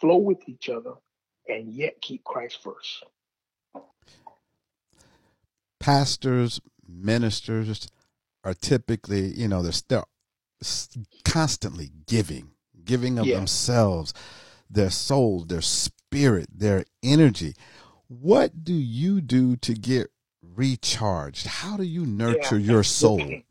flow 0.00 0.16
with 0.16 0.48
each 0.48 0.68
other, 0.68 0.94
and 1.48 1.72
yet 1.72 2.00
keep 2.02 2.24
Christ 2.24 2.62
first. 2.62 3.04
Pastors, 5.80 6.60
ministers 6.88 7.88
are 8.42 8.54
typically, 8.54 9.28
you 9.28 9.48
know, 9.48 9.62
they're, 9.62 9.72
still 9.72 10.06
constantly 11.24 11.90
giving, 12.06 12.50
giving 12.84 13.18
of 13.18 13.26
yeah. 13.26 13.36
themselves, 13.36 14.14
their 14.70 14.90
soul, 14.90 15.44
their 15.44 15.60
spirit, 15.60 16.48
their 16.54 16.84
energy. 17.02 17.54
What 18.08 18.64
do 18.64 18.74
you 18.74 19.20
do 19.20 19.56
to 19.56 19.74
get 19.74 20.10
recharged? 20.42 21.46
How 21.46 21.76
do 21.76 21.82
you 21.82 22.06
nurture 22.06 22.58
yeah. 22.58 22.72
your 22.72 22.82
soul? 22.82 23.42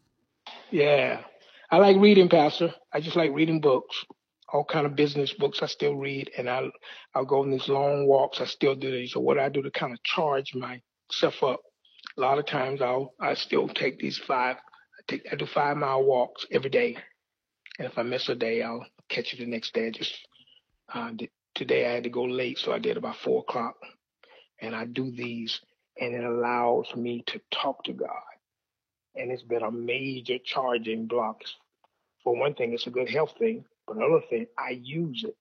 Yeah. 0.72 1.22
I 1.70 1.78
like 1.78 1.98
reading, 1.98 2.30
Pastor. 2.30 2.74
I 2.92 3.00
just 3.00 3.16
like 3.16 3.32
reading 3.32 3.60
books, 3.60 4.06
all 4.54 4.64
kind 4.64 4.86
of 4.86 4.96
business 4.96 5.34
books. 5.34 5.62
I 5.62 5.66
still 5.66 5.96
read, 5.96 6.32
and 6.38 6.50
I 6.50 6.70
I'll 7.16 7.26
go 7.26 7.42
on 7.42 7.50
these 7.50 7.68
long 7.68 8.08
walks. 8.08 8.40
I 8.40 8.46
still 8.46 8.76
do 8.76 8.92
these. 8.92 9.12
So 9.12 9.20
what 9.20 9.40
I 9.40 9.50
do 9.50 9.64
to 9.64 9.72
kind 9.72 9.92
of 9.92 10.02
charge 10.04 10.54
myself 10.54 11.44
up. 11.44 11.60
A 12.18 12.22
lot 12.22 12.38
of 12.38 12.46
times 12.46 12.82
I'll 12.82 13.14
I 13.20 13.34
still 13.34 13.68
take 13.68 14.00
these 14.00 14.20
five 14.20 14.58
take 15.08 15.28
I 15.32 15.36
do 15.36 15.48
five 15.48 15.76
mile 15.76 16.04
walks 16.04 16.46
every 16.52 16.70
day, 16.70 16.96
and 17.80 17.88
if 17.88 17.98
I 17.98 18.04
miss 18.04 18.30
a 18.30 18.36
day, 18.36 18.62
I'll 18.62 18.86
catch 19.10 19.34
it 19.34 19.40
the 19.40 19.48
next 19.48 19.74
day. 19.74 19.88
I 19.88 19.92
just 19.92 20.16
uh, 20.94 21.12
today 21.56 21.88
I 21.88 21.94
had 21.96 22.04
to 22.04 22.10
go 22.10 22.24
late, 22.24 22.60
so 22.60 22.72
I 22.72 22.80
did 22.80 22.96
about 22.96 23.18
four 23.18 23.42
o'clock, 23.42 23.76
and 24.62 24.76
I 24.76 24.86
do 24.86 25.10
these, 25.10 25.60
and 26.00 26.14
it 26.14 26.24
allows 26.24 26.96
me 26.96 27.24
to 27.28 27.42
talk 27.52 27.84
to 27.86 27.94
God, 27.94 28.10
and 29.16 29.32
it's 29.32 29.42
been 29.42 29.64
a 29.64 29.72
major 29.72 30.38
charging 30.38 31.08
block. 31.08 31.42
For 32.24 32.38
one 32.38 32.54
thing, 32.54 32.72
it's 32.74 32.88
a 32.88 32.92
good 32.92 33.10
health 33.10 33.34
thing 33.40 33.66
But 33.88 33.98
another 33.98 34.22
thing, 34.30 34.48
I 34.58 34.72
use 34.72 35.24
it 35.28 35.36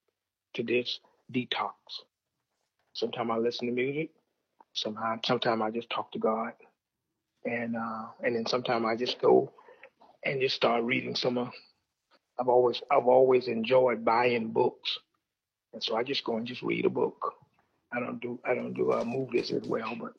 to 0.55 0.62
this 0.62 1.01
detox. 1.32 1.72
Sometimes 2.95 3.30
I 3.32 3.38
listen 3.38 3.68
to 3.68 3.72
music. 3.74 4.11
Sometimes, 4.74 5.22
sometimes 5.26 5.62
I 5.62 5.70
just 5.70 5.90
talk 5.90 6.12
to 6.12 6.18
God, 6.18 6.53
and 7.45 7.76
uh, 7.76 8.07
and 8.22 8.36
then 8.36 8.47
sometimes 8.47 8.86
I 8.86 8.97
just 8.97 9.20
go 9.20 9.53
and 10.24 10.40
just 10.40 10.57
start 10.57 10.84
reading 10.84 11.14
some 11.14 11.38
of. 11.38 11.51
I've 12.40 12.49
always 12.49 12.82
I've 12.90 13.07
always 13.07 13.49
enjoyed 13.49 14.05
buying 14.05 14.49
books, 14.53 14.99
and 15.72 15.82
so 15.82 15.97
I 15.97 16.05
just 16.05 16.24
go 16.24 16.36
and 16.36 16.47
just 16.47 16.62
read 16.62 16.86
a 16.86 16.90
book. 16.90 17.34
I 17.93 18.01
don't 18.01 18.20
do 18.20 18.38
I 18.45 18.55
don't 18.55 18.74
do 18.74 18.93
uh, 18.93 19.05
movies 19.05 19.53
as 19.53 19.66
well, 19.68 19.95
but 20.01 20.12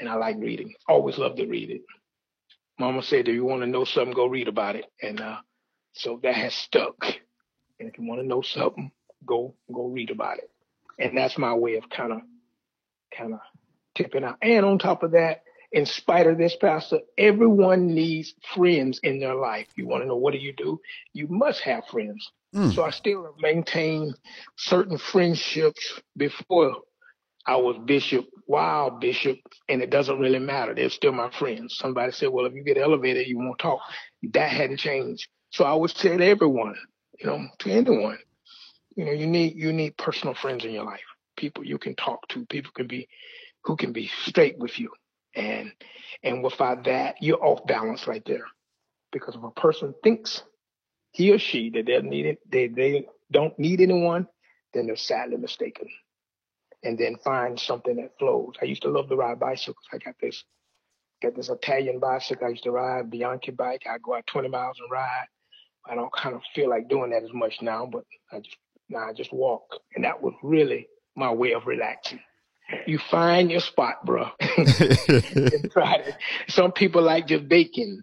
and 0.00 0.08
I 0.08 0.14
like 0.14 0.36
reading. 0.38 0.74
Always 0.88 1.18
love 1.18 1.36
to 1.36 1.46
read 1.46 1.70
it. 1.70 1.82
Mama 2.78 3.02
said, 3.02 3.28
if 3.28 3.34
you 3.34 3.44
want 3.44 3.62
to 3.62 3.68
know 3.68 3.84
something, 3.84 4.14
go 4.14 4.26
read 4.26 4.48
about 4.48 4.76
it, 4.76 4.86
and 5.02 5.20
uh, 5.20 5.38
so 5.92 6.20
that 6.22 6.34
has 6.34 6.54
stuck. 6.54 7.04
And 7.84 7.92
if 7.92 7.98
you 7.98 8.08
want 8.08 8.22
to 8.22 8.26
know 8.26 8.40
something, 8.40 8.90
go 9.26 9.54
go 9.72 9.88
read 9.88 10.10
about 10.10 10.38
it. 10.38 10.50
And 10.98 11.16
that's 11.16 11.36
my 11.36 11.52
way 11.52 11.76
of 11.76 11.90
kind 11.90 12.12
of 12.12 12.20
kind 13.16 13.34
of 13.34 13.40
tipping 13.94 14.24
out. 14.24 14.38
And 14.40 14.64
on 14.64 14.78
top 14.78 15.02
of 15.02 15.10
that, 15.10 15.42
in 15.70 15.84
spite 15.84 16.26
of 16.26 16.38
this, 16.38 16.56
Pastor, 16.56 17.00
everyone 17.18 17.88
needs 17.88 18.32
friends 18.54 19.00
in 19.02 19.20
their 19.20 19.34
life. 19.34 19.66
You 19.76 19.86
want 19.86 20.02
to 20.02 20.08
know 20.08 20.16
what 20.16 20.32
do 20.32 20.38
you 20.38 20.54
do? 20.54 20.80
You 21.12 21.26
must 21.28 21.60
have 21.60 21.84
friends. 21.90 22.30
Mm. 22.54 22.74
So 22.74 22.84
I 22.84 22.90
still 22.90 23.34
maintain 23.38 24.14
certain 24.56 24.96
friendships 24.96 26.00
before 26.16 26.76
I 27.46 27.56
was 27.56 27.76
bishop, 27.84 28.24
wow, 28.46 28.96
bishop, 28.98 29.36
and 29.68 29.82
it 29.82 29.90
doesn't 29.90 30.18
really 30.18 30.38
matter. 30.38 30.74
They're 30.74 30.88
still 30.88 31.12
my 31.12 31.30
friends. 31.30 31.76
Somebody 31.76 32.12
said, 32.12 32.30
well, 32.30 32.46
if 32.46 32.54
you 32.54 32.64
get 32.64 32.78
elevated, 32.78 33.26
you 33.26 33.36
won't 33.36 33.58
talk. 33.58 33.80
That 34.32 34.50
hadn't 34.50 34.78
changed. 34.78 35.28
So 35.50 35.64
I 35.64 35.68
always 35.68 35.92
tell 35.92 36.22
everyone, 36.22 36.74
you 37.18 37.26
know, 37.26 37.46
to 37.60 37.70
anyone, 37.70 38.18
you 38.96 39.04
know, 39.04 39.12
you 39.12 39.26
need 39.26 39.56
you 39.56 39.72
need 39.72 39.96
personal 39.96 40.34
friends 40.34 40.64
in 40.64 40.72
your 40.72 40.84
life. 40.84 41.00
People 41.36 41.64
you 41.64 41.78
can 41.78 41.94
talk 41.96 42.26
to. 42.28 42.46
People 42.46 42.72
can 42.74 42.86
be 42.86 43.08
who 43.64 43.76
can 43.76 43.92
be 43.92 44.10
straight 44.24 44.58
with 44.58 44.78
you. 44.78 44.90
And 45.34 45.72
and 46.22 46.42
without 46.42 46.84
that, 46.84 47.16
you're 47.20 47.44
off 47.44 47.66
balance 47.66 48.06
right 48.06 48.24
there. 48.24 48.44
Because 49.12 49.34
if 49.34 49.42
a 49.42 49.50
person 49.50 49.94
thinks 50.02 50.42
he 51.12 51.32
or 51.32 51.38
she 51.38 51.70
that 51.70 51.86
they 51.86 52.00
need 52.00 52.26
it, 52.26 52.38
they 52.48 52.68
they 52.68 53.06
don't 53.30 53.58
need 53.58 53.80
anyone, 53.80 54.28
then 54.72 54.86
they're 54.86 54.96
sadly 54.96 55.36
mistaken 55.36 55.88
and 56.84 56.98
then 56.98 57.16
find 57.24 57.58
something 57.58 57.96
that 57.96 58.18
flows. 58.18 58.52
I 58.60 58.66
used 58.66 58.82
to 58.82 58.90
love 58.90 59.08
to 59.08 59.16
ride 59.16 59.40
bicycles. 59.40 59.86
I 59.92 59.98
got 59.98 60.14
this 60.20 60.44
got 61.22 61.34
this 61.34 61.48
Italian 61.48 61.98
bicycle 61.98 62.46
I 62.46 62.50
used 62.50 62.64
to 62.64 62.70
ride, 62.70 63.10
Bianchi 63.10 63.50
bike. 63.50 63.84
I 63.90 63.98
go 63.98 64.14
out 64.14 64.26
20 64.26 64.48
miles 64.48 64.78
and 64.78 64.90
ride. 64.90 65.26
I 65.86 65.94
don't 65.94 66.12
kind 66.16 66.34
of 66.34 66.42
feel 66.54 66.68
like 66.70 66.88
doing 66.88 67.10
that 67.10 67.22
as 67.22 67.32
much 67.32 67.60
now, 67.62 67.86
but 67.86 68.04
I 68.32 68.38
just 68.38 68.56
now 68.88 69.08
I 69.08 69.12
just 69.12 69.32
walk, 69.32 69.80
and 69.94 70.04
that 70.04 70.22
was 70.22 70.34
really 70.42 70.88
my 71.16 71.32
way 71.32 71.52
of 71.52 71.66
relaxing. 71.66 72.20
You 72.86 72.98
find 72.98 73.50
your 73.50 73.60
spot, 73.60 74.04
bro. 74.06 74.30
Some 76.48 76.72
people 76.72 77.02
like 77.02 77.26
just 77.26 77.48
baking. 77.48 78.02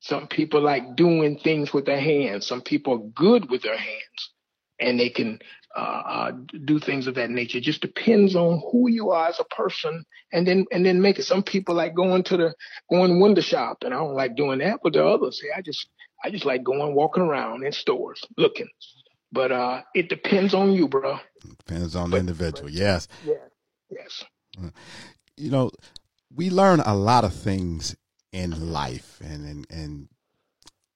Some 0.00 0.28
people 0.28 0.60
like 0.62 0.94
doing 0.94 1.38
things 1.38 1.72
with 1.72 1.86
their 1.86 2.00
hands. 2.00 2.46
Some 2.46 2.62
people 2.62 2.94
are 2.94 3.10
good 3.14 3.50
with 3.50 3.62
their 3.62 3.76
hands, 3.76 4.30
and 4.78 5.00
they 5.00 5.10
can 5.10 5.40
uh, 5.76 5.80
uh, 5.80 6.32
do 6.64 6.78
things 6.78 7.06
of 7.06 7.16
that 7.16 7.30
nature. 7.30 7.58
It 7.58 7.64
just 7.64 7.82
depends 7.82 8.36
on 8.36 8.62
who 8.70 8.88
you 8.88 9.10
are 9.10 9.28
as 9.28 9.40
a 9.40 9.44
person, 9.44 10.04
and 10.32 10.46
then 10.46 10.66
and 10.70 10.86
then 10.86 11.02
make 11.02 11.18
it. 11.18 11.24
Some 11.24 11.42
people 11.42 11.74
like 11.74 11.94
going 11.94 12.22
to 12.24 12.36
the 12.36 12.54
going 12.88 13.20
window 13.20 13.42
shop, 13.42 13.78
and 13.82 13.92
I 13.92 13.98
don't 13.98 14.14
like 14.14 14.36
doing 14.36 14.60
that. 14.60 14.80
But 14.82 14.92
the 14.92 15.04
others 15.04 15.40
say 15.40 15.48
I 15.56 15.62
just 15.62 15.88
I 16.22 16.30
just 16.30 16.44
like 16.44 16.62
going 16.64 16.94
walking 16.94 17.22
around 17.22 17.64
in 17.64 17.72
stores 17.72 18.24
looking. 18.36 18.68
But 19.32 19.52
uh, 19.52 19.82
it 19.94 20.08
depends 20.08 20.54
on 20.54 20.72
you, 20.72 20.88
bro. 20.88 21.18
Depends 21.58 21.96
on 21.96 22.10
the 22.10 22.16
individual. 22.16 22.64
But, 22.64 22.72
yes. 22.72 23.08
Yes. 23.24 23.38
Yes. 23.90 24.24
Uh, 24.58 24.70
you 25.36 25.50
know, 25.50 25.70
we 26.34 26.50
learn 26.50 26.80
a 26.80 26.94
lot 26.94 27.24
of 27.24 27.34
things 27.34 27.96
in 28.32 28.72
life, 28.72 29.20
and 29.22 29.44
and 29.44 29.66
and 29.70 30.08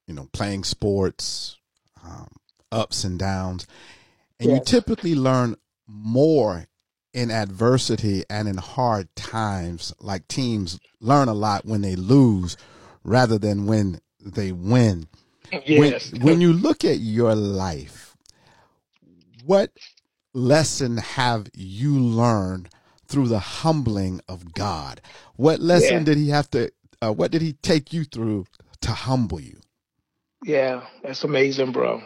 you 0.06 0.14
know, 0.14 0.28
playing 0.32 0.64
sports, 0.64 1.56
um, 2.04 2.28
ups 2.72 3.04
and 3.04 3.18
downs 3.18 3.66
and 4.40 4.50
yes. 4.50 4.58
you 4.58 4.64
typically 4.64 5.14
learn 5.14 5.54
more 5.86 6.66
in 7.12 7.30
adversity 7.30 8.24
and 8.30 8.48
in 8.48 8.56
hard 8.56 9.14
times. 9.14 9.92
Like 10.00 10.26
teams 10.28 10.80
learn 10.98 11.28
a 11.28 11.34
lot 11.34 11.66
when 11.66 11.82
they 11.82 11.94
lose 11.94 12.56
rather 13.04 13.38
than 13.38 13.66
when 13.66 14.00
they 14.24 14.52
win. 14.52 15.08
Yes. 15.66 16.12
When, 16.12 16.22
when 16.22 16.40
you 16.40 16.52
look 16.52 16.84
at 16.84 16.98
your 16.98 17.34
life, 17.34 18.16
what 19.44 19.72
lesson 20.32 20.98
have 20.98 21.48
you 21.54 21.98
learned 21.98 22.68
through 23.06 23.28
the 23.28 23.40
humbling 23.40 24.20
of 24.28 24.54
God? 24.54 25.00
What 25.36 25.60
lesson 25.60 25.98
yeah. 25.98 26.04
did 26.04 26.18
he 26.18 26.28
have 26.30 26.50
to, 26.50 26.70
uh, 27.02 27.12
what 27.12 27.32
did 27.32 27.42
he 27.42 27.54
take 27.54 27.92
you 27.92 28.04
through 28.04 28.46
to 28.82 28.92
humble 28.92 29.40
you? 29.40 29.58
Yeah, 30.44 30.84
that's 31.02 31.24
amazing, 31.24 31.72
bro. 31.72 32.02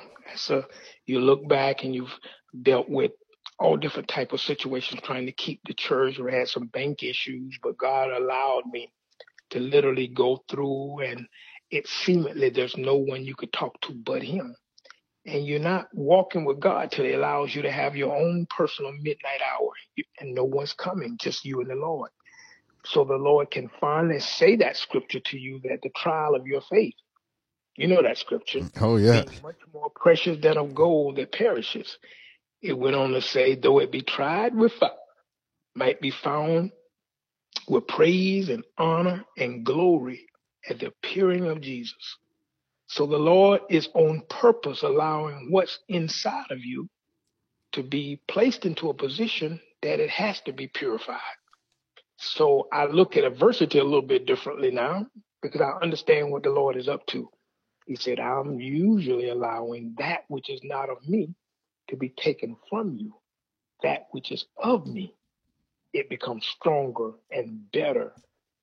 A, 0.49 0.63
you 1.07 1.21
look 1.21 1.47
back 1.49 1.85
and 1.85 1.95
you've 1.95 2.19
dealt 2.63 2.89
with 2.89 3.13
all 3.59 3.77
different 3.77 4.09
type 4.09 4.33
of 4.33 4.41
situations 4.41 5.01
trying 5.05 5.27
to 5.27 5.33
keep 5.33 5.61
the 5.67 5.75
church 5.75 6.19
or 6.19 6.31
had 6.31 6.49
some 6.49 6.67
bank 6.67 7.03
issues, 7.03 7.59
but 7.63 7.79
God 7.79 8.11
allowed 8.11 8.63
me 8.73 8.91
to 9.51 9.61
literally 9.61 10.09
go 10.09 10.43
through 10.49 11.01
and 11.01 11.27
it 11.75 11.89
seemingly 11.89 12.51
there's 12.51 12.77
no 12.77 12.97
one 12.97 13.25
you 13.25 13.35
could 13.35 13.53
talk 13.53 13.81
to 13.83 13.95
but 13.95 14.23
him. 14.23 14.55
And 15.27 15.47
you're 15.47 15.59
not 15.59 15.89
walking 15.95 16.45
with 16.45 16.61
God 16.61 16.91
till 16.91 17.07
he 17.07 17.13
allows 17.13 17.55
you 17.55 17.63
to 17.63 17.71
have 17.73 17.97
your 17.97 18.15
own 18.15 18.47
personal 18.55 18.93
midnight 18.93 19.41
hour 19.43 19.71
and 20.21 20.35
no 20.35 20.45
one's 20.45 20.75
coming, 20.75 21.17
just 21.19 21.45
you 21.45 21.61
and 21.61 21.71
the 21.71 21.77
Lord. 21.77 22.11
So 22.85 23.05
the 23.05 23.17
Lord 23.17 23.51
can 23.51 23.71
finally 23.81 24.21
say 24.21 24.57
that 24.57 24.77
scripture 24.77 25.21
to 25.21 25.39
you 25.39 25.61
that 25.65 25.81
the 25.83 25.91
trial 25.97 26.35
of 26.35 26.47
your 26.47 26.61
faith 26.61 26.95
you 27.77 27.89
know 27.89 28.03
that 28.03 28.19
scripture. 28.19 28.61
Oh, 28.81 28.97
yeah. 28.97 29.25
much 29.43 29.57
more 29.73 29.91
precious 29.91 30.39
than 30.41 30.57
of 30.59 30.75
gold 30.75 31.17
that 31.17 31.33
perishes. 31.33 31.99
It 32.63 32.79
went 32.79 32.97
on 32.97 33.11
to 33.13 33.21
say, 33.21 33.57
though 33.57 33.81
it 33.81 33.91
be 33.91 34.03
tried 34.03 34.55
with 34.55 34.73
fire, 34.75 34.91
might 35.75 36.01
be 36.01 36.11
found 36.11 36.71
with 37.69 37.87
praise 37.89 38.49
and 38.49 38.65
honor 38.79 39.25
and 39.37 39.65
glory 39.65 40.27
at 40.69 40.81
the 40.81 40.87
appearing 40.87 41.47
of 41.47 41.61
Jesus. 41.61 42.19
So 42.87 43.07
the 43.07 43.19
Lord 43.19 43.63
is 43.71 43.89
on 43.95 44.23
purpose 44.29 44.83
allowing 44.83 45.51
what's 45.51 45.79
inside 45.89 46.51
of 46.51 46.65
you 46.65 46.89
to 47.73 47.83
be 47.83 48.21
placed 48.29 48.67
into 48.67 48.89
a 48.89 48.95
position 48.95 49.61
that 49.83 50.01
it 50.01 50.11
has 50.11 50.41
to 50.43 50.53
be 50.53 50.69
purified. 50.69 51.21
So 52.17 52.69
I 52.73 52.87
look 52.87 53.17
at 53.17 53.25
adversity 53.25 53.79
a 53.79 53.85
little 53.85 54.03
bit 54.03 54.27
differently 54.27 54.71
now 54.71 55.07
because 55.43 55.61
I 55.61 55.73
understand 55.83 56.31
what 56.31 56.43
the 56.43 56.51
Lord 56.51 56.77
is 56.77 56.89
up 56.89 57.07
to. 57.09 57.29
He 57.87 57.97
said, 57.97 58.21
I'm 58.21 58.61
usually 58.61 59.29
allowing 59.29 59.95
that 59.99 60.25
which 60.29 60.49
is 60.49 60.61
not 60.63 60.89
of 60.89 61.07
me 61.09 61.35
to 61.89 61.97
be 61.97 62.09
taken 62.11 62.57
from 62.71 62.97
you. 62.97 63.15
That 63.83 64.07
which 64.13 64.33
is 64.33 64.47
of 64.57 64.87
me, 64.87 65.15
it 65.93 66.09
becomes 66.09 66.47
stronger 66.47 67.13
and 67.31 67.71
better. 67.73 68.13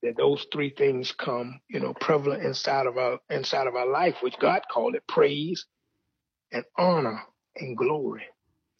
That 0.03 0.17
those 0.17 0.47
three 0.51 0.71
things 0.71 1.11
come, 1.11 1.61
you 1.69 1.79
know, 1.79 1.93
prevalent 1.93 2.43
inside 2.43 2.87
of 2.87 2.97
our 2.97 3.19
inside 3.29 3.67
of 3.67 3.75
our 3.75 3.89
life, 3.89 4.17
which 4.21 4.39
God 4.39 4.61
called 4.71 4.95
it 4.95 5.07
praise 5.07 5.65
and 6.51 6.63
honor 6.77 7.21
and 7.55 7.77
glory. 7.77 8.23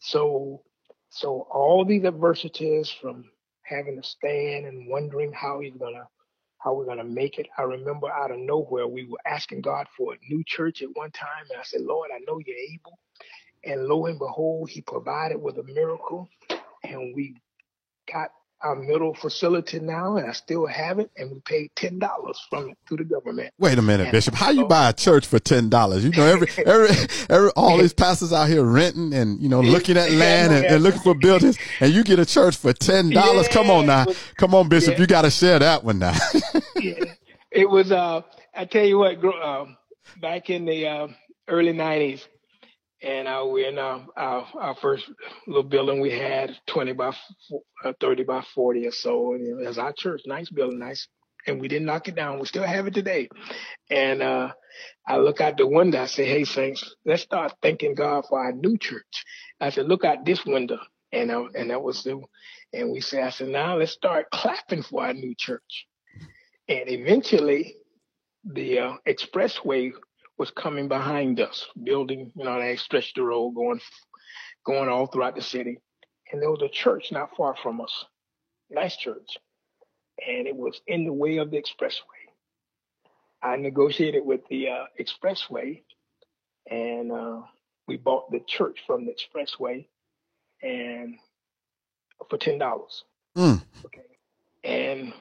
So 0.00 0.62
so 1.10 1.46
all 1.50 1.84
these 1.84 2.04
adversities 2.04 2.90
from 2.90 3.24
having 3.62 4.00
to 4.00 4.08
stand 4.08 4.66
and 4.66 4.88
wondering 4.88 5.32
how 5.32 5.60
he's 5.60 5.76
gonna 5.76 6.08
how 6.58 6.74
we're 6.74 6.94
to 6.94 7.04
make 7.04 7.38
it. 7.38 7.48
I 7.58 7.62
remember 7.62 8.10
out 8.10 8.30
of 8.30 8.38
nowhere, 8.38 8.86
we 8.86 9.04
were 9.04 9.18
asking 9.26 9.62
God 9.62 9.86
for 9.96 10.14
a 10.14 10.16
new 10.30 10.44
church 10.44 10.82
at 10.82 10.88
one 10.94 11.10
time. 11.10 11.46
And 11.50 11.58
I 11.58 11.64
said, 11.64 11.80
Lord, 11.80 12.10
I 12.14 12.20
know 12.26 12.38
you're 12.38 12.56
able. 12.56 12.98
And 13.64 13.86
lo 13.86 14.06
and 14.06 14.18
behold, 14.18 14.70
he 14.70 14.80
provided 14.80 15.40
with 15.42 15.58
a 15.58 15.64
miracle. 15.64 16.28
And 16.84 17.14
we 17.14 17.36
got 18.12 18.30
our 18.62 18.76
middle 18.76 19.14
facility 19.14 19.80
now, 19.80 20.16
and 20.16 20.28
I 20.28 20.32
still 20.32 20.66
have 20.66 20.98
it, 20.98 21.10
and 21.16 21.30
we 21.30 21.40
paid 21.40 21.70
ten 21.74 21.98
dollars 21.98 22.40
from 22.48 22.70
it 22.70 22.78
to 22.88 22.96
the 22.96 23.04
government. 23.04 23.52
Wait 23.58 23.78
a 23.78 23.82
minute, 23.82 24.04
and 24.04 24.12
Bishop. 24.12 24.34
How 24.34 24.50
you 24.50 24.66
buy 24.66 24.88
a 24.88 24.92
church 24.92 25.26
for 25.26 25.38
ten 25.38 25.68
dollars? 25.68 26.04
You 26.04 26.10
know, 26.10 26.26
every 26.26 26.48
every 26.66 26.88
every 27.28 27.50
all 27.50 27.78
these 27.78 27.92
pastors 28.02 28.32
out 28.32 28.48
here 28.48 28.62
renting 28.62 29.12
and 29.12 29.40
you 29.40 29.48
know 29.48 29.60
looking 29.60 29.96
at 29.96 30.10
land 30.10 30.52
and, 30.52 30.64
and, 30.64 30.82
looking 30.82 31.00
for 31.00 31.14
buildings, 31.14 31.58
and 31.80 31.92
you 31.92 32.04
get 32.04 32.18
a 32.18 32.26
church 32.26 32.56
for 32.56 32.72
ten 32.72 33.10
dollars. 33.10 33.46
Yeah, 33.48 33.52
Come 33.52 33.70
on 33.70 33.86
now, 33.86 34.06
come 34.36 34.54
on, 34.54 34.68
Bishop. 34.68 34.94
Yeah. 34.94 35.00
You 35.00 35.06
got 35.06 35.22
to 35.22 35.30
share 35.30 35.58
that 35.58 35.84
one 35.84 35.98
now. 35.98 36.16
yeah, 36.76 37.04
it 37.50 37.68
was. 37.68 37.90
Uh, 37.92 38.22
I 38.54 38.64
tell 38.66 38.84
you 38.84 38.98
what, 38.98 39.24
uh, 39.24 39.66
back 40.20 40.50
in 40.50 40.66
the 40.66 40.86
uh, 40.86 41.08
early 41.48 41.72
nineties, 41.72 42.26
and 43.02 43.26
uh, 43.26 43.42
we're 43.44 43.68
in 43.68 43.78
our, 43.78 44.06
our, 44.16 44.46
our 44.54 44.74
first 44.76 45.10
little 45.46 45.62
building 45.62 46.00
we 46.00 46.10
had 46.10 46.56
20 46.66 46.92
by 46.92 47.12
uh, 47.84 47.92
30 48.00 48.24
by 48.24 48.42
40 48.54 48.86
or 48.86 48.92
so 48.92 49.34
and 49.34 49.46
it 49.46 49.66
was 49.66 49.78
our 49.78 49.92
church 49.96 50.22
nice 50.26 50.50
building 50.50 50.78
nice 50.78 51.08
and 51.46 51.60
we 51.60 51.68
didn't 51.68 51.86
knock 51.86 52.08
it 52.08 52.14
down. 52.14 52.38
We 52.38 52.46
still 52.46 52.62
have 52.62 52.86
it 52.86 52.94
today. 52.94 53.28
And 53.90 54.22
uh, 54.22 54.52
I 55.06 55.18
look 55.18 55.40
out 55.40 55.56
the 55.56 55.66
window. 55.66 56.02
I 56.02 56.06
say, 56.06 56.24
"Hey, 56.24 56.44
saints, 56.44 56.94
let's 57.04 57.22
start 57.22 57.54
thanking 57.62 57.94
God 57.94 58.24
for 58.28 58.40
our 58.40 58.52
new 58.52 58.78
church." 58.78 59.24
I 59.60 59.70
said, 59.70 59.86
"Look 59.86 60.04
out 60.04 60.24
this 60.24 60.44
window," 60.44 60.78
and 61.12 61.30
I, 61.30 61.44
and 61.54 61.70
that 61.70 61.82
was 61.82 62.02
the, 62.04 62.20
and 62.72 62.92
we 62.92 63.00
said, 63.00 63.24
"I 63.24 63.30
said 63.30 63.48
now 63.48 63.76
let's 63.76 63.92
start 63.92 64.30
clapping 64.30 64.82
for 64.82 65.04
our 65.04 65.14
new 65.14 65.34
church." 65.36 65.86
And 66.68 66.88
eventually, 66.88 67.76
the 68.44 68.78
uh, 68.78 68.92
expressway 69.06 69.92
was 70.42 70.50
coming 70.50 70.88
behind 70.88 71.38
us, 71.38 71.68
building, 71.84 72.32
you 72.34 72.44
know, 72.44 72.58
they 72.58 72.74
stretched 72.74 73.14
the 73.14 73.22
road 73.22 73.52
going, 73.52 73.78
going 74.66 74.88
all 74.88 75.06
throughout 75.06 75.36
the 75.36 75.40
city. 75.40 75.78
And 76.32 76.42
there 76.42 76.50
was 76.50 76.62
a 76.62 76.68
church 76.68 77.12
not 77.12 77.36
far 77.36 77.54
from 77.62 77.80
us, 77.80 78.06
nice 78.68 78.96
church, 78.96 79.38
and 80.26 80.48
it 80.48 80.56
was 80.56 80.80
in 80.88 81.04
the 81.04 81.12
way 81.12 81.36
of 81.36 81.52
the 81.52 81.58
expressway. 81.58 82.22
I 83.40 83.54
negotiated 83.54 84.26
with 84.26 84.40
the 84.50 84.70
uh, 84.70 84.84
expressway, 85.00 85.82
and 86.68 87.12
uh, 87.12 87.42
we 87.86 87.96
bought 87.96 88.32
the 88.32 88.40
church 88.44 88.80
from 88.84 89.06
the 89.06 89.14
expressway, 89.14 89.86
and 90.60 91.14
for 92.28 92.36
ten 92.36 92.58
dollars. 92.58 93.04
Mm. 93.36 93.62
Okay, 93.84 94.18
and 94.64 95.12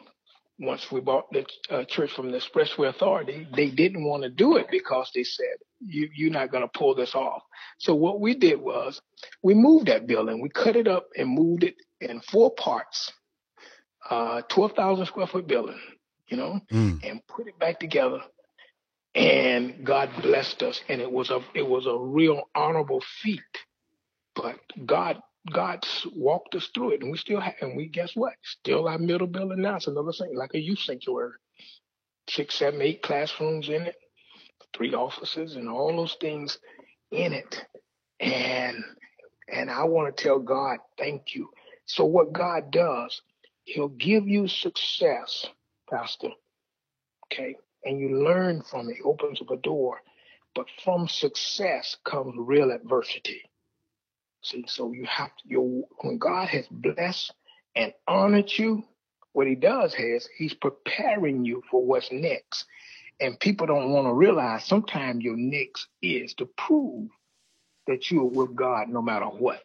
once 0.62 0.91
we 0.91 1.01
bought 1.01 1.32
the 1.32 1.45
uh, 1.72 1.84
church 1.86 2.12
from 2.12 2.32
the 2.32 2.38
Expressway 2.38 2.88
Authority, 2.89 3.47
they 3.55 3.70
didn't 3.72 4.05
want 4.05 4.24
to 4.24 4.30
do 4.30 4.57
it 4.57 4.68
because 4.70 5.09
they 5.16 5.24
said, 5.24 5.55
you, 5.80 6.07
you're 6.14 6.32
not 6.32 6.51
going 6.51 6.64
to 6.64 6.70
pull 6.80 6.93
this 6.93 7.16
off. 7.16 7.41
So 7.80 7.95
what 7.95 8.22
we 8.22 8.36
did 8.36 8.62
was 8.62 9.01
we 9.41 9.55
moved 9.55 9.88
that 9.88 10.05
building. 10.05 10.39
We 10.39 10.49
cut 10.49 10.76
it 10.76 10.88
up 10.88 11.07
and 11.18 11.30
moved 11.30 11.64
it 11.64 11.76
in 11.99 12.22
four 12.22 12.51
parts, 12.53 13.12
uh, 14.09 14.43
12,000 14.49 15.05
square 15.07 15.28
foot 15.28 15.47
building, 15.47 15.80
you 16.28 16.38
know, 16.38 16.62
Mm. 16.72 16.99
and 17.03 17.26
put 17.28 17.47
it 17.47 17.57
back 17.57 17.80
together. 17.80 18.22
And 19.16 19.84
God 19.86 20.09
blessed 20.22 20.62
us. 20.64 20.82
And 20.88 21.01
it 21.01 21.12
was 21.12 21.32
a, 21.32 21.39
it 21.55 21.68
was 21.68 21.88
a 21.88 21.97
real 21.97 22.43
honorable 22.55 23.01
feat, 23.24 23.41
but 24.36 24.59
God 24.86 25.22
God 25.49 25.85
walked 26.15 26.55
us 26.55 26.69
through 26.73 26.91
it, 26.91 27.01
and 27.01 27.11
we 27.11 27.17
still 27.17 27.39
have, 27.39 27.55
and 27.61 27.75
we 27.75 27.87
guess 27.87 28.15
what? 28.15 28.33
Still 28.43 28.87
our 28.87 28.99
middle 28.99 29.27
building 29.27 29.61
now. 29.61 29.77
It's 29.77 29.87
another 29.87 30.11
thing, 30.11 30.35
like 30.35 30.53
a 30.53 30.59
youth 30.59 30.79
sanctuary, 30.79 31.31
six, 32.29 32.55
seven, 32.55 32.81
eight 32.81 33.01
classrooms 33.01 33.69
in 33.69 33.83
it, 33.83 33.95
three 34.75 34.93
offices, 34.93 35.55
and 35.55 35.69
all 35.69 35.95
those 35.95 36.15
things 36.21 36.59
in 37.11 37.33
it. 37.33 37.65
And 38.19 38.83
and 39.51 39.69
I 39.71 39.85
want 39.85 40.15
to 40.15 40.23
tell 40.23 40.39
God, 40.39 40.77
thank 40.97 41.35
you. 41.35 41.49
So 41.85 42.05
what 42.05 42.33
God 42.33 42.71
does, 42.71 43.21
He'll 43.65 43.89
give 43.89 44.27
you 44.27 44.47
success, 44.47 45.47
Pastor. 45.89 46.29
Okay, 47.31 47.55
and 47.83 47.99
you 47.99 48.23
learn 48.23 48.63
from 48.63 48.89
it. 48.89 48.97
Opens 49.03 49.41
up 49.41 49.51
a 49.51 49.57
door, 49.57 50.01
but 50.55 50.67
from 50.83 51.07
success 51.07 51.97
comes 52.05 52.35
real 52.37 52.71
adversity. 52.71 53.41
See, 54.43 54.65
so 54.67 54.91
you 54.91 55.05
have 55.05 55.29
to, 55.29 55.43
you 55.45 55.85
when 55.99 56.17
God 56.17 56.47
has 56.49 56.67
blessed 56.69 57.33
and 57.75 57.93
honored 58.07 58.51
you, 58.51 58.83
what 59.33 59.47
he 59.47 59.55
does 59.55 59.93
is 59.95 60.27
he's 60.37 60.53
preparing 60.53 61.45
you 61.45 61.63
for 61.69 61.83
what's 61.85 62.11
next. 62.11 62.65
And 63.19 63.39
people 63.39 63.67
don't 63.67 63.91
want 63.91 64.07
to 64.07 64.13
realize 64.13 64.65
sometimes 64.65 65.23
your 65.23 65.37
next 65.37 65.87
is 66.01 66.33
to 66.35 66.47
prove 66.57 67.09
that 67.87 68.09
you 68.09 68.21
are 68.21 68.25
with 68.25 68.55
God 68.55 68.89
no 68.89 69.01
matter 69.01 69.25
what. 69.25 69.63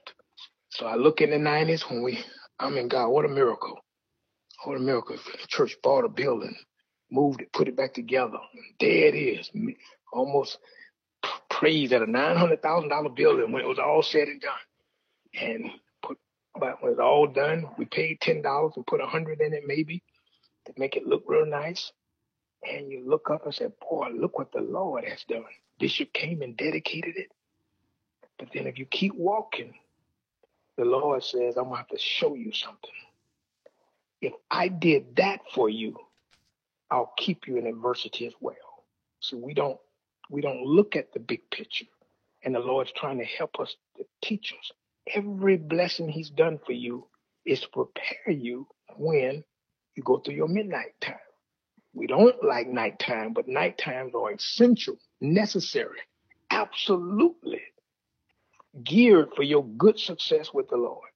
So 0.70 0.86
I 0.86 0.96
look 0.96 1.20
in 1.20 1.30
the 1.30 1.36
90s 1.36 1.88
when 1.90 2.02
we, 2.02 2.18
I 2.58 2.68
mean, 2.68 2.88
God, 2.88 3.08
what 3.08 3.24
a 3.24 3.28
miracle. 3.28 3.78
What 4.64 4.76
a 4.76 4.80
miracle. 4.80 5.16
The 5.16 5.46
church 5.48 5.76
bought 5.82 6.04
a 6.04 6.08
building, 6.08 6.56
moved 7.10 7.40
it, 7.40 7.52
put 7.52 7.68
it 7.68 7.76
back 7.76 7.94
together. 7.94 8.38
And 8.52 8.64
There 8.80 9.06
it 9.08 9.14
is. 9.14 9.50
Almost 10.12 10.58
praised 11.59 11.92
at 11.92 12.02
a 12.02 12.07
$900,000 12.07 13.16
building 13.16 13.52
when 13.52 13.62
it 13.62 13.68
was 13.68 13.78
all 13.78 14.02
said 14.02 14.28
and 14.28 14.40
done 14.40 14.52
and 15.40 15.70
put 16.02 16.18
but 16.59 16.82
when 16.82 16.92
it's 16.92 17.00
all 17.00 17.26
done, 17.26 17.66
we 17.76 17.84
paid 17.84 18.20
ten 18.20 18.42
dollars 18.42 18.72
and 18.76 18.86
put 18.86 19.00
a 19.00 19.07
hundred 19.07 19.40
in 19.40 19.52
it 19.52 19.64
maybe 19.66 20.02
to 20.66 20.72
make 20.78 20.96
it 20.96 21.07
look 21.07 21.24
real 21.26 21.46
nice. 21.46 21.92
And 22.66 22.90
you 22.90 23.07
look 23.07 23.30
up 23.30 23.44
and 23.44 23.54
say, 23.54 23.66
Boy, 23.90 24.09
look 24.14 24.38
what 24.38 24.52
the 24.52 24.62
Lord 24.62 25.04
has 25.04 25.22
done. 25.28 25.44
Bishop 25.78 26.12
came 26.12 26.40
and 26.42 26.57
dedicated 26.57 27.16
it. 27.16 27.30
But 28.38 28.48
then 28.54 28.66
if 28.66 28.78
you 28.78 28.86
keep 28.86 29.14
walking, 29.14 29.74
the 30.76 30.84
Lord 30.84 31.22
says, 31.22 31.57
I'm 31.57 31.64
gonna 31.64 31.76
have 31.76 31.88
to 31.88 31.98
show 31.98 32.34
you 32.34 32.52
something. 32.52 32.90
If 34.22 34.32
I 34.50 34.68
did 34.68 35.16
that 35.16 35.40
for 35.54 35.68
you, 35.68 35.96
I'll 36.90 37.12
keep 37.18 37.46
you 37.46 37.59
in 37.59 37.66
adversity 37.66 38.26
as 38.26 38.34
well. 38.40 38.57
So 39.20 39.36
we 39.36 39.52
don't 39.54 39.78
we 40.30 40.40
don't 40.40 40.64
look 40.64 40.96
at 40.96 41.12
the 41.12 41.20
big 41.20 41.50
picture. 41.50 41.86
And 42.44 42.54
the 42.54 42.60
Lord's 42.60 42.92
trying 42.92 43.18
to 43.18 43.24
help 43.24 43.58
us 43.60 43.74
to 43.96 44.04
teach 44.22 44.54
us 44.58 44.72
every 45.14 45.56
blessing 45.56 46.08
he's 46.08 46.30
done 46.30 46.58
for 46.64 46.72
you 46.72 47.06
is 47.44 47.60
to 47.60 47.68
prepare 47.68 48.32
you 48.32 48.66
when 48.96 49.44
you 49.94 50.02
go 50.02 50.18
through 50.18 50.34
your 50.34 50.48
midnight 50.48 50.94
time. 51.00 51.16
We 51.94 52.06
don't 52.06 52.44
like 52.44 52.68
nighttime, 52.68 53.32
but 53.32 53.48
night 53.48 53.78
times 53.78 54.12
are 54.14 54.32
essential, 54.32 54.98
necessary, 55.20 56.00
absolutely 56.50 57.62
geared 58.84 59.30
for 59.34 59.42
your 59.42 59.64
good 59.64 59.98
success 59.98 60.52
with 60.52 60.68
the 60.68 60.76
Lord. 60.76 61.08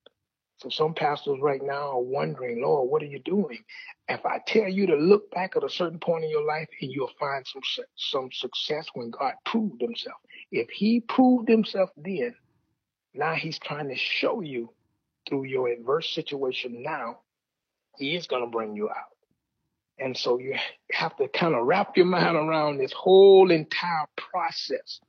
So 0.60 0.68
some 0.68 0.92
pastors 0.92 1.38
right 1.40 1.62
now 1.62 1.92
are 1.92 2.02
wondering, 2.02 2.60
Lord, 2.60 2.90
what 2.90 3.02
are 3.02 3.06
you 3.06 3.20
doing? 3.20 3.64
If 4.08 4.26
I 4.26 4.40
tell 4.46 4.68
you 4.68 4.86
to 4.88 4.96
look 4.96 5.30
back 5.30 5.56
at 5.56 5.64
a 5.64 5.70
certain 5.70 5.98
point 5.98 6.24
in 6.24 6.30
your 6.30 6.44
life 6.44 6.68
and 6.82 6.92
you'll 6.92 7.10
find 7.18 7.46
some 7.46 7.62
some 7.96 8.28
success 8.30 8.86
when 8.92 9.10
God 9.10 9.34
proved 9.46 9.80
himself. 9.80 10.18
If 10.52 10.68
he 10.68 11.00
proved 11.00 11.48
himself 11.48 11.88
then, 11.96 12.34
now 13.14 13.34
he's 13.34 13.58
trying 13.58 13.88
to 13.88 13.96
show 13.96 14.42
you 14.42 14.70
through 15.28 15.44
your 15.44 15.68
adverse 15.68 16.14
situation 16.14 16.82
now, 16.82 17.20
he 17.96 18.14
is 18.16 18.26
going 18.26 18.44
to 18.44 18.50
bring 18.50 18.76
you 18.76 18.90
out. 18.90 19.16
And 19.98 20.16
so 20.16 20.38
you 20.38 20.56
have 20.92 21.16
to 21.16 21.28
kind 21.28 21.54
of 21.54 21.66
wrap 21.66 21.96
your 21.96 22.06
mind 22.06 22.36
around 22.36 22.78
this 22.78 22.92
whole 22.92 23.50
entire 23.50 24.06
process 24.16 25.00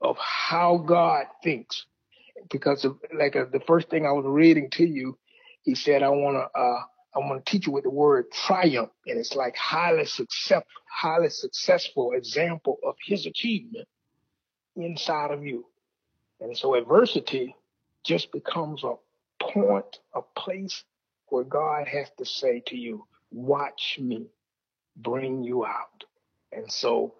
of 0.00 0.16
how 0.18 0.78
God 0.78 1.26
thinks. 1.42 1.86
Because 2.50 2.84
of, 2.84 2.98
like 3.16 3.36
uh, 3.36 3.46
the 3.52 3.60
first 3.60 3.90
thing 3.90 4.06
I 4.06 4.12
was 4.12 4.24
reading 4.26 4.70
to 4.72 4.86
you, 4.86 5.18
he 5.62 5.74
said, 5.74 6.02
I 6.02 6.08
want 6.08 6.36
to, 6.36 6.58
uh, 6.58 6.80
I 7.14 7.18
want 7.18 7.44
to 7.44 7.50
teach 7.50 7.66
you 7.66 7.72
with 7.72 7.84
the 7.84 7.90
word 7.90 8.26
triumph. 8.32 8.90
And 9.06 9.18
it's 9.18 9.34
like 9.34 9.56
highly 9.56 10.04
success, 10.04 10.62
highly 10.90 11.30
successful 11.30 12.12
example 12.12 12.78
of 12.84 12.94
his 13.04 13.26
achievement 13.26 13.88
inside 14.76 15.30
of 15.30 15.44
you. 15.44 15.66
And 16.40 16.56
so 16.56 16.74
adversity 16.74 17.56
just 18.04 18.30
becomes 18.32 18.84
a 18.84 18.94
point, 19.42 19.98
a 20.14 20.20
place 20.38 20.84
where 21.28 21.44
God 21.44 21.88
has 21.88 22.08
to 22.18 22.24
say 22.24 22.62
to 22.66 22.76
you, 22.76 23.04
watch 23.30 23.98
me 24.00 24.26
bring 24.96 25.42
you 25.42 25.64
out. 25.64 26.04
And 26.52 26.70
so 26.70 27.14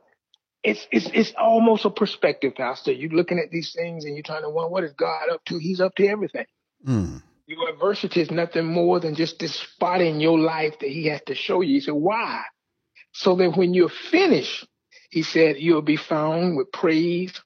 it's, 0.63 0.87
it's, 0.91 1.09
it's 1.15 1.33
almost 1.39 1.85
a 1.85 1.91
perspective, 1.91 2.55
Pastor. 2.57 2.93
You're 2.93 3.11
looking 3.11 3.39
at 3.39 3.51
these 3.51 3.73
things 3.73 4.05
and 4.05 4.15
you're 4.15 4.25
trying 4.25 4.43
to 4.43 4.51
wonder, 4.51 4.71
what 4.71 4.85
is 4.85 4.93
God 4.93 5.31
up 5.31 5.45
to? 5.47 5.59
He's 5.59 5.81
up 5.81 5.95
to 5.97 6.07
everything. 6.07 6.47
Mm. 6.87 7.23
Your 7.47 7.71
adversity 7.71 8.21
is 8.21 8.31
nothing 8.31 8.67
more 8.67 9.01
than 9.01 9.15
just 9.15 9.39
this 9.39 9.55
spot 9.55 10.01
in 10.01 10.21
your 10.21 10.39
life 10.39 10.75
that 10.81 10.91
he 10.91 11.07
has 11.07 11.23
to 11.27 11.35
show 11.35 11.61
you. 11.61 11.75
He 11.75 11.81
said, 11.81 11.95
why? 11.95 12.43
So 13.13 13.37
that 13.37 13.57
when 13.57 13.73
you're 13.73 13.89
finished, 13.89 14.67
he 15.11 15.23
said, 15.23 15.57
you'll 15.59 15.83
be 15.83 15.97
found 15.97 16.57
with 16.57 16.71
praise, 16.73 17.41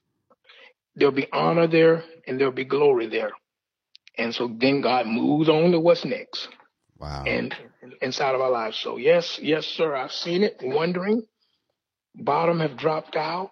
there'll 0.95 1.13
be 1.13 1.31
honor 1.31 1.67
there 1.67 2.03
and 2.27 2.39
there'll 2.39 2.51
be 2.51 2.65
glory 2.65 3.07
there. 3.07 3.31
And 4.17 4.35
so 4.35 4.53
then 4.59 4.81
God 4.81 5.07
moves 5.07 5.49
on 5.49 5.71
to 5.71 5.79
what's 5.79 6.03
next. 6.03 6.49
Wow. 6.99 7.23
And 7.25 7.55
inside 8.01 8.35
of 8.35 8.41
our 8.41 8.51
lives. 8.51 8.77
So 8.77 8.97
yes, 8.97 9.39
yes, 9.41 9.65
sir, 9.65 9.95
I've 9.95 10.11
seen 10.11 10.43
it, 10.43 10.57
wondering. 10.61 11.23
Bottom 12.15 12.59
have 12.61 12.77
dropped 12.77 13.15
out, 13.15 13.51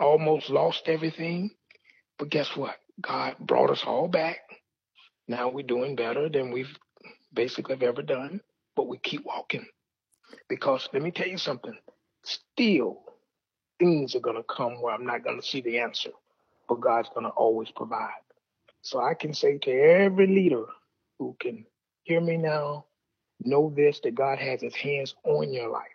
almost 0.00 0.50
lost 0.50 0.84
everything. 0.86 1.50
But 2.18 2.30
guess 2.30 2.56
what? 2.56 2.76
God 3.02 3.36
brought 3.40 3.70
us 3.70 3.84
all 3.86 4.08
back. 4.08 4.38
Now 5.28 5.48
we're 5.50 5.66
doing 5.66 5.96
better 5.96 6.28
than 6.28 6.52
we've 6.52 6.76
basically 7.32 7.78
ever 7.86 8.02
done, 8.02 8.40
but 8.76 8.88
we 8.88 8.98
keep 8.98 9.24
walking. 9.24 9.66
Because 10.48 10.88
let 10.92 11.02
me 11.02 11.10
tell 11.12 11.28
you 11.28 11.38
something, 11.38 11.76
still 12.24 13.02
things 13.78 14.14
are 14.16 14.20
gonna 14.20 14.42
come 14.44 14.82
where 14.82 14.94
I'm 14.94 15.06
not 15.06 15.24
gonna 15.24 15.42
see 15.42 15.60
the 15.62 15.78
answer 15.78 16.10
but 16.68 16.80
God's 16.80 17.10
going 17.10 17.26
to 17.26 17.32
always 17.32 17.70
provide. 17.72 18.10
So 18.82 19.00
I 19.00 19.14
can 19.14 19.34
say 19.34 19.58
to 19.58 19.72
every 19.72 20.28
leader 20.28 20.64
who 21.18 21.36
can 21.40 21.66
hear 22.04 22.20
me 22.20 22.38
now, 22.38 22.86
know 23.40 23.72
this 23.76 24.00
that 24.04 24.14
God 24.14 24.38
has 24.38 24.62
his 24.62 24.74
hands 24.76 25.14
on 25.24 25.52
your 25.52 25.70
life, 25.70 25.88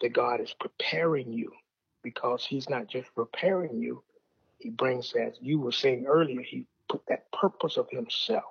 that 0.00 0.12
God 0.12 0.40
is 0.40 0.54
preparing 0.58 1.32
you. 1.32 1.52
Because 2.02 2.46
he's 2.46 2.68
not 2.70 2.86
just 2.86 3.14
preparing 3.14 3.78
you, 3.78 4.02
he 4.58 4.70
brings, 4.70 5.12
as 5.14 5.34
you 5.40 5.60
were 5.60 5.72
saying 5.72 6.06
earlier, 6.06 6.42
he 6.42 6.66
put 6.88 7.02
that 7.08 7.30
purpose 7.32 7.76
of 7.76 7.88
himself. 7.90 8.44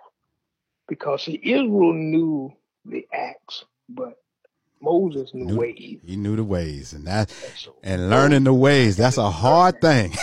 Because 0.87 1.23
see, 1.23 1.39
Israel 1.43 1.93
knew 1.93 2.53
the 2.85 3.07
acts, 3.13 3.65
but 3.89 4.15
Moses 4.81 5.33
knew, 5.33 5.45
knew 5.45 5.57
ways. 5.57 5.99
He 6.05 6.15
knew 6.15 6.35
the 6.35 6.43
ways, 6.43 6.93
and 6.93 7.05
that 7.07 7.33
and 7.83 8.09
learning 8.09 8.43
the 8.43 8.53
ways 8.53 8.97
that's 8.97 9.17
a 9.17 9.29
hard 9.29 9.81
thing. 9.81 10.13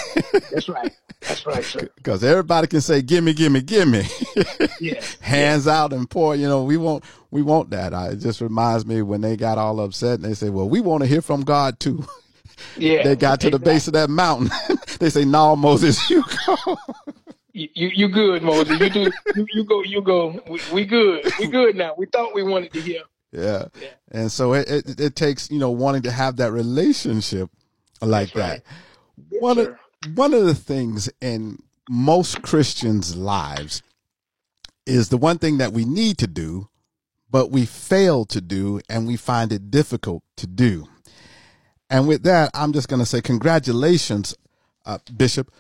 that's 0.51 0.69
right. 0.69 0.93
That's 1.21 1.47
right, 1.47 1.65
sir. 1.65 1.89
Because 1.97 2.23
everybody 2.23 2.67
can 2.67 2.81
say, 2.81 3.03
"Gimme, 3.03 3.33
gimme, 3.33 3.63
gimme." 3.63 4.03
yeah. 4.81 5.03
Hands 5.21 5.67
yeah. 5.67 5.83
out 5.83 5.93
and 5.93 6.09
pour. 6.09 6.37
You 6.37 6.49
know, 6.49 6.65
we 6.65 6.77
want 6.77 7.05
we 7.31 7.43
want 7.43 7.71
that. 7.71 7.93
it 8.13 8.17
just 8.17 8.41
reminds 8.41 8.87
me 8.87 9.03
when 9.03 9.21
they 9.21 9.37
got 9.37 9.59
all 9.59 9.81
upset 9.81 10.15
and 10.15 10.25
they 10.25 10.35
say, 10.35 10.51
"Well, 10.51 10.69
we 10.69 10.81
want 10.81 11.03
to 11.03 11.09
hear 11.09 11.23
from 11.23 11.43
God 11.43 11.81
too." 11.81 12.07
Yeah. 12.77 13.03
they 13.03 13.17
got 13.17 13.41
to 13.41 13.49
exactly. 13.49 13.51
the 13.51 13.59
base 13.59 13.87
of 13.89 13.95
that 13.95 14.09
mountain. 14.09 14.49
they 15.01 15.11
say, 15.11 15.25
"No, 15.25 15.57
Moses, 15.57 16.09
you 16.09 16.23
go." 16.47 16.77
You, 17.53 17.69
you 17.75 18.09
good, 18.09 18.43
Moses. 18.43 18.79
You 18.79 18.91
do. 18.91 19.11
You, 19.35 19.47
you 19.53 19.65
go. 19.65 19.83
You 19.83 20.01
go. 20.03 20.41
We, 20.49 20.61
we 20.73 20.85
good. 20.85 21.29
We 21.39 21.49
good 21.49 21.75
now. 21.75 21.95
We 21.99 22.07
thought 22.07 22.33
we 22.33 22.45
wanted 22.45 22.73
to 22.75 22.81
hear. 22.81 23.03
Yeah. 23.35 23.67
yeah. 23.81 23.89
And 24.11 24.33
so 24.33 24.55
it, 24.55 24.69
it, 24.69 25.01
it 25.01 25.17
takes 25.17 25.51
you 25.51 25.59
know 25.59 25.71
wanting 25.71 26.03
to 26.03 26.11
have 26.11 26.37
that 26.37 26.53
relationship 26.53 27.51
like 28.01 28.33
That's 28.33 28.63
that. 28.63 28.63
Right. 29.31 29.43
One 29.43 29.57
sir. 29.57 29.79
of 30.05 30.17
one 30.17 30.35
of 30.35 30.45
the 30.45 30.55
things 30.55 31.09
in 31.21 31.59
most 31.89 32.43
Christians' 32.43 33.17
lives 33.17 33.83
is 34.87 35.09
the 35.09 35.17
one 35.17 35.39
thing 35.39 35.59
that 35.59 35.73
we 35.73 35.85
need 35.85 36.19
to 36.19 36.27
do, 36.27 36.69
but 37.31 37.51
we 37.51 37.65
fail 37.65 38.25
to 38.27 38.41
do, 38.41 38.81
and 38.89 39.07
we 39.07 39.17
find 39.17 39.53
it 39.53 39.71
difficult 39.71 40.23
to 40.37 40.47
do. 40.47 40.87
And 41.91 42.07
with 42.07 42.23
that, 42.25 42.51
I'm 42.55 42.73
just 42.73 42.89
going 42.89 43.01
to 43.01 43.07
say 43.07 43.21
congratulations, 43.23 44.35
uh, 44.85 44.99
Bishop, 45.17 45.51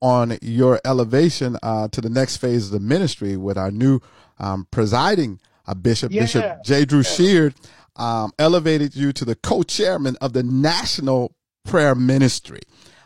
on 0.00 0.36
your 0.42 0.80
elevation 0.84 1.58
uh, 1.62 1.88
to 1.88 2.00
the 2.00 2.10
next 2.10 2.36
phase 2.36 2.66
of 2.66 2.72
the 2.72 2.80
ministry 2.80 3.36
with 3.36 3.56
our 3.56 3.70
new 3.70 4.00
um, 4.38 4.66
presiding 4.70 5.40
uh, 5.66 5.74
bishop, 5.74 6.12
yeah. 6.12 6.22
Bishop 6.22 6.64
J. 6.64 6.84
Drew 6.84 7.02
Sheard, 7.02 7.54
um, 7.96 8.32
elevated 8.38 8.94
you 8.94 9.12
to 9.12 9.24
the 9.24 9.34
co-chairman 9.34 10.16
of 10.20 10.32
the 10.32 10.42
National 10.42 11.34
Prayer 11.64 11.94
Ministry. 11.94 12.60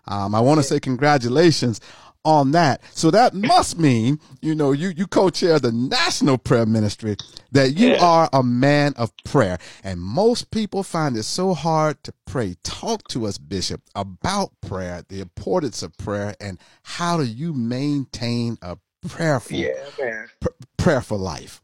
Um, 0.06 0.34
I 0.34 0.40
want 0.40 0.58
to 0.58 0.64
say 0.64 0.80
congratulations 0.80 1.80
on 2.24 2.50
that. 2.52 2.82
So 2.92 3.11
that 3.11 3.32
must 3.32 3.78
mean, 3.78 4.20
you 4.42 4.54
know, 4.54 4.72
you, 4.72 4.88
you 4.88 5.06
co-chair 5.06 5.58
the 5.58 5.72
National 5.72 6.36
Prayer 6.36 6.66
Ministry, 6.66 7.16
that 7.52 7.78
you 7.78 7.92
yeah. 7.92 8.04
are 8.04 8.28
a 8.32 8.42
man 8.42 8.92
of 8.96 9.11
prayer. 9.24 9.58
And 9.82 10.00
most 10.00 10.50
people 10.50 10.82
find 10.82 11.16
it 11.16 11.22
so 11.22 11.54
hard 11.54 12.02
to 12.04 12.12
pray. 12.26 12.56
Talk 12.62 13.08
to 13.08 13.26
us, 13.26 13.38
Bishop, 13.38 13.80
about 13.94 14.50
prayer, 14.61 15.02
the 15.08 15.20
importance 15.20 15.82
of 15.82 15.96
prayer, 15.96 16.34
and 16.40 16.58
how 16.82 17.16
do 17.16 17.24
you 17.24 17.54
maintain 17.54 18.58
a 18.61 18.76
prayerful, 19.08 19.56
yeah. 19.56 20.26
Pr- 20.40 20.48
prayerful 20.76 21.18
life? 21.18 21.62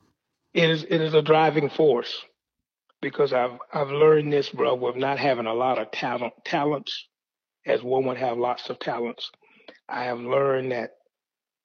It 0.57 0.71
is, 0.71 0.85
it 0.85 1.03
is 1.03 1.15
a 1.15 1.23
driving 1.23 1.71
force 1.71 2.25
because 3.03 3.33
I've, 3.33 3.59
I've 3.73 3.91
learned 3.91 4.33
this, 4.33 4.51
bro, 4.51 4.77
with 4.77 4.97
not 4.97 5.19
having 5.21 5.47
a 5.47 5.55
lot 5.55 5.79
of 5.79 5.93
talent, 5.93 6.35
talents 6.47 7.09
as 7.67 7.83
one 7.83 8.07
would 8.07 8.19
have 8.19 8.39
lots 8.39 8.71
of 8.71 8.81
talents 8.81 9.31
I 9.89 10.05
have 10.07 10.21
learned 10.21 10.73
that 10.73 10.93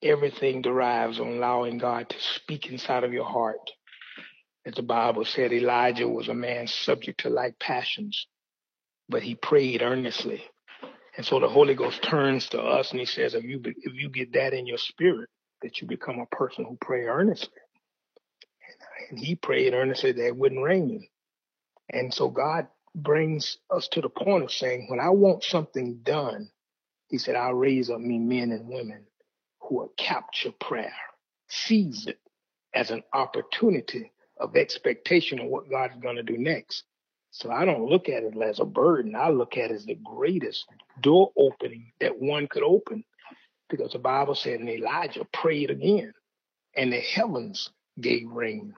everything 0.03 0.61
derives 0.61 1.19
on 1.19 1.29
allowing 1.29 1.79
God 1.79 2.09
to 2.09 2.17
speak 2.19 2.67
inside 2.67 3.03
of 3.03 3.13
your 3.13 3.25
heart. 3.25 3.71
As 4.65 4.75
the 4.75 4.83
Bible 4.83 5.25
said, 5.25 5.53
Elijah 5.53 6.07
was 6.07 6.29
a 6.29 6.35
man 6.35 6.67
subject 6.67 7.21
to 7.21 7.31
like 7.31 7.59
passions, 7.59 8.27
but 9.09 9.23
he 9.23 9.35
prayed 9.35 9.81
earnestly. 9.81 10.43
And 11.17 11.25
so 11.25 11.39
the 11.39 11.49
Holy 11.49 11.75
Ghost 11.75 12.03
turns 12.03 12.49
to 12.49 12.61
us 12.61 12.91
and 12.91 12.99
he 12.99 13.07
says, 13.07 13.35
if 13.35 13.43
you, 13.43 13.61
if 13.65 13.93
you 13.95 14.09
get 14.09 14.33
that 14.33 14.53
in 14.53 14.67
your 14.67 14.79
spirit, 14.79 15.29
that 15.63 15.81
you 15.81 15.87
become 15.87 16.19
a 16.19 16.35
person 16.35 16.65
who 16.65 16.77
pray 16.81 17.05
earnestly. 17.05 17.60
And 19.09 19.19
he 19.19 19.35
prayed 19.35 19.73
earnestly 19.73 20.11
that 20.11 20.27
it 20.27 20.35
wouldn't 20.35 20.63
rain. 20.63 21.07
And 21.89 22.13
so 22.13 22.29
God 22.29 22.67
brings 22.95 23.57
us 23.69 23.87
to 23.89 24.01
the 24.01 24.09
point 24.09 24.43
of 24.43 24.51
saying, 24.51 24.87
when 24.89 24.99
I 24.99 25.09
want 25.09 25.43
something 25.43 25.99
done, 26.03 26.49
he 27.07 27.17
said, 27.17 27.35
I'll 27.35 27.53
raise 27.53 27.89
up 27.89 27.99
me 27.99 28.19
men 28.19 28.51
and 28.51 28.69
women 28.69 29.05
who 29.61 29.75
will 29.77 29.93
capture 29.97 30.51
prayer, 30.51 30.93
seize 31.49 32.07
it 32.07 32.19
as 32.73 32.91
an 32.91 33.03
opportunity 33.13 34.11
of 34.39 34.55
expectation 34.55 35.39
of 35.39 35.47
what 35.47 35.69
God's 35.69 36.01
going 36.01 36.15
to 36.15 36.23
do 36.23 36.37
next. 36.37 36.83
So 37.31 37.51
I 37.51 37.65
don't 37.65 37.85
look 37.85 38.09
at 38.09 38.23
it 38.23 38.35
as 38.41 38.59
a 38.59 38.65
burden. 38.65 39.15
I 39.15 39.29
look 39.29 39.57
at 39.57 39.71
it 39.71 39.75
as 39.75 39.85
the 39.85 39.95
greatest 40.03 40.65
door 41.01 41.31
opening 41.37 41.91
that 41.99 42.19
one 42.19 42.47
could 42.47 42.63
open 42.63 43.03
because 43.69 43.93
the 43.93 43.99
Bible 43.99 44.35
said, 44.35 44.59
and 44.59 44.69
Elijah 44.69 45.25
prayed 45.31 45.69
again 45.69 46.13
and 46.75 46.91
the 46.91 46.99
heavens 46.99 47.69
gave 47.99 48.29
rain. 48.29 48.73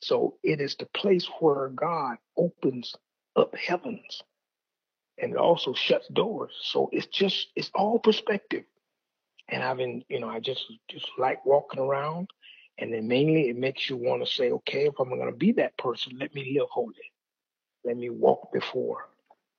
So 0.00 0.36
it 0.42 0.60
is 0.60 0.76
the 0.76 0.86
place 0.86 1.28
where 1.40 1.68
God 1.68 2.16
opens 2.36 2.94
up 3.36 3.54
heavens 3.56 4.22
and 5.18 5.32
it 5.32 5.38
also 5.38 5.74
shuts 5.74 6.08
doors. 6.08 6.52
So 6.62 6.88
it's 6.92 7.06
just 7.06 7.48
it's 7.56 7.70
all 7.74 7.98
perspective. 7.98 8.64
And 9.48 9.62
I've 9.62 9.78
been, 9.78 10.04
you 10.08 10.20
know, 10.20 10.28
I 10.28 10.40
just 10.40 10.64
just 10.88 11.06
like 11.18 11.44
walking 11.44 11.80
around, 11.80 12.28
and 12.78 12.92
then 12.92 13.08
mainly 13.08 13.48
it 13.48 13.56
makes 13.56 13.88
you 13.88 13.96
want 13.96 14.24
to 14.24 14.30
say, 14.30 14.50
okay, 14.50 14.86
if 14.86 14.94
I'm 14.98 15.08
going 15.08 15.30
to 15.30 15.36
be 15.36 15.52
that 15.52 15.76
person, 15.78 16.18
let 16.20 16.34
me 16.34 16.56
live 16.58 16.68
holy. 16.70 16.94
Let 17.84 17.96
me 17.96 18.10
walk 18.10 18.52
before. 18.52 19.08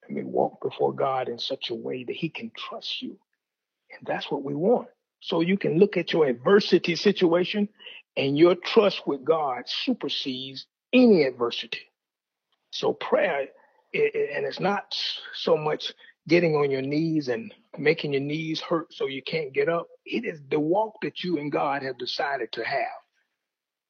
Let 0.04 0.12
me 0.12 0.24
walk 0.24 0.62
before 0.62 0.94
God 0.94 1.30
in 1.30 1.40
such 1.40 1.70
a 1.70 1.76
way 1.76 2.04
that 2.04 2.16
He 2.16 2.30
can 2.30 2.52
trust 2.56 3.02
you, 3.02 3.18
and 3.92 4.08
that's 4.08 4.30
what 4.32 4.44
we 4.44 4.56
want. 4.56 4.88
So 5.22 5.42
you 5.42 5.58
can 5.58 5.80
look 5.80 5.98
at 5.98 6.14
your 6.14 6.28
adversity 6.28 6.96
situation, 6.96 7.68
and 8.18 8.38
your 8.38 8.56
trust 8.56 9.08
with 9.08 9.24
God 9.24 9.64
supersedes 9.66 10.66
any 10.94 11.24
adversity. 11.24 11.92
So 12.72 12.94
prayer 12.94 13.48
it, 13.94 14.32
and 14.36 14.46
it's 14.46 14.60
not 14.60 14.96
so 15.34 15.58
much 15.58 15.94
getting 16.28 16.56
on 16.56 16.70
your 16.70 16.82
knees 16.82 17.28
and 17.28 17.54
making 17.78 18.14
your 18.14 18.22
knees 18.22 18.62
hurt 18.62 18.94
so 18.94 19.08
you 19.08 19.22
can't 19.24 19.54
get 19.54 19.70
up. 19.70 19.88
It 20.06 20.26
is 20.26 20.42
the 20.50 20.60
walk 20.60 20.96
that 21.02 21.24
you 21.24 21.38
and 21.38 21.52
God 21.52 21.82
have 21.84 21.98
decided 21.98 22.52
to 22.54 22.64
have. 22.64 23.00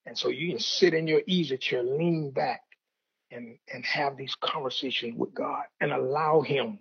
And 0.06 0.18
so 0.18 0.30
you 0.30 0.50
can 0.50 0.60
sit 0.60 0.94
in 0.94 1.08
your 1.08 1.22
easy 1.28 1.58
chair, 1.58 1.84
lean 1.84 2.32
back, 2.32 2.62
and, 3.32 3.58
and 3.72 3.86
have 3.86 4.18
these 4.18 4.36
conversations 4.42 5.14
with 5.16 5.34
God 5.34 5.64
and 5.82 5.92
allow 5.92 6.42
Him 6.42 6.80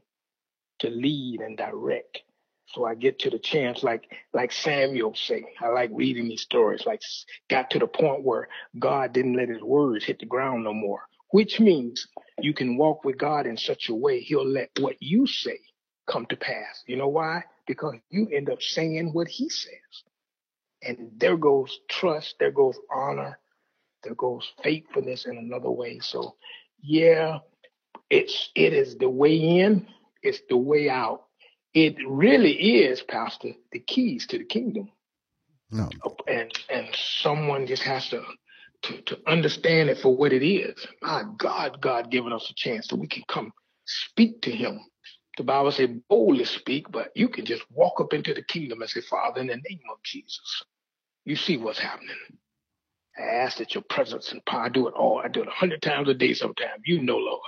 to 0.81 0.89
lead 0.89 1.41
and 1.41 1.57
direct. 1.57 2.21
So 2.75 2.85
I 2.85 2.95
get 2.95 3.19
to 3.21 3.31
the 3.31 3.39
chance, 3.39 3.83
like 3.83 4.11
like 4.33 4.53
Samuel 4.53 5.15
say. 5.15 5.45
I 5.61 5.69
like 5.69 5.91
reading 5.93 6.29
these 6.29 6.43
stories. 6.43 6.85
Like 6.87 7.03
got 7.49 7.71
to 7.71 7.79
the 7.79 7.87
point 7.87 8.25
where 8.25 8.49
God 8.79 9.13
didn't 9.13 9.37
let 9.37 9.49
His 9.49 9.63
words 9.63 10.05
hit 10.05 10.19
the 10.19 10.27
ground 10.27 10.65
no 10.65 10.75
more 10.75 11.03
which 11.31 11.61
means 11.61 12.07
you 12.41 12.55
can 12.55 12.77
walk 12.77 13.05
with 13.05 13.19
God 13.19 13.47
in 13.47 13.57
such 13.57 13.89
a 13.89 13.95
way 13.95 14.21
he'll 14.21 14.47
let 14.47 14.71
what 14.79 14.97
you 15.01 15.27
say 15.27 15.59
come 16.07 16.27
to 16.27 16.37
pass. 16.37 16.83
You 16.87 16.97
know 16.97 17.09
why? 17.09 17.45
Because 17.67 17.97
you 18.11 18.29
end 18.33 18.51
up 18.51 18.63
saying 18.63 19.11
what 19.13 19.29
he 19.29 19.49
says. 19.49 19.73
And 20.83 21.11
there 21.17 21.37
goes 21.37 21.81
trust, 21.91 22.37
there 22.39 22.53
goes 22.53 22.79
honor, 22.93 23.39
there 24.05 24.15
goes 24.15 24.51
faithfulness 24.63 25.27
in 25.27 25.37
another 25.37 25.71
way. 25.71 25.99
So 25.99 26.37
yeah, 26.81 27.39
it's 28.09 28.51
it 28.55 28.73
is 28.73 28.97
the 28.97 29.11
way 29.11 29.37
in, 29.37 29.87
it's 30.23 30.41
the 30.49 30.57
way 30.57 30.89
out. 30.89 31.25
It 31.75 31.97
really 32.07 32.83
is, 32.83 33.03
Pastor, 33.03 33.51
the 33.73 33.81
keys 33.81 34.27
to 34.29 34.39
the 34.39 34.45
kingdom. 34.45 34.91
No. 35.71 35.91
And 36.27 36.53
and 36.71 36.89
someone 36.95 37.67
just 37.67 37.83
has 37.83 38.09
to 38.09 38.25
to, 38.83 39.03
to 39.03 39.19
understand 39.27 39.91
it 39.91 39.99
for 39.99 40.17
what 40.17 40.33
it 40.33 40.47
is. 40.47 40.87
My 41.03 41.25
God, 41.37 41.81
God 41.81 42.11
given 42.11 42.33
us 42.33 42.49
a 42.51 42.55
chance 42.55 42.89
so 42.89 42.97
we 42.97 43.09
can 43.09 43.25
come 43.29 43.53
speak 43.85 44.41
to 44.43 44.51
him. 44.51 44.81
The 45.37 45.45
Bible 45.45 45.71
says 45.73 45.91
boldly 46.09 46.45
speak, 46.45 46.91
but 46.91 47.11
you 47.15 47.29
can 47.29 47.45
just 47.45 47.63
walk 47.71 48.01
up 48.01 48.13
into 48.13 48.35
the 48.35 48.43
kingdom 48.43 48.81
and 48.81 48.91
say, 48.91 49.01
Father, 49.03 49.41
in 49.41 49.47
the 49.49 49.57
name 49.57 49.81
of 49.91 50.03
Jesus, 50.03 50.65
you 51.25 51.37
see 51.37 51.57
what's 51.57 51.79
happening. 51.79 52.17
I 53.19 53.23
ask 53.23 53.59
that 53.59 53.75
your 53.75 53.85
presence 53.89 54.33
and 54.33 54.45
power 54.45 54.65
I 54.65 54.69
do 54.69 54.89
it 54.89 54.95
all. 54.95 55.21
I 55.25 55.29
do 55.29 55.43
it 55.43 55.49
a 55.49 55.53
hundred 55.53 55.83
times 55.83 56.09
a 56.09 56.15
day 56.15 56.35
sometimes. 56.35 56.83
You 56.85 57.03
know, 57.03 57.19
Lord. 57.19 57.41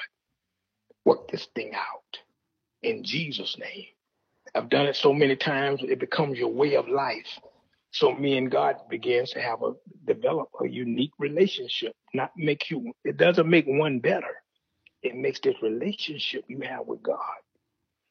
Work 1.05 1.31
this 1.31 1.47
thing 1.55 1.73
out 1.75 2.19
in 2.83 3.05
Jesus' 3.05 3.57
name. 3.59 3.87
I've 4.55 4.69
done 4.69 4.87
it 4.87 4.97
so 4.97 5.13
many 5.13 5.37
times, 5.37 5.81
it 5.83 6.01
becomes 6.01 6.39
your 6.39 6.53
way 6.53 6.75
of 6.75 6.89
life. 6.89 7.39
So 7.93 8.15
me 8.15 8.37
and 8.39 8.51
God 8.51 8.77
begins 8.89 9.31
to 9.31 9.41
have 9.41 9.63
a 9.63 9.73
develop 10.07 10.49
a 10.63 10.69
unique 10.69 11.13
relationship. 11.19 11.93
Not 12.15 12.31
make 12.37 12.71
you 12.71 12.93
it 13.05 13.17
doesn't 13.17 13.49
make 13.49 13.67
one 13.67 13.99
better. 13.99 14.43
It 15.03 15.17
makes 15.17 15.41
this 15.41 15.57
relationship 15.63 16.45
you 16.49 16.61
have 16.61 16.87
with 16.87 17.03
God. 17.03 17.19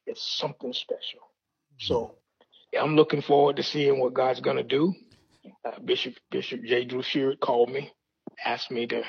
It's 0.05 0.37
something 0.37 0.73
special. 0.73 1.21
So 1.77 2.15
I'm 2.77 2.95
looking 2.95 3.21
forward 3.21 3.55
to 3.57 3.63
seeing 3.63 3.99
what 3.99 4.13
God's 4.13 4.41
gonna 4.41 4.63
do. 4.63 4.93
Uh, 5.65 5.79
Bishop 5.83 6.15
Bishop 6.29 6.63
J. 6.63 6.83
Drew 6.85 7.01
Sheard 7.01 7.39
called 7.39 7.69
me, 7.69 7.91
asked 8.45 8.71
me 8.71 8.85
to 8.87 9.03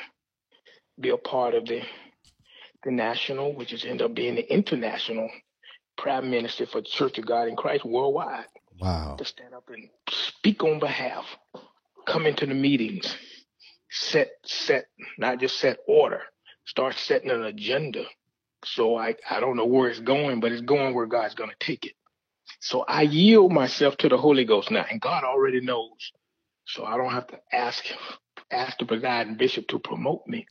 be 1.00 1.10
a 1.10 1.16
part 1.16 1.54
of 1.54 1.66
the 1.66 1.82
the 2.84 2.90
national, 2.92 3.54
which 3.54 3.72
has 3.72 3.84
ended 3.84 4.02
up 4.02 4.14
being 4.14 4.36
the 4.36 4.52
international 4.52 5.30
prime 6.00 6.30
minister 6.30 6.66
for 6.66 6.80
the 6.80 6.88
Church 6.88 7.18
of 7.18 7.26
God 7.26 7.48
in 7.48 7.56
Christ 7.56 7.84
worldwide. 7.84 8.46
Wow. 8.80 9.16
To 9.18 9.24
stand 9.24 9.54
up 9.54 9.68
and 9.68 9.90
speak 10.08 10.64
on 10.64 10.80
behalf, 10.80 11.26
come 12.06 12.26
into 12.26 12.46
the 12.46 12.54
meetings, 12.54 13.14
set, 13.90 14.30
set, 14.44 14.86
not 15.18 15.38
just 15.38 15.58
set 15.58 15.78
order, 15.86 16.22
start 16.64 16.94
setting 16.94 17.30
an 17.30 17.44
agenda. 17.44 18.04
So 18.64 18.96
I, 18.96 19.16
I 19.28 19.40
don't 19.40 19.56
know 19.56 19.66
where 19.66 19.90
it's 19.90 20.00
going, 20.00 20.40
but 20.40 20.52
it's 20.52 20.62
going 20.62 20.94
where 20.94 21.06
God's 21.06 21.34
going 21.34 21.50
to 21.50 21.64
take 21.66 21.84
it. 21.84 21.92
So 22.60 22.80
I 22.80 23.02
yield 23.02 23.52
myself 23.52 23.96
to 23.98 24.08
the 24.08 24.16
Holy 24.16 24.44
Ghost 24.44 24.70
now, 24.70 24.86
and 24.90 25.00
God 25.00 25.24
already 25.24 25.60
knows. 25.60 26.12
So 26.66 26.84
I 26.84 26.96
don't 26.96 27.12
have 27.12 27.26
to 27.28 27.38
ask 27.52 27.84
ask 28.50 28.78
the 28.78 28.86
presiding 28.86 29.36
bishop 29.36 29.68
to 29.68 29.78
promote 29.78 30.26
me. 30.26 30.46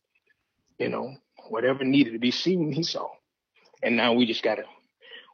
You 0.78 0.90
know, 0.90 1.16
whatever 1.50 1.84
needed 1.84 2.14
to 2.14 2.20
be 2.20 2.32
seen, 2.32 2.72
he 2.72 2.84
saw. 2.84 3.10
And 3.82 3.98
now 3.98 4.14
we 4.14 4.26
just 4.26 4.44
got 4.44 4.56
to 4.56 4.64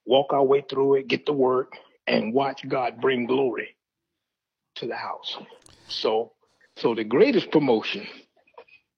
walk 0.06 0.34
our 0.34 0.44
way 0.44 0.64
through 0.68 0.96
it, 0.96 1.08
get 1.08 1.26
the 1.26 1.34
work, 1.34 1.74
and 2.08 2.34
watch 2.34 2.68
God 2.68 3.02
bring 3.02 3.26
glory 3.26 3.76
to 4.76 4.88
the 4.88 4.96
house. 4.96 5.38
So, 5.88 6.34
so 6.78 6.96
the 6.96 7.04
greatest 7.04 7.52
promotion 7.52 8.08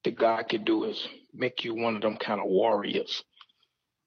that 0.04 0.18
God 0.18 0.48
could 0.48 0.64
do 0.64 0.84
is 0.84 1.08
make 1.34 1.64
you 1.64 1.74
one 1.74 1.96
of 1.96 2.02
them 2.02 2.16
kind 2.16 2.40
of 2.40 2.46
warriors, 2.46 3.22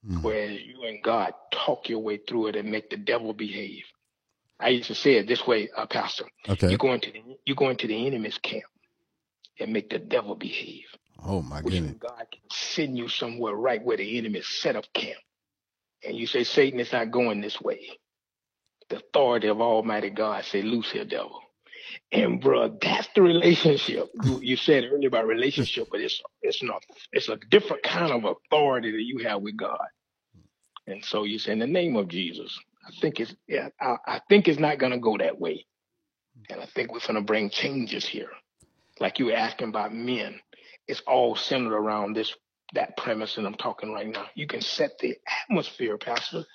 mm. 0.07 0.21
where 0.21 0.49
you 0.51 0.83
and 0.83 1.01
God 1.03 1.33
talk 1.51 1.89
your 1.89 1.99
way 1.99 2.17
through 2.17 2.47
it 2.47 2.55
and 2.55 2.69
make 2.69 2.89
the 2.89 2.97
devil 2.97 3.33
behave. 3.33 3.83
I 4.59 4.69
used 4.69 4.87
to 4.87 4.95
say 4.95 5.15
it 5.15 5.27
this 5.27 5.45
way, 5.47 5.69
uh, 5.75 5.87
Pastor. 5.87 6.25
Okay. 6.47 6.69
You 6.69 6.77
go 6.77 6.93
into 6.93 7.11
the 7.11 7.21
you 7.45 7.55
go 7.55 7.69
into 7.69 7.87
the 7.87 8.07
enemy's 8.07 8.37
camp 8.37 8.63
and 9.59 9.73
make 9.73 9.89
the 9.89 9.97
devil 9.97 10.35
behave. 10.35 10.85
Oh 11.23 11.41
my 11.41 11.61
goodness. 11.61 11.95
God 11.99 12.25
can 12.31 12.41
send 12.51 12.97
you 12.97 13.07
somewhere 13.07 13.55
right 13.55 13.83
where 13.83 13.97
the 13.97 14.17
enemy 14.17 14.41
set 14.43 14.75
up 14.75 14.85
camp. 14.93 15.19
And 16.03 16.17
you 16.17 16.27
say, 16.27 16.43
Satan 16.43 16.79
is 16.79 16.91
not 16.91 17.11
going 17.11 17.41
this 17.41 17.61
way. 17.61 17.81
The 18.89 18.97
authority 18.97 19.47
of 19.47 19.61
Almighty 19.61 20.09
God 20.09 20.43
say, 20.45 20.61
loose 20.61 20.91
here, 20.91 21.05
devil. 21.05 21.41
And 22.11 22.41
bro, 22.41 22.77
that's 22.81 23.09
the 23.15 23.21
relationship. 23.21 24.09
You, 24.23 24.39
you 24.41 24.55
said 24.55 24.85
earlier 24.85 25.07
about 25.09 25.27
relationship, 25.27 25.87
but 25.91 26.01
it's 26.01 26.21
it's 26.41 26.63
not 26.63 26.83
it's 27.11 27.29
a 27.29 27.37
different 27.49 27.83
kind 27.83 28.11
of 28.11 28.23
authority 28.23 28.91
that 28.91 29.01
you 29.03 29.27
have 29.27 29.41
with 29.41 29.57
God. 29.57 29.87
And 30.87 31.03
so 31.03 31.23
you 31.23 31.39
say, 31.39 31.51
in 31.51 31.59
the 31.59 31.67
name 31.67 31.95
of 31.97 32.07
Jesus, 32.07 32.57
I 32.87 32.91
think 33.01 33.19
it's 33.19 33.35
yeah, 33.47 33.69
I, 33.79 33.95
I 34.07 34.21
think 34.29 34.47
it's 34.47 34.59
not 34.59 34.79
gonna 34.79 34.99
go 34.99 35.17
that 35.17 35.39
way. 35.39 35.65
And 36.49 36.61
I 36.61 36.65
think 36.65 36.93
we're 36.93 36.99
gonna 37.05 37.21
bring 37.21 37.49
changes 37.49 38.05
here. 38.05 38.31
Like 38.99 39.19
you 39.19 39.25
were 39.25 39.33
asking 39.33 39.69
about 39.69 39.93
men 39.93 40.39
it's 40.87 41.01
all 41.07 41.35
centered 41.35 41.73
around 41.75 42.15
this 42.15 42.35
that 42.73 42.97
premise 42.97 43.37
and 43.37 43.45
I'm 43.45 43.55
talking 43.55 43.91
right 43.91 44.07
now. 44.07 44.25
You 44.35 44.47
can 44.47 44.61
set 44.61 44.97
the 44.99 45.15
atmosphere, 45.49 45.97
Pastor, 45.97 46.45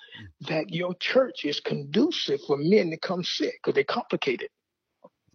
that 0.41 0.73
your 0.73 0.93
church 0.95 1.45
is 1.45 1.59
conducive 1.59 2.41
for 2.47 2.57
men 2.57 2.89
to 2.91 2.97
come 2.97 3.23
sit 3.23 3.53
because 3.53 3.75
they're 3.75 3.83
complicated. 3.83 4.49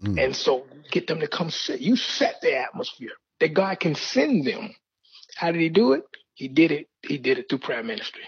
Mm. 0.03 0.25
And 0.25 0.37
so 0.37 0.67
get 0.91 1.07
them 1.07 1.21
to 1.21 1.29
come 1.29 1.51
sit. 1.51 1.81
You 1.81 1.97
set 1.97 2.41
the 2.43 2.57
atmosphere 2.57 3.13
that 3.41 3.55
God 3.55 3.79
can 3.81 3.95
send 3.95 4.47
them. 4.47 4.75
How 5.37 5.53
did 5.53 5.61
he 5.61 5.69
do 5.69 5.93
it? 5.93 6.05
He 6.35 6.49
did 6.49 6.73
it. 6.73 6.89
He 7.03 7.19
did 7.19 7.39
it 7.39 7.49
through 7.49 7.59
prayer 7.59 7.83
ministry. 7.83 8.25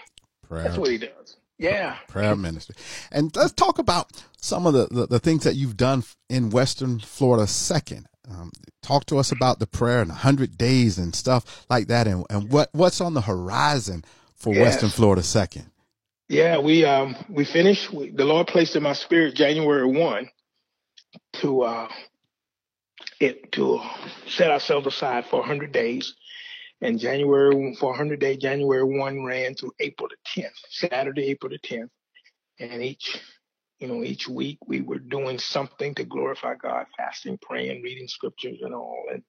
Prayer. 0.47 0.63
That's 0.63 0.77
what 0.77 0.91
he 0.91 0.97
does. 0.97 1.37
Yeah. 1.57 1.97
Prayer 2.07 2.35
ministry. 2.35 2.75
And 3.11 3.35
let's 3.35 3.53
talk 3.53 3.79
about 3.79 4.11
some 4.41 4.67
of 4.67 4.73
the, 4.73 4.87
the, 4.91 5.07
the 5.07 5.19
things 5.19 5.43
that 5.43 5.55
you've 5.55 5.77
done 5.77 6.03
in 6.29 6.49
Western 6.49 6.99
Florida 6.99 7.47
second. 7.47 8.07
Um, 8.29 8.51
talk 8.81 9.05
to 9.05 9.17
us 9.17 9.31
about 9.31 9.59
the 9.59 9.67
prayer 9.67 10.01
and 10.01 10.09
100 10.09 10.57
days 10.57 10.97
and 10.97 11.15
stuff 11.15 11.65
like 11.69 11.87
that 11.87 12.07
and, 12.07 12.25
and 12.29 12.51
what, 12.51 12.69
what's 12.71 12.99
on 12.99 13.13
the 13.13 13.21
horizon 13.21 14.03
for 14.35 14.53
yes. 14.53 14.63
Western 14.63 14.89
Florida 14.89 15.23
second. 15.23 15.69
Yeah, 16.27 16.57
we 16.57 16.85
um 16.85 17.15
we 17.29 17.45
finished. 17.45 17.93
We, 17.93 18.09
the 18.09 18.25
Lord 18.25 18.47
placed 18.47 18.75
in 18.75 18.81
my 18.83 18.93
spirit 18.93 19.35
January 19.35 19.85
one 19.85 20.27
to 21.33 21.61
uh 21.61 21.87
it 23.19 23.51
to 23.53 23.79
set 24.27 24.49
ourselves 24.49 24.87
aside 24.87 25.25
for 25.25 25.39
100 25.39 25.71
days. 25.71 26.15
And 26.81 26.99
January 26.99 27.75
for 27.75 27.89
100 27.89 28.19
day 28.19 28.37
January 28.37 28.83
one 28.83 29.23
ran 29.23 29.55
through 29.55 29.73
April 29.79 30.09
the 30.09 30.41
10th, 30.41 30.59
Saturday 30.69 31.27
April 31.27 31.51
the 31.51 31.59
10th, 31.59 31.89
and 32.59 32.83
each 32.83 33.19
you 33.79 33.87
know, 33.89 34.03
each 34.03 34.27
week 34.27 34.57
we 34.67 34.81
were 34.81 34.99
doing 34.99 35.37
something 35.37 35.93
to 35.95 36.05
glorify 36.05 36.55
God, 36.55 36.85
fasting, 36.97 37.37
praying, 37.41 37.83
reading 37.83 38.07
scriptures 38.07 38.59
and 38.61 38.73
all, 38.73 39.05
and 39.11 39.21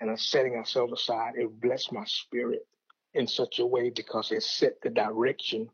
and 0.00 0.10
us 0.10 0.22
setting 0.22 0.54
ourselves 0.54 0.92
aside. 0.92 1.32
It 1.36 1.60
blessed 1.60 1.92
my 1.92 2.04
spirit 2.04 2.66
in 3.14 3.26
such 3.26 3.58
a 3.58 3.66
way 3.66 3.90
because 3.90 4.30
it 4.30 4.42
set 4.42 4.80
the 4.82 4.90
direction 4.90 5.68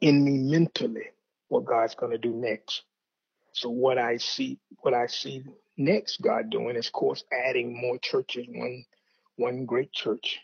in 0.00 0.24
me 0.24 0.38
mentally 0.38 1.10
what 1.48 1.64
God's 1.64 1.94
going 1.94 2.12
to 2.12 2.18
do 2.18 2.34
next. 2.34 2.82
So 3.52 3.68
what 3.68 3.98
I 3.98 4.16
see, 4.16 4.58
what 4.78 4.94
I 4.94 5.06
see 5.06 5.44
next 5.76 6.20
God 6.22 6.50
doing 6.50 6.76
is, 6.76 6.86
of 6.86 6.92
course, 6.92 7.22
adding 7.32 7.78
more 7.80 7.98
churches. 7.98 8.46
One, 8.48 8.84
one 9.42 9.66
great 9.66 9.92
church, 9.92 10.40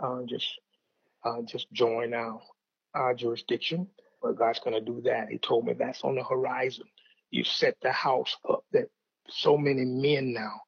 uh, 0.00 0.22
just, 0.26 0.48
uh, 1.24 1.42
just 1.42 1.70
join 1.72 2.14
our, 2.14 2.40
our 2.94 3.14
jurisdiction 3.14 3.88
but 4.22 4.36
God's 4.36 4.60
going 4.60 4.74
to 4.74 4.80
do 4.80 5.00
that. 5.02 5.28
He 5.28 5.38
told 5.38 5.66
me 5.66 5.74
that's 5.74 6.02
on 6.02 6.16
the 6.16 6.24
horizon. 6.24 6.84
You 7.30 7.44
set 7.44 7.76
the 7.82 7.92
house 7.92 8.36
up 8.48 8.64
that 8.72 8.88
so 9.28 9.56
many 9.56 9.84
men 9.84 10.32
now 10.32 10.60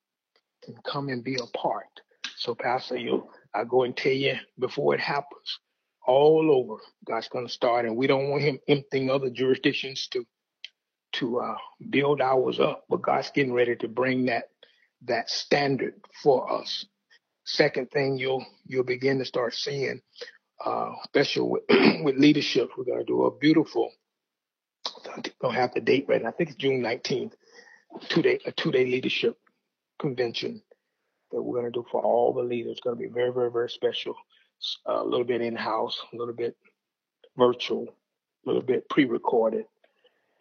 can 0.64 0.76
come 0.84 1.08
and 1.08 1.24
be 1.24 1.36
a 1.36 1.58
part. 1.58 1.88
So, 2.36 2.54
Pastor, 2.54 2.96
you, 2.96 3.28
I 3.54 3.64
go 3.64 3.84
and 3.84 3.96
tell 3.96 4.12
you 4.12 4.36
before 4.58 4.94
it 4.94 5.00
happens, 5.00 5.58
all 6.06 6.50
over, 6.50 6.80
God's 7.04 7.28
going 7.28 7.46
to 7.46 7.52
start, 7.52 7.86
and 7.86 7.96
we 7.96 8.06
don't 8.06 8.30
want 8.30 8.42
Him 8.42 8.58
emptying 8.68 9.10
other 9.10 9.30
jurisdictions 9.30 10.08
to 10.08 10.24
to 11.12 11.40
uh, 11.40 11.56
build 11.90 12.20
ours 12.20 12.60
up. 12.60 12.84
But 12.88 13.02
God's 13.02 13.30
getting 13.32 13.52
ready 13.52 13.76
to 13.76 13.88
bring 13.88 14.26
that 14.26 14.44
that 15.02 15.28
standard 15.28 15.94
for 16.22 16.50
us. 16.52 16.86
Second 17.52 17.90
thing 17.90 18.16
you'll 18.16 18.46
you'll 18.64 18.84
begin 18.84 19.18
to 19.18 19.24
start 19.24 19.54
seeing 19.54 20.00
uh, 20.64 20.92
special 21.04 21.50
with, 21.50 21.62
with 22.04 22.16
leadership. 22.16 22.70
We're 22.76 22.84
to 22.98 23.04
do 23.04 23.24
a 23.24 23.36
beautiful, 23.36 23.90
I 25.12 25.22
don't 25.40 25.54
have 25.54 25.74
the 25.74 25.80
date 25.80 26.06
right 26.08 26.22
now. 26.22 26.28
I 26.28 26.32
think 26.32 26.50
it's 26.50 26.58
June 26.58 26.80
19th, 26.80 27.32
two 28.08 28.22
day, 28.22 28.38
a 28.46 28.52
two 28.52 28.70
day 28.70 28.86
leadership 28.86 29.36
convention 29.98 30.62
that 31.32 31.42
we're 31.42 31.60
to 31.72 31.80
do 31.80 31.84
for 31.90 32.00
all 32.00 32.32
the 32.32 32.42
leaders. 32.42 32.72
It's 32.72 32.80
to 32.82 32.94
be 32.94 33.08
very, 33.08 33.32
very, 33.32 33.50
very 33.50 33.68
special. 33.68 34.14
Uh, 34.88 35.02
a 35.02 35.04
little 35.04 35.24
bit 35.24 35.40
in 35.40 35.56
house, 35.56 35.98
a 36.12 36.16
little 36.16 36.34
bit 36.34 36.56
virtual, 37.36 37.88
a 37.88 38.48
little 38.48 38.62
bit 38.62 38.88
pre 38.88 39.06
recorded, 39.06 39.64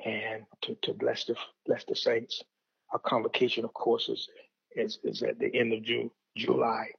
and 0.06 0.44
to, 0.62 0.76
to 0.84 0.94
bless 0.94 1.26
the 1.26 1.36
bless 1.66 1.86
the 1.86 1.96
saints. 1.96 2.44
Our 2.92 3.00
convocation, 3.00 3.66
of 3.66 3.74
course, 3.74 4.10
is 4.10 4.30
is, 4.76 5.00
is 5.04 5.24
at 5.24 5.40
the 5.40 5.50
end 5.58 5.74
of 5.74 5.82
June, 5.84 6.12
July. 6.36 6.90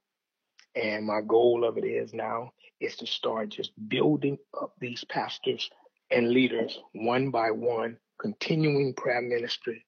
And 0.74 1.06
my 1.06 1.20
goal 1.20 1.64
of 1.64 1.78
it 1.78 1.84
is 1.84 2.14
now 2.14 2.52
is 2.80 2.96
to 2.96 3.06
start 3.06 3.50
just 3.50 3.72
building 3.88 4.38
up 4.60 4.74
these 4.80 5.04
pastors 5.08 5.70
and 6.10 6.30
leaders 6.30 6.78
one 6.92 7.30
by 7.30 7.50
one, 7.50 7.98
continuing 8.20 8.94
prayer 8.94 9.22
ministry. 9.22 9.84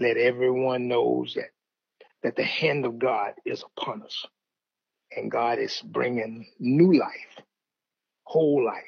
Let 0.00 0.16
everyone 0.16 0.88
knows 0.88 1.34
that 1.34 1.50
that 2.22 2.36
the 2.36 2.44
hand 2.44 2.86
of 2.86 2.98
God 2.98 3.34
is 3.44 3.62
upon 3.76 4.02
us, 4.02 4.26
and 5.14 5.30
God 5.30 5.58
is 5.58 5.82
bringing 5.84 6.46
new 6.58 6.98
life, 6.98 7.44
whole 8.24 8.64
life. 8.64 8.82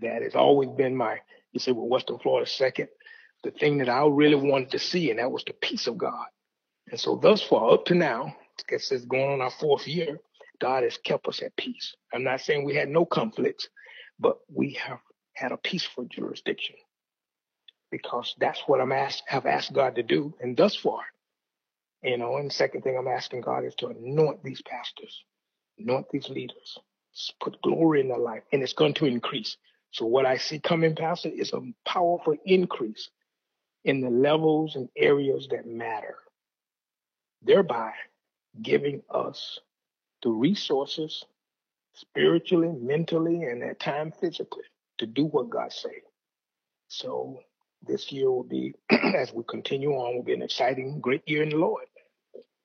That 0.00 0.22
has 0.22 0.34
always 0.34 0.68
been 0.70 0.94
my. 0.94 1.18
You 1.52 1.60
say, 1.60 1.72
well, 1.72 1.88
Western 1.88 2.18
Florida 2.18 2.48
second. 2.48 2.88
The 3.44 3.50
thing 3.50 3.78
that 3.78 3.88
I 3.88 4.06
really 4.06 4.34
wanted 4.34 4.72
to 4.72 4.78
see, 4.78 5.10
and 5.10 5.18
that 5.18 5.30
was 5.30 5.44
the 5.44 5.54
peace 5.54 5.86
of 5.86 5.96
God. 5.96 6.26
And 6.90 7.00
so, 7.00 7.16
thus 7.16 7.42
far, 7.42 7.72
up 7.72 7.86
to 7.86 7.94
now, 7.94 8.26
I 8.58 8.62
guess 8.68 8.90
it's 8.92 9.04
going 9.06 9.32
on 9.32 9.40
our 9.40 9.50
fourth 9.50 9.86
year. 9.86 10.18
God 10.60 10.84
has 10.84 10.98
kept 10.98 11.28
us 11.28 11.42
at 11.42 11.56
peace. 11.56 11.94
I'm 12.14 12.24
not 12.24 12.40
saying 12.40 12.64
we 12.64 12.76
had 12.76 12.88
no 12.88 13.06
conflicts, 13.06 13.68
but 14.18 14.38
we 14.52 14.74
have 14.74 15.00
had 15.34 15.52
a 15.52 15.56
peaceful 15.58 16.06
jurisdiction 16.06 16.76
because 17.90 18.34
that's 18.38 18.62
what 18.66 18.80
I'm 18.80 18.92
asked, 18.92 19.24
have 19.28 19.46
asked 19.46 19.72
God 19.72 19.96
to 19.96 20.02
do. 20.02 20.34
And 20.40 20.56
thus 20.56 20.76
far, 20.76 21.00
you 22.02 22.18
know, 22.18 22.36
and 22.36 22.52
second 22.52 22.82
thing 22.82 22.96
I'm 22.98 23.08
asking 23.08 23.42
God 23.42 23.64
is 23.64 23.74
to 23.76 23.88
anoint 23.88 24.42
these 24.44 24.62
pastors, 24.62 25.24
anoint 25.78 26.06
these 26.12 26.28
leaders, 26.28 26.78
put 27.40 27.60
glory 27.62 28.00
in 28.00 28.08
their 28.08 28.18
life, 28.18 28.42
and 28.52 28.62
it's 28.62 28.74
going 28.74 28.94
to 28.94 29.06
increase. 29.06 29.56
So 29.92 30.06
what 30.06 30.26
I 30.26 30.38
see 30.38 30.60
coming, 30.60 30.96
Pastor, 30.96 31.30
is 31.30 31.52
a 31.52 31.60
powerful 31.86 32.36
increase 32.44 33.10
in 33.84 34.00
the 34.00 34.10
levels 34.10 34.76
and 34.76 34.88
areas 34.96 35.48
that 35.50 35.66
matter, 35.66 36.16
thereby 37.42 37.92
giving 38.62 39.02
us 39.10 39.60
the 40.26 40.32
resources 40.32 41.24
spiritually, 41.94 42.72
mentally, 42.80 43.44
and 43.44 43.62
at 43.62 43.78
times 43.78 44.12
physically 44.20 44.64
to 44.98 45.06
do 45.06 45.26
what 45.26 45.48
God 45.48 45.72
said. 45.72 46.02
So 46.88 47.38
this 47.86 48.10
year 48.10 48.28
will 48.28 48.42
be, 48.42 48.74
as 48.90 49.32
we 49.32 49.44
continue 49.48 49.90
on, 49.92 50.16
will 50.16 50.24
be 50.24 50.34
an 50.34 50.42
exciting, 50.42 50.98
great 51.00 51.22
year 51.28 51.44
in 51.44 51.50
the 51.50 51.58
Lord. 51.58 51.84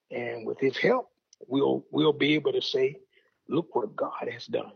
And 0.09 0.43
with 0.43 0.59
His 0.59 0.75
help, 0.75 1.09
we'll 1.47 1.85
we'll 1.91 2.13
be 2.13 2.33
able 2.33 2.51
to 2.53 2.63
say, 2.63 2.95
"Look 3.47 3.75
what 3.75 3.95
God 3.95 4.27
has 4.31 4.47
done." 4.47 4.73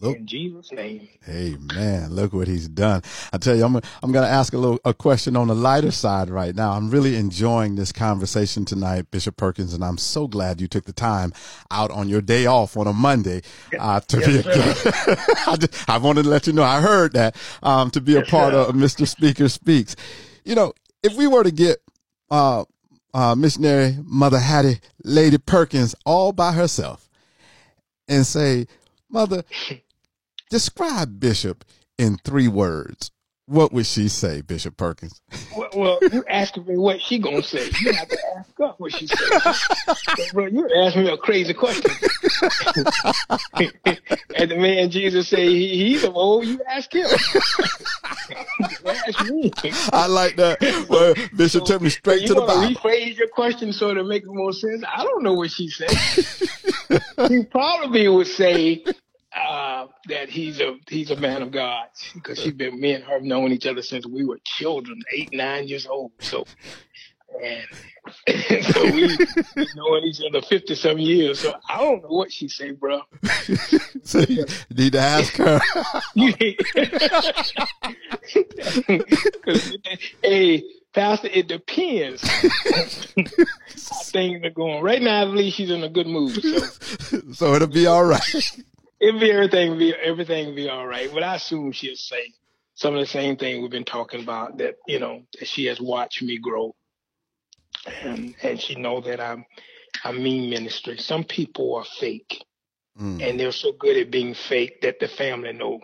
Look, 0.00 0.16
in 0.16 0.26
Jesus' 0.26 0.72
name. 0.72 1.08
Amen. 1.28 2.10
Look 2.10 2.32
what 2.32 2.48
he's 2.48 2.68
done. 2.68 3.02
I 3.32 3.38
tell 3.38 3.54
you, 3.54 3.64
I'm, 3.64 3.76
I'm 4.02 4.12
going 4.12 4.24
to 4.24 4.30
ask 4.30 4.52
a 4.54 4.58
little, 4.58 4.78
a 4.84 4.94
question 4.94 5.36
on 5.36 5.48
the 5.48 5.54
lighter 5.54 5.90
side 5.90 6.30
right 6.30 6.54
now. 6.54 6.72
I'm 6.72 6.90
really 6.90 7.16
enjoying 7.16 7.76
this 7.76 7.92
conversation 7.92 8.64
tonight, 8.64 9.10
Bishop 9.10 9.36
Perkins, 9.36 9.74
and 9.74 9.84
I'm 9.84 9.98
so 9.98 10.26
glad 10.26 10.60
you 10.60 10.68
took 10.68 10.84
the 10.84 10.92
time 10.92 11.32
out 11.70 11.90
on 11.90 12.08
your 12.08 12.22
day 12.22 12.46
off 12.46 12.76
on 12.76 12.86
a 12.86 12.92
Monday, 12.92 13.42
uh, 13.78 14.00
to 14.00 14.20
yes, 14.20 14.44
be, 14.44 15.30
I, 15.52 15.56
just, 15.56 15.88
I 15.88 15.98
wanted 15.98 16.22
to 16.22 16.30
let 16.30 16.46
you 16.46 16.54
know 16.54 16.62
I 16.62 16.80
heard 16.80 17.12
that, 17.12 17.36
um, 17.62 17.90
to 17.90 18.00
be 18.00 18.12
yes, 18.12 18.26
a 18.26 18.30
part 18.30 18.54
sir. 18.54 18.60
of 18.60 18.74
Mr. 18.74 19.06
Speaker 19.06 19.48
Speaks. 19.48 19.96
You 20.44 20.54
know, 20.54 20.72
if 21.02 21.14
we 21.14 21.26
were 21.26 21.44
to 21.44 21.50
get, 21.50 21.78
uh, 22.30 22.64
uh, 23.12 23.34
missionary 23.34 23.98
Mother 24.04 24.38
Hattie, 24.38 24.80
Lady 25.04 25.38
Perkins 25.38 25.94
all 26.06 26.32
by 26.32 26.52
herself 26.52 27.08
and 28.08 28.26
say, 28.26 28.66
Mother, 29.08 29.44
describe 30.50 31.18
Bishop 31.18 31.64
in 31.96 32.18
three 32.18 32.48
words. 32.48 33.10
What 33.50 33.72
would 33.72 33.86
she 33.86 34.06
say, 34.06 34.42
Bishop 34.42 34.76
Perkins? 34.76 35.20
Well, 35.56 35.70
well 35.74 35.98
you 36.12 36.24
asking 36.28 36.66
me 36.66 36.76
what 36.76 37.00
she 37.00 37.18
gonna 37.18 37.42
say. 37.42 37.68
You 37.80 37.92
have 37.94 38.08
to 38.08 38.18
ask 38.38 38.50
her 38.58 38.74
what 38.78 38.92
she 38.92 39.08
says. 39.08 40.30
bro, 40.32 40.46
you're 40.46 40.70
asking 40.84 41.02
me 41.02 41.10
a 41.10 41.16
crazy 41.16 41.52
question. 41.52 41.90
and 44.36 44.50
the 44.52 44.56
man 44.56 44.88
Jesus 44.90 45.26
say 45.26 45.48
he, 45.48 45.68
he's 45.84 46.04
of 46.04 46.14
old, 46.14 46.46
you 46.46 46.60
ask 46.68 46.94
him. 46.94 47.08
ask 48.86 49.30
me. 49.30 49.50
I 49.92 50.06
like 50.06 50.36
that. 50.36 50.86
Well, 50.88 51.14
Bishop 51.36 51.66
so, 51.66 51.72
took 51.72 51.82
me 51.82 51.90
straight 51.90 52.28
to 52.28 52.34
the 52.34 52.42
Bible. 52.42 52.76
Rephrase 52.76 53.18
your 53.18 53.26
question 53.28 53.72
so 53.72 53.92
to 53.92 54.04
make 54.04 54.24
more 54.26 54.52
sense. 54.52 54.84
I 54.86 55.02
don't 55.02 55.24
know 55.24 55.34
what 55.34 55.50
she 55.50 55.68
said. 55.68 55.90
he 57.28 57.42
probably 57.46 58.06
would 58.06 58.28
say, 58.28 58.84
uh, 59.80 59.86
that 60.08 60.28
he's 60.28 60.60
a 60.60 60.76
he's 60.88 61.10
a 61.10 61.16
man 61.16 61.42
of 61.42 61.50
God 61.50 61.86
because 62.14 62.38
she's 62.38 62.52
been 62.52 62.80
me 62.80 62.94
and 62.94 63.02
her 63.04 63.14
have 63.14 63.22
known 63.22 63.52
each 63.52 63.66
other 63.66 63.82
since 63.82 64.06
we 64.06 64.24
were 64.24 64.38
children, 64.44 65.00
eight 65.12 65.32
nine 65.32 65.66
years 65.68 65.86
old. 65.86 66.12
So 66.20 66.44
and, 67.42 67.64
and 68.26 68.64
so 68.74 68.84
we 68.84 69.16
been 69.54 69.66
knowing 69.76 70.04
each 70.04 70.20
other 70.26 70.42
fifty 70.42 70.74
some 70.74 70.98
years. 70.98 71.40
So 71.40 71.54
I 71.68 71.78
don't 71.78 72.02
know 72.02 72.08
what 72.08 72.32
she 72.32 72.48
say, 72.48 72.72
bro. 72.72 73.02
so 74.02 74.20
you 74.20 74.46
need 74.70 74.92
to 74.92 74.98
ask 74.98 75.36
her. 75.36 75.60
hey, 80.22 80.64
Pastor, 80.92 81.28
it 81.32 81.46
depends. 81.46 82.22
things 84.10 84.44
are 84.44 84.50
going 84.50 84.82
right 84.82 85.00
now. 85.00 85.22
At 85.22 85.30
least 85.30 85.56
she's 85.56 85.70
in 85.70 85.84
a 85.84 85.88
good 85.88 86.08
mood. 86.08 86.42
So, 86.42 86.58
so 87.32 87.54
it'll 87.54 87.68
be 87.68 87.86
all 87.86 88.04
right 88.04 88.60
it'll 89.00 89.20
be 89.20 89.32
everything. 89.32 89.78
Be 89.78 89.94
everything 89.94 90.48
will 90.48 90.54
be 90.54 90.68
all 90.68 90.86
right. 90.86 91.10
But 91.12 91.22
I 91.22 91.36
assume 91.36 91.72
she'll 91.72 91.96
say 91.96 92.32
some 92.74 92.94
of 92.94 93.00
the 93.00 93.06
same 93.06 93.36
thing 93.36 93.60
we've 93.62 93.70
been 93.70 93.84
talking 93.84 94.22
about. 94.22 94.58
That 94.58 94.76
you 94.86 94.98
know 94.98 95.22
that 95.38 95.48
she 95.48 95.64
has 95.66 95.80
watched 95.80 96.22
me 96.22 96.38
grow, 96.38 96.74
and 98.02 98.34
and 98.42 98.60
she 98.60 98.74
know 98.74 99.00
that 99.00 99.20
I'm 99.20 99.44
I 100.04 100.12
mean 100.12 100.50
ministry. 100.50 100.98
Some 100.98 101.24
people 101.24 101.74
are 101.76 101.84
fake, 101.84 102.44
mm. 103.00 103.26
and 103.26 103.40
they're 103.40 103.52
so 103.52 103.72
good 103.72 103.96
at 103.96 104.10
being 104.10 104.34
fake 104.34 104.82
that 104.82 105.00
the 105.00 105.08
family 105.08 105.52
know 105.52 105.80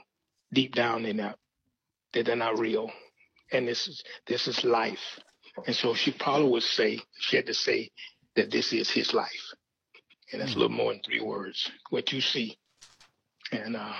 deep 0.53 0.75
down 0.75 1.07
in 1.07 1.17
that 1.17 1.39
that 2.12 2.27
they're 2.27 2.37
not 2.37 2.59
real, 2.59 2.91
and 3.53 3.67
this 3.67 3.89
is 3.89 4.05
this 4.27 4.47
is 4.47 4.64
life. 4.64 5.21
And 5.67 5.75
so 5.75 5.95
she 5.95 6.12
probably 6.12 6.51
would 6.51 6.62
say 6.62 7.01
she 7.19 7.37
had 7.37 7.47
to 7.47 7.55
say 7.55 7.91
that 8.35 8.51
this 8.51 8.75
is 8.75 8.91
his 8.91 9.14
life, 9.14 9.55
and 10.31 10.41
that's 10.41 10.53
mm. 10.53 10.57
a 10.57 10.59
little 10.59 10.77
more 10.77 10.93
than 10.93 11.01
three 11.03 11.23
words. 11.23 11.71
What 11.89 12.12
you 12.12 12.21
see 12.21 12.59
and 13.53 13.77
uh, 13.77 13.93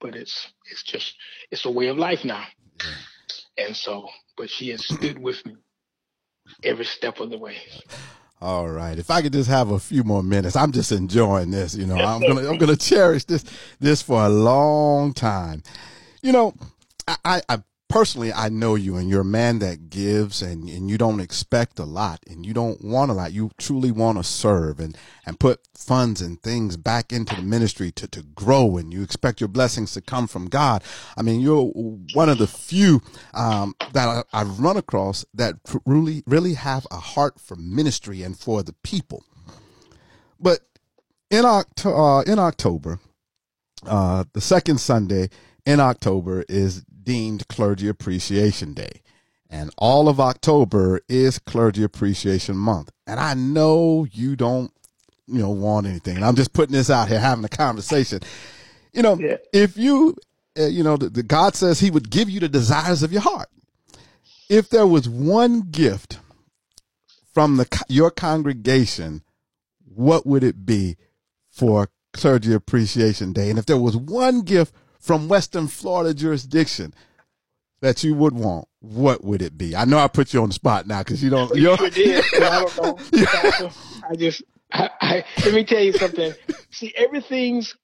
but 0.00 0.14
it's 0.14 0.52
it's 0.70 0.82
just 0.82 1.14
it's 1.50 1.64
a 1.64 1.70
way 1.70 1.88
of 1.88 1.98
life 1.98 2.24
now. 2.24 2.44
And 3.56 3.76
so, 3.76 4.08
but 4.36 4.50
she 4.50 4.70
has 4.70 4.84
stood 4.84 5.18
with 5.18 5.44
me 5.46 5.56
every 6.62 6.84
step 6.84 7.20
of 7.20 7.30
the 7.30 7.38
way. 7.38 7.56
All 8.40 8.68
right. 8.68 8.98
If 8.98 9.10
I 9.10 9.22
could 9.22 9.32
just 9.32 9.48
have 9.48 9.70
a 9.70 9.78
few 9.78 10.04
more 10.04 10.22
minutes, 10.22 10.56
I'm 10.56 10.72
just 10.72 10.92
enjoying 10.92 11.50
this. 11.50 11.74
You 11.74 11.86
know, 11.86 11.96
I'm 11.96 12.20
gonna 12.20 12.48
I'm 12.50 12.58
gonna 12.58 12.76
cherish 12.76 13.24
this 13.24 13.44
this 13.80 14.02
for 14.02 14.24
a 14.24 14.28
long 14.28 15.12
time. 15.12 15.62
You 16.22 16.32
know, 16.32 16.54
I, 17.06 17.42
I 17.48 17.62
personally, 17.88 18.32
I 18.32 18.48
know 18.48 18.74
you 18.74 18.96
and 18.96 19.08
you're 19.08 19.20
a 19.20 19.24
man 19.24 19.58
that 19.60 19.90
gives 19.90 20.42
and, 20.42 20.68
and 20.68 20.90
you 20.90 20.98
don't 20.98 21.20
expect 21.20 21.78
a 21.78 21.84
lot 21.84 22.20
and 22.28 22.44
you 22.44 22.54
don't 22.54 22.82
want 22.82 23.10
a 23.10 23.14
lot. 23.14 23.32
You 23.32 23.50
truly 23.58 23.90
want 23.90 24.18
to 24.18 24.24
serve 24.24 24.80
and, 24.80 24.96
and 25.26 25.38
put 25.38 25.60
funds 25.76 26.20
and 26.20 26.40
things 26.42 26.76
back 26.76 27.12
into 27.12 27.36
the 27.36 27.42
ministry 27.42 27.92
to, 27.92 28.08
to 28.08 28.22
grow 28.22 28.76
and 28.76 28.92
you 28.92 29.02
expect 29.02 29.40
your 29.40 29.48
blessings 29.48 29.92
to 29.92 30.00
come 30.00 30.26
from 30.26 30.46
God. 30.46 30.82
I 31.16 31.22
mean, 31.22 31.40
you're 31.40 31.66
one 32.14 32.28
of 32.28 32.38
the 32.38 32.46
few, 32.46 33.00
um, 33.34 33.74
that 33.92 34.24
I, 34.32 34.38
have 34.38 34.60
run 34.60 34.76
across 34.76 35.24
that 35.34 35.56
really, 35.84 36.22
really 36.26 36.54
have 36.54 36.86
a 36.90 36.96
heart 36.96 37.38
for 37.38 37.56
ministry 37.56 38.22
and 38.22 38.36
for 38.36 38.62
the 38.62 38.74
people. 38.82 39.24
But 40.40 40.60
in, 41.30 41.44
Oct- 41.44 41.86
uh, 41.86 42.30
in 42.30 42.38
October, 42.38 42.98
uh, 43.86 44.24
the 44.32 44.40
second 44.40 44.78
Sunday 44.78 45.28
in 45.66 45.80
October 45.80 46.44
is 46.48 46.84
deemed 47.04 47.48
Clergy 47.48 47.88
Appreciation 47.88 48.74
Day. 48.74 49.02
And 49.48 49.70
all 49.78 50.08
of 50.08 50.18
October 50.18 51.00
is 51.08 51.38
Clergy 51.38 51.84
Appreciation 51.84 52.56
Month. 52.56 52.90
And 53.06 53.20
I 53.20 53.34
know 53.34 54.06
you 54.10 54.36
don't, 54.36 54.72
you 55.26 55.38
know, 55.38 55.50
want 55.50 55.86
anything. 55.86 56.16
And 56.16 56.24
I'm 56.24 56.34
just 56.34 56.52
putting 56.52 56.72
this 56.72 56.90
out 56.90 57.08
here, 57.08 57.20
having 57.20 57.44
a 57.44 57.48
conversation. 57.48 58.20
You 58.92 59.02
know, 59.02 59.18
yeah. 59.18 59.36
if 59.52 59.76
you, 59.76 60.16
uh, 60.58 60.66
you 60.66 60.82
know, 60.82 60.96
the, 60.96 61.08
the 61.08 61.22
God 61.22 61.54
says 61.54 61.80
He 61.80 61.90
would 61.90 62.10
give 62.10 62.28
you 62.28 62.40
the 62.40 62.48
desires 62.48 63.02
of 63.02 63.12
your 63.12 63.22
heart. 63.22 63.48
If 64.48 64.70
there 64.70 64.86
was 64.86 65.08
one 65.08 65.62
gift 65.70 66.18
from 67.32 67.56
the 67.56 67.84
your 67.88 68.10
congregation, 68.10 69.22
what 69.84 70.26
would 70.26 70.44
it 70.44 70.66
be 70.66 70.96
for 71.50 71.88
Clergy 72.12 72.52
Appreciation 72.52 73.32
Day? 73.32 73.50
And 73.50 73.58
if 73.58 73.66
there 73.66 73.78
was 73.78 73.96
one 73.96 74.42
gift 74.42 74.74
from 75.04 75.28
Western 75.28 75.68
Florida 75.68 76.14
jurisdiction 76.14 76.94
that 77.82 78.02
you 78.02 78.14
would 78.14 78.32
want, 78.32 78.66
what 78.80 79.22
would 79.22 79.42
it 79.42 79.58
be? 79.58 79.76
I 79.76 79.84
know 79.84 79.98
I 79.98 80.08
put 80.08 80.32
you 80.32 80.40
on 80.40 80.48
the 80.48 80.54
spot 80.54 80.86
now 80.86 81.00
because 81.00 81.22
you 81.22 81.28
don't. 81.28 81.54
You 81.54 81.76
did. 81.90 82.24
I 82.42 82.64
don't 82.64 82.82
know. 82.82 82.98
I 84.10 84.16
just, 84.16 84.42
I, 84.72 84.90
I, 85.00 85.24
let 85.44 85.54
me 85.54 85.64
tell 85.64 85.82
you 85.82 85.92
something. 85.92 86.32
See, 86.70 86.92
everything's. 86.96 87.76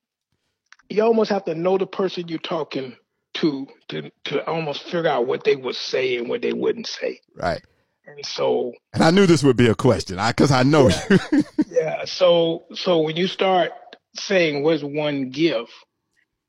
You 0.89 1.03
almost 1.03 1.31
have 1.31 1.45
to 1.45 1.55
know 1.55 1.77
the 1.77 1.87
person 1.87 2.27
you're 2.29 2.39
talking 2.39 2.97
to 3.35 3.67
to 3.89 4.11
to 4.25 4.47
almost 4.47 4.85
figure 4.85 5.07
out 5.07 5.27
what 5.27 5.45
they 5.45 5.57
would 5.57 5.77
say 5.77 6.17
and 6.17 6.29
what 6.29 6.41
they 6.41 6.55
wouldn't 6.55 6.87
say. 6.87 7.21
Right. 7.37 7.63
And 8.07 8.25
so. 8.25 8.73
And 8.95 9.05
I 9.05 9.11
knew 9.11 9.27
this 9.27 9.45
would 9.45 9.57
be 9.57 9.69
a 9.69 9.75
question, 9.75 10.19
because 10.27 10.51
I, 10.51 10.61
I 10.61 10.63
know 10.63 10.89
yeah, 10.89 11.17
you. 11.31 11.45
yeah. 11.71 12.05
So 12.07 12.65
so 12.73 13.03
when 13.03 13.17
you 13.17 13.29
start 13.29 13.73
saying 14.17 14.63
what's 14.63 14.83
one 14.83 15.29
gift, 15.29 15.71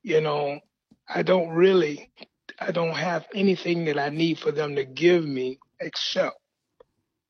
you 0.02 0.20
know, 0.20 0.60
I 1.08 1.22
don't 1.22 1.50
really, 1.50 2.10
I 2.58 2.72
don't 2.72 2.94
have 2.94 3.26
anything 3.34 3.84
that 3.86 3.98
I 3.98 4.08
need 4.08 4.38
for 4.38 4.52
them 4.52 4.76
to 4.76 4.84
give 4.84 5.24
me 5.24 5.58
except 5.80 6.36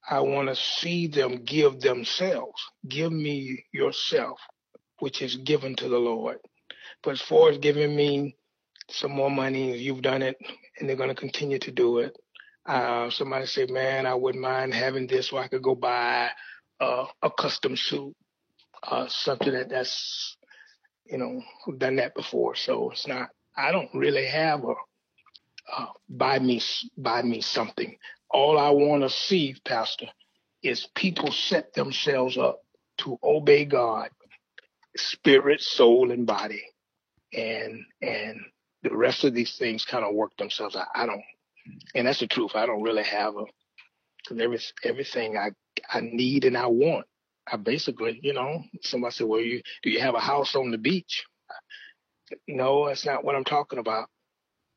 I 0.09 0.21
want 0.21 0.49
to 0.49 0.57
see 0.57 1.07
them 1.07 1.45
give 1.45 1.81
themselves. 1.81 2.61
Give 2.89 3.13
me 3.13 3.65
yourself, 3.73 4.41
which 4.99 5.23
is 5.23 5.37
given 5.37 5.77
to 5.77 5.89
the 5.89 5.99
Lord. 5.99 6.39
But 7.03 7.13
as 7.13 7.21
far 7.21 7.51
as 7.51 7.59
giving 7.59 7.95
me 7.95 8.37
some 8.91 9.13
more 9.13 9.31
money, 9.31 9.77
you've 9.79 10.03
done 10.03 10.23
it, 10.23 10.37
and 10.79 10.89
they're 10.89 10.97
going 10.97 11.09
to 11.09 11.15
continue 11.15 11.59
to 11.61 11.71
do 11.71 11.99
it. 11.99 12.17
Uh, 12.67 13.11
somebody 13.11 13.47
said, 13.47 13.71
"Man, 13.71 14.07
I 14.07 14.15
wouldn't 14.15 14.43
mind 14.43 14.75
having 14.75 15.07
this, 15.07 15.29
so 15.29 15.39
I 15.39 15.49
could 15.49 15.63
go 15.63 15.75
buy 15.75 16.31
uh, 16.81 17.07
a 17.23 17.31
custom 17.31 17.77
suit, 17.77 18.15
uh, 18.83 19.09
something 19.09 19.53
that 19.53 19.69
that's 19.69 20.37
you 21.13 21.19
know, 21.19 21.43
done 21.77 21.97
that 21.97 22.15
before. 22.15 22.57
So 22.57 22.91
it's 22.91 23.07
not, 23.07 23.29
I 23.55 23.71
don't 23.71 23.91
really 23.95 24.25
have 24.25 24.65
a, 24.65 24.73
uh, 25.77 25.87
buy 26.09 26.39
me, 26.39 26.61
buy 26.97 27.23
me 27.23 27.43
something. 27.43 27.99
All 28.31 28.59
I 28.59 28.71
want 28.71 29.03
to 29.03 29.11
see, 29.11 29.55
Pastor, 29.67 30.07
is 30.63 30.89
people 30.95 31.31
set 31.31 31.75
themselves 31.75 32.39
up 32.39 32.61
to 32.99 33.19
obey 33.23 33.67
God, 33.67 34.09
spirit, 34.97 35.61
soul, 35.61 36.11
and 36.11 36.27
body. 36.27 36.63
And, 37.35 37.85
and 38.01 38.41
the 38.83 38.97
rest 38.97 39.25
of 39.25 39.35
these 39.35 39.57
things 39.57 39.85
kind 39.85 40.05
of 40.05 40.15
work 40.15 40.35
themselves 40.39 40.77
out. 40.77 40.89
I 40.95 41.05
don't, 41.05 41.23
and 41.95 42.07
that's 42.07 42.21
the 42.21 42.27
truth. 42.27 42.53
I 42.55 42.65
don't 42.65 42.83
really 42.83 43.05
have 43.05 43.37
a, 43.37 43.45
cause 44.27 44.39
every, 44.41 44.61
everything 44.83 45.37
I, 45.37 45.51
I 45.93 46.01
need 46.01 46.47
and 46.47 46.57
I 46.57 46.69
want 46.69 47.07
I 47.51 47.57
basically, 47.57 48.21
you 48.23 48.33
know, 48.33 48.63
somebody 48.83 49.13
said, 49.13 49.27
well, 49.27 49.41
you, 49.41 49.63
do 49.83 49.91
you 49.91 50.01
have 50.01 50.15
a 50.15 50.21
house 50.21 50.55
on 50.55 50.71
the 50.71 50.79
beach? 50.79 51.25
No, 52.49 52.87
that's 52.87 53.05
not 53.05 53.25
what 53.25 53.35
I'm 53.35 53.45
talking 53.45 53.79
about. 53.79 54.09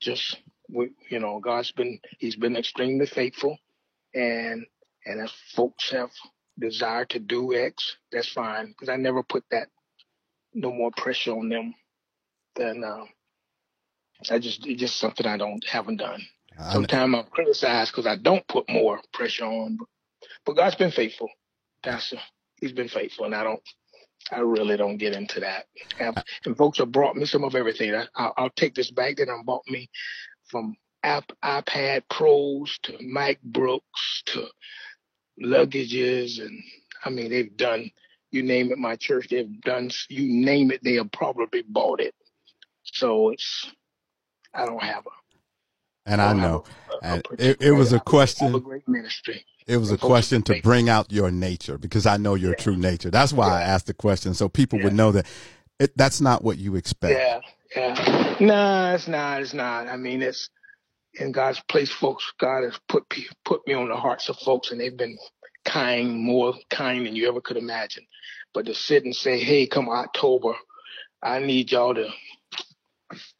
Just, 0.01 0.37
you 0.67 1.19
know, 1.19 1.39
God's 1.39 1.71
been, 1.71 1.99
he's 2.19 2.35
been 2.35 2.55
extremely 2.57 3.05
faithful. 3.05 3.57
And, 4.13 4.65
and 5.05 5.21
if 5.21 5.31
folks 5.55 5.91
have 5.91 6.11
desire 6.59 7.05
to 7.05 7.19
do 7.19 7.53
X, 7.53 7.97
that's 8.11 8.31
fine. 8.31 8.73
Cause 8.79 8.89
I 8.89 8.95
never 8.95 9.23
put 9.23 9.43
that, 9.51 9.67
no 10.53 10.71
more 10.71 10.91
pressure 10.95 11.31
on 11.31 11.49
them 11.49 11.75
than, 12.55 12.83
uh, 12.83 13.05
I 14.31 14.39
just 14.39 14.65
it's 14.65 14.79
just 14.79 14.97
something 14.97 15.25
I 15.25 15.37
don't 15.37 15.63
haven't 15.67 15.97
done. 15.97 16.21
Sometimes 16.71 17.15
I'm 17.15 17.25
criticized 17.25 17.91
because 17.91 18.07
I 18.07 18.15
don't 18.15 18.47
put 18.47 18.69
more 18.69 19.01
pressure 19.13 19.45
on, 19.45 19.77
but, 19.77 19.87
but 20.45 20.55
God's 20.55 20.75
been 20.75 20.91
faithful, 20.91 21.29
Pastor. 21.83 22.17
He's 22.57 22.71
been 22.71 22.87
faithful, 22.87 23.25
and 23.25 23.35
I 23.35 23.43
don't. 23.43 23.61
I 24.31 24.39
really 24.39 24.75
don't 24.75 24.97
get 24.97 25.13
into 25.13 25.39
that. 25.41 25.65
And 25.99 26.57
folks 26.57 26.79
have 26.79 26.91
brought 26.91 27.15
me 27.15 27.25
some 27.25 27.43
of 27.43 27.53
everything. 27.53 27.93
I, 28.15 28.31
will 28.37 28.49
take 28.55 28.73
this 28.73 28.89
bag 28.89 29.17
that 29.17 29.29
I 29.29 29.39
bought 29.43 29.61
me 29.67 29.89
from 30.49 30.75
app, 31.03 31.31
iPad 31.43 32.03
Pros 32.09 32.79
to 32.83 32.93
MacBooks 32.93 34.23
to 34.27 34.47
luggages, 35.43 36.41
and 36.41 36.59
I 37.03 37.09
mean 37.09 37.29
they've 37.29 37.55
done. 37.55 37.91
You 38.31 38.43
name 38.43 38.71
it, 38.71 38.79
my 38.79 38.95
church. 38.95 39.27
They've 39.29 39.61
done. 39.61 39.91
You 40.09 40.45
name 40.45 40.71
it, 40.71 40.83
they 40.83 40.95
have 40.95 41.11
probably 41.11 41.63
bought 41.67 42.01
it. 42.01 42.15
So 42.83 43.29
it's. 43.29 43.71
I 44.53 44.65
don't 44.65 44.81
have 44.81 45.05
a 45.05 45.24
and 46.05 46.21
oh, 46.21 46.25
I, 46.25 46.33
know. 46.33 46.63
and 47.01 47.23
it, 47.39 47.61
it 47.61 47.71
was 47.71 47.93
a 47.93 47.99
question. 47.99 48.53
A 48.55 48.59
great 48.59 48.87
ministry. 48.87 49.45
It 49.67 49.77
was 49.77 49.91
a 49.91 49.97
question 49.97 50.43
to 50.43 50.61
bring 50.61 50.89
out 50.89 51.11
your 51.11 51.31
nature 51.31 51.79
because 51.79 52.05
I 52.05 52.17
know 52.17 52.35
your 52.35 52.51
yeah. 52.51 52.63
true 52.63 52.75
nature. 52.75 53.09
That's 53.09 53.33
why 53.33 53.47
yeah. 53.47 53.53
I 53.53 53.61
asked 53.63 53.87
the 53.87 53.95
question 53.95 54.35
so 54.35 54.47
people 54.47 54.77
yeah. 54.77 54.85
would 54.85 54.93
know 54.93 55.11
that 55.13 55.25
it, 55.79 55.97
that's 55.97 56.21
not 56.21 56.43
what 56.43 56.57
you 56.57 56.75
expect. 56.75 57.19
Yeah, 57.19 57.41
yeah. 57.75 58.35
No, 58.39 58.93
it's 58.93 59.07
not. 59.07 59.41
It's 59.41 59.53
not. 59.53 59.87
I 59.87 59.97
mean, 59.97 60.21
it's 60.21 60.49
in 61.15 61.31
God's 61.31 61.59
place, 61.61 61.91
folks. 61.91 62.31
God 62.39 62.63
has 62.63 62.79
put 62.87 63.03
put 63.43 63.65
me 63.67 63.73
on 63.73 63.89
the 63.89 63.95
hearts 63.95 64.29
of 64.29 64.37
folks, 64.37 64.71
and 64.71 64.79
they've 64.79 64.95
been 64.95 65.17
kind, 65.63 66.15
more 66.15 66.53
kind 66.69 67.05
than 67.05 67.15
you 67.15 67.27
ever 67.27 67.41
could 67.41 67.57
imagine. 67.57 68.05
But 68.53 68.67
to 68.67 68.75
sit 68.75 69.03
and 69.03 69.15
say, 69.15 69.39
"Hey, 69.39 69.67
come 69.67 69.89
October, 69.89 70.53
I 71.21 71.39
need 71.39 71.71
y'all 71.71 71.95
to," 71.95 72.09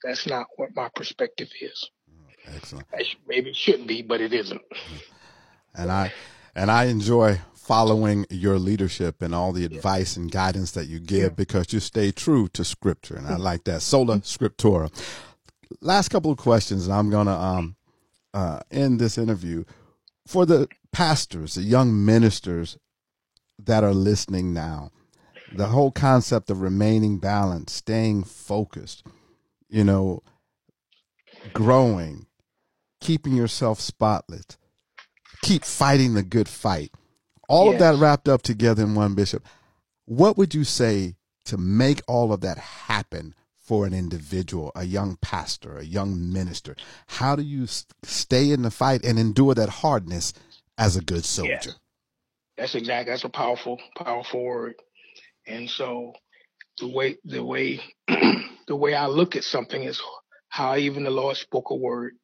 that's 0.04 0.28
not 0.28 0.48
what 0.56 0.76
my 0.76 0.90
perspective 0.96 1.50
is. 1.62 1.90
Excellent. 2.54 2.88
Maybe 3.28 3.50
it 3.50 3.56
shouldn't 3.56 3.88
be, 3.88 4.02
but 4.02 4.22
it 4.22 4.34
isn't. 4.34 4.62
And 5.74 5.92
I 5.92 6.14
and 6.56 6.72
I 6.72 6.86
enjoy 6.86 7.42
following 7.54 8.26
your 8.30 8.60
leadership 8.60 9.22
and 9.22 9.34
all 9.34 9.52
the 9.52 9.66
advice 9.66 10.16
and 10.16 10.32
guidance 10.32 10.72
that 10.72 10.86
you 10.86 11.00
give 11.00 11.32
yeah. 11.32 11.36
because 11.36 11.74
you 11.74 11.80
stay 11.80 12.12
true 12.12 12.48
to 12.50 12.64
scripture 12.64 13.16
and 13.16 13.26
I 13.26 13.38
like 13.38 13.64
that 13.64 13.82
sola 13.82 14.20
scriptura. 14.20 14.92
Last 15.82 16.10
couple 16.10 16.32
of 16.32 16.38
questions 16.38 16.86
and 16.86 16.96
I'm 16.96 17.10
going 17.10 17.26
to 17.26 17.34
um 17.34 17.76
uh 18.34 18.60
end 18.70 19.00
this 19.00 19.18
interview 19.18 19.64
for 20.28 20.46
the 20.46 20.68
pastors, 20.92 21.56
the 21.56 21.64
young 21.64 22.06
ministers 22.06 22.78
that 23.60 23.84
are 23.84 23.94
listening 23.94 24.54
now. 24.54 24.92
The 25.54 25.68
whole 25.68 25.92
concept 25.92 26.50
of 26.50 26.62
remaining 26.62 27.20
balanced, 27.20 27.76
staying 27.76 28.24
focused, 28.24 29.06
you 29.70 29.84
know, 29.84 30.22
growing, 31.54 32.25
keeping 33.06 33.36
yourself 33.36 33.80
spotless, 33.80 34.46
keep 35.44 35.64
fighting 35.64 36.16
the 36.16 36.24
good 36.24 36.50
fight. 36.50 36.92
All 37.48 37.66
yes. 37.66 37.76
of 37.76 37.80
that 37.80 38.02
wrapped 38.02 38.28
up 38.28 38.42
together 38.42 38.82
in 38.82 38.96
one 38.96 39.14
bishop. 39.14 39.46
What 40.06 40.38
would 40.38 40.56
you 40.56 40.64
say 40.64 41.16
to 41.46 41.58
make 41.58 42.02
all 42.08 42.34
of 42.34 42.42
that 42.42 42.58
happen 42.58 43.36
for 43.56 43.86
an 43.86 43.94
individual, 43.94 44.72
a 44.76 44.86
young 44.86 45.18
pastor, 45.22 45.78
a 45.78 45.86
young 45.86 46.34
minister? 46.34 46.76
How 47.06 47.36
do 47.36 47.44
you 47.44 47.68
stay 48.02 48.50
in 48.50 48.64
the 48.64 48.72
fight 48.72 49.06
and 49.06 49.20
endure 49.20 49.54
that 49.54 49.70
hardness 49.70 50.34
as 50.80 50.98
a 50.98 51.02
good 51.02 51.26
soldier? 51.26 51.74
That's 52.58 52.74
exactly 52.74 53.12
that's 53.12 53.24
a 53.24 53.30
powerful, 53.30 53.80
powerful 53.96 54.44
word. 54.44 54.76
And 55.46 55.70
so 55.70 56.14
the 56.80 56.88
way 56.88 57.18
the 57.24 57.44
way 57.44 57.82
the 58.08 58.76
way 58.76 58.96
I 58.96 59.06
look 59.06 59.36
at 59.36 59.44
something 59.44 59.84
is 59.84 60.02
how 60.50 60.76
even 60.76 61.04
the 61.04 61.12
Lord 61.12 61.38
spoke 61.38 61.70
a 61.70 61.76
word 61.76 62.16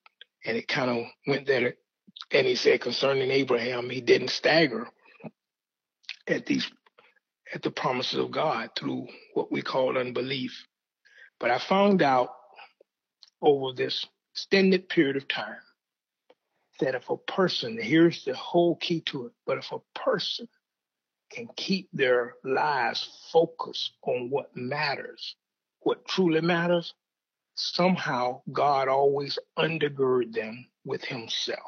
and 0.45 0.57
it 0.57 0.67
kind 0.67 0.89
of 0.89 1.05
went 1.27 1.47
there. 1.47 1.75
And 2.31 2.47
he 2.47 2.55
said 2.55 2.81
concerning 2.81 3.31
Abraham, 3.31 3.89
he 3.89 4.01
didn't 4.01 4.29
stagger 4.29 4.87
at 6.27 6.45
these 6.45 6.69
at 7.53 7.61
the 7.61 7.71
promises 7.71 8.19
of 8.19 8.31
God 8.31 8.69
through 8.77 9.07
what 9.33 9.51
we 9.51 9.61
call 9.61 9.97
unbelief. 9.97 10.65
But 11.39 11.51
I 11.51 11.57
found 11.57 12.01
out 12.01 12.29
over 13.41 13.73
this 13.73 14.05
extended 14.33 14.87
period 14.87 15.17
of 15.17 15.27
time 15.27 15.57
that 16.79 16.95
if 16.95 17.09
a 17.09 17.17
person, 17.17 17.77
here's 17.81 18.23
the 18.23 18.35
whole 18.35 18.75
key 18.77 19.01
to 19.01 19.27
it, 19.27 19.33
but 19.45 19.57
if 19.57 19.71
a 19.71 19.79
person 19.93 20.47
can 21.31 21.47
keep 21.55 21.89
their 21.93 22.35
lives 22.43 23.27
focused 23.31 23.93
on 24.03 24.29
what 24.29 24.55
matters, 24.55 25.35
what 25.79 26.05
truly 26.05 26.41
matters, 26.41 26.93
somehow 27.61 28.41
God 28.51 28.87
always 28.87 29.37
undergird 29.57 30.33
them 30.33 30.65
with 30.83 31.03
himself. 31.03 31.59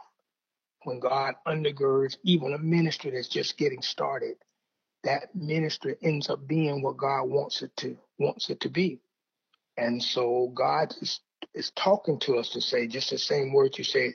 When 0.84 1.00
God 1.00 1.36
undergirds 1.48 2.18
even 2.24 2.54
a 2.54 2.58
ministry 2.58 3.12
that's 3.12 3.30
just 3.30 3.58
getting 3.58 3.82
started, 3.82 4.36
that 5.04 5.36
ministry 5.36 5.96
ends 6.02 6.30
up 6.30 6.48
being 6.48 6.82
what 6.82 6.98
God 6.98 7.26
wants 7.26 7.62
it 7.62 7.76
to 7.78 7.98
wants 8.18 8.50
it 8.50 8.62
to 8.62 8.70
be. 8.70 9.00
And 9.78 10.02
so 10.02 10.52
God 10.54 10.94
is, 11.02 11.20
is 11.54 11.72
talking 11.76 12.20
to 12.22 12.38
us 12.38 12.50
to 12.52 12.62
say 12.62 12.88
just 12.88 13.10
the 13.10 13.18
same 13.18 13.54
words 13.54 13.78
you 13.78 13.84
said, 13.84 14.14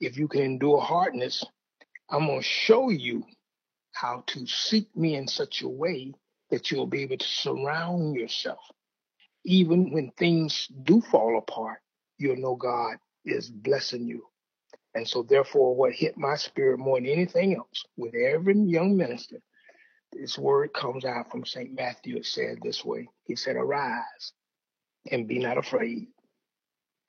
if 0.00 0.16
you 0.16 0.28
can 0.28 0.42
endure 0.42 0.80
hardness, 0.80 1.44
I'm 2.08 2.26
going 2.26 2.40
to 2.40 2.46
show 2.46 2.90
you 2.90 3.24
how 3.92 4.24
to 4.28 4.46
seek 4.46 4.94
me 4.96 5.16
in 5.16 5.28
such 5.28 5.62
a 5.62 5.68
way 5.68 6.14
that 6.50 6.70
you'll 6.70 6.86
be 6.86 7.02
able 7.02 7.18
to 7.18 7.26
surround 7.26 8.14
yourself 8.14 8.60
even 9.44 9.90
when 9.90 10.10
things 10.12 10.68
do 10.84 11.00
fall 11.00 11.38
apart, 11.38 11.78
you'll 12.18 12.36
know 12.36 12.56
God 12.56 12.96
is 13.24 13.50
blessing 13.50 14.06
you. 14.06 14.26
And 14.94 15.06
so, 15.06 15.22
therefore, 15.22 15.74
what 15.74 15.92
hit 15.92 16.18
my 16.18 16.36
spirit 16.36 16.78
more 16.78 16.98
than 16.98 17.06
anything 17.06 17.54
else, 17.54 17.84
with 17.96 18.14
every 18.14 18.58
young 18.58 18.96
minister, 18.96 19.36
this 20.12 20.36
word 20.36 20.72
comes 20.74 21.04
out 21.04 21.30
from 21.30 21.46
St. 21.46 21.72
Matthew. 21.72 22.16
It 22.16 22.26
said 22.26 22.58
this 22.62 22.84
way 22.84 23.08
He 23.24 23.36
said, 23.36 23.56
Arise 23.56 24.32
and 25.10 25.28
be 25.28 25.38
not 25.38 25.58
afraid. 25.58 26.08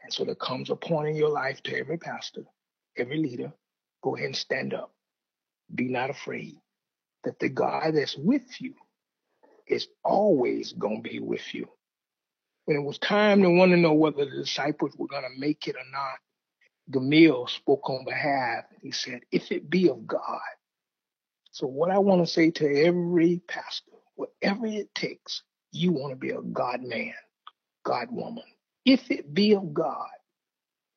And 0.04 0.14
so, 0.14 0.24
there 0.26 0.36
comes 0.36 0.70
a 0.70 0.76
point 0.76 1.10
in 1.10 1.16
your 1.16 1.30
life 1.30 1.62
to 1.64 1.78
every 1.78 1.98
pastor, 1.98 2.44
every 2.98 3.18
leader, 3.18 3.52
go 4.04 4.16
ahead 4.16 4.28
and 4.28 4.36
stand 4.36 4.74
up. 4.74 4.94
Be 5.74 5.88
not 5.88 6.10
afraid 6.10 6.58
that 7.24 7.40
the 7.40 7.50
God 7.50 7.96
that's 7.96 8.18
with 8.18 8.62
you 8.62 8.76
is 9.68 9.88
always 10.04 10.74
going 10.74 11.02
to 11.04 11.10
be 11.10 11.20
with 11.20 11.54
you 11.54 11.68
when 12.66 12.78
it 12.78 12.84
was 12.84 12.98
time 13.00 13.42
to 13.42 13.50
want 13.50 13.72
to 13.72 13.78
know 13.78 13.94
whether 13.94 14.26
the 14.26 14.32
disciples 14.32 14.94
were 14.98 15.08
going 15.08 15.24
to 15.24 15.40
make 15.40 15.68
it 15.68 15.76
or 15.76 15.92
not, 15.92 16.20
Gamaliel 16.92 17.48
spoke 17.48 17.90
on 17.90 18.06
behalf. 18.06 18.66
He 18.82 18.92
said, 18.92 19.22
if 19.32 19.52
it 19.52 19.70
be 19.70 19.90
of 19.90 20.08
God. 20.08 20.40
So 21.52 21.68
what 21.68 21.92
I 21.92 22.00
want 22.00 22.26
to 22.26 22.32
say 22.32 22.52
to 22.52 22.86
every 22.86 23.42
pastor, 23.48 23.92
whatever 24.16 24.68
it 24.68 24.94
takes, 24.96 25.44
you 25.72 25.92
want 25.92 26.12
to 26.12 26.16
be 26.16 26.32
a 26.32 26.42
God 26.42 26.82
man, 26.82 27.14
God 27.84 28.08
woman. 28.12 28.44
If 28.86 29.12
it 29.12 29.34
be 29.34 29.54
of 29.56 29.74
God, 29.74 30.10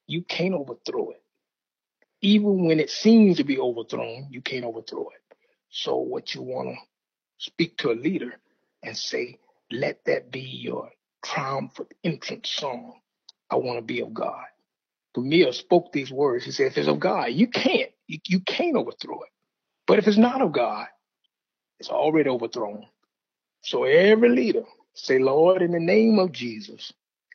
you 0.07 0.23
can't 0.23 0.55
overthrow 0.55 1.11
it. 1.11 1.23
Even 2.23 2.67
when 2.67 2.81
it 2.81 2.91
seems 2.91 3.39
to 3.39 3.45
be 3.45 3.59
overthrown, 3.59 4.29
you 4.31 4.43
can't 4.43 4.65
overthrow 4.65 5.09
it. 5.09 5.37
So 5.71 5.97
what 5.99 6.35
you 6.35 6.43
want 6.43 6.69
to 6.69 6.77
speak 7.39 7.79
to 7.79 7.91
a 7.91 7.95
leader 7.95 8.35
and 8.83 8.97
say, 8.97 9.39
let 9.71 10.05
that 10.07 10.31
be 10.31 10.41
your 10.41 10.91
triumphant 11.25 11.93
entrance 12.05 12.51
song. 12.51 12.95
I 13.51 13.57
want 13.57 13.79
to 13.79 13.83
be 13.83 14.01
of 14.01 14.14
God. 14.14 14.45
Gamaliel 15.14 15.53
spoke 15.53 15.93
these 15.93 16.11
words. 16.11 16.45
He 16.45 16.51
said, 16.51 16.66
if 16.66 16.79
it's 16.79 16.89
of 16.89 17.01
God, 17.01 17.27
you 17.27 17.47
can't. 17.47 17.91
You, 18.07 18.18
you 18.27 18.41
can't 18.41 18.77
overthrow 18.77 19.22
it. 19.22 19.31
But 19.87 19.99
if 19.99 20.09
it's 20.09 20.18
not 20.18 20.43
of 20.43 20.53
God, 20.53 20.87
it's 21.79 21.89
already 21.89 22.29
overthrown. 22.29 22.87
So 23.62 23.85
every 23.85 24.29
leader 24.29 24.64
say, 24.95 25.18
Lord, 25.18 25.62
in 25.62 25.72
the 25.72 25.81
name 25.81 26.18
of 26.18 26.33
Jesus, 26.33 26.93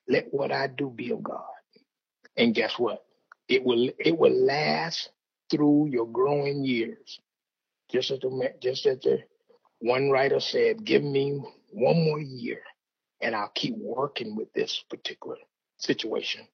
let 0.07 0.33
what 0.33 0.51
I 0.51 0.67
do 0.67 0.89
be 0.89 1.11
of 1.11 1.23
God. 1.23 1.43
And 2.37 2.53
guess 2.53 2.77
what? 2.77 3.03
It 3.47 3.63
will 3.63 3.89
it 3.97 4.17
will 4.17 4.33
last 4.45 5.09
through 5.49 5.89
your 5.91 6.07
growing 6.07 6.63
years. 6.63 7.19
Just 7.91 8.11
as 8.11 8.19
the 8.19 8.53
just 8.61 8.85
as 8.85 8.99
the 8.99 9.23
one 9.79 10.09
writer 10.09 10.39
said, 10.39 10.83
give 10.83 11.03
me 11.03 11.41
one 11.71 12.03
more 12.03 12.19
year 12.19 12.61
and 13.21 13.35
I'll 13.35 13.51
keep 13.53 13.75
working 13.77 14.35
with 14.35 14.51
this 14.53 14.83
particular 14.89 15.37
situation. 15.77 16.47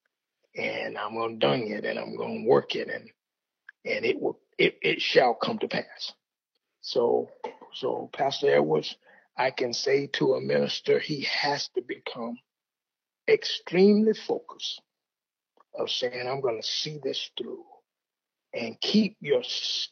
And 0.56 0.98
I'm 0.98 1.40
dung 1.40 1.68
it 1.68 1.86
and 1.86 2.00
I'm 2.00 2.16
gonna 2.16 2.46
work 2.46 2.76
it 2.76 2.90
and 2.90 3.10
and 3.86 4.06
it 4.06 4.20
will 4.20 4.40
it, 4.58 4.78
it 4.82 5.02
shall 5.02 5.34
come 5.34 5.60
to 5.60 5.68
pass. 5.68 6.14
So 6.82 7.30
so 7.74 8.10
Pastor 8.14 8.56
Edwards, 8.56 8.96
I 9.38 9.52
can 9.52 9.74
say 9.74 10.08
to 10.14 10.36
a 10.36 10.42
minister 10.42 11.00
he 11.00 11.22
has 11.24 11.68
to 11.76 11.82
become 11.82 12.38
extremely 13.28 14.14
focused 14.14 14.82
of 15.78 15.90
saying 15.90 16.28
I'm 16.28 16.42
gonna 16.42 16.64
see 16.64 17.00
this 17.04 17.30
through 17.38 17.66
and 18.54 18.80
keep 18.80 19.18
your 19.20 19.42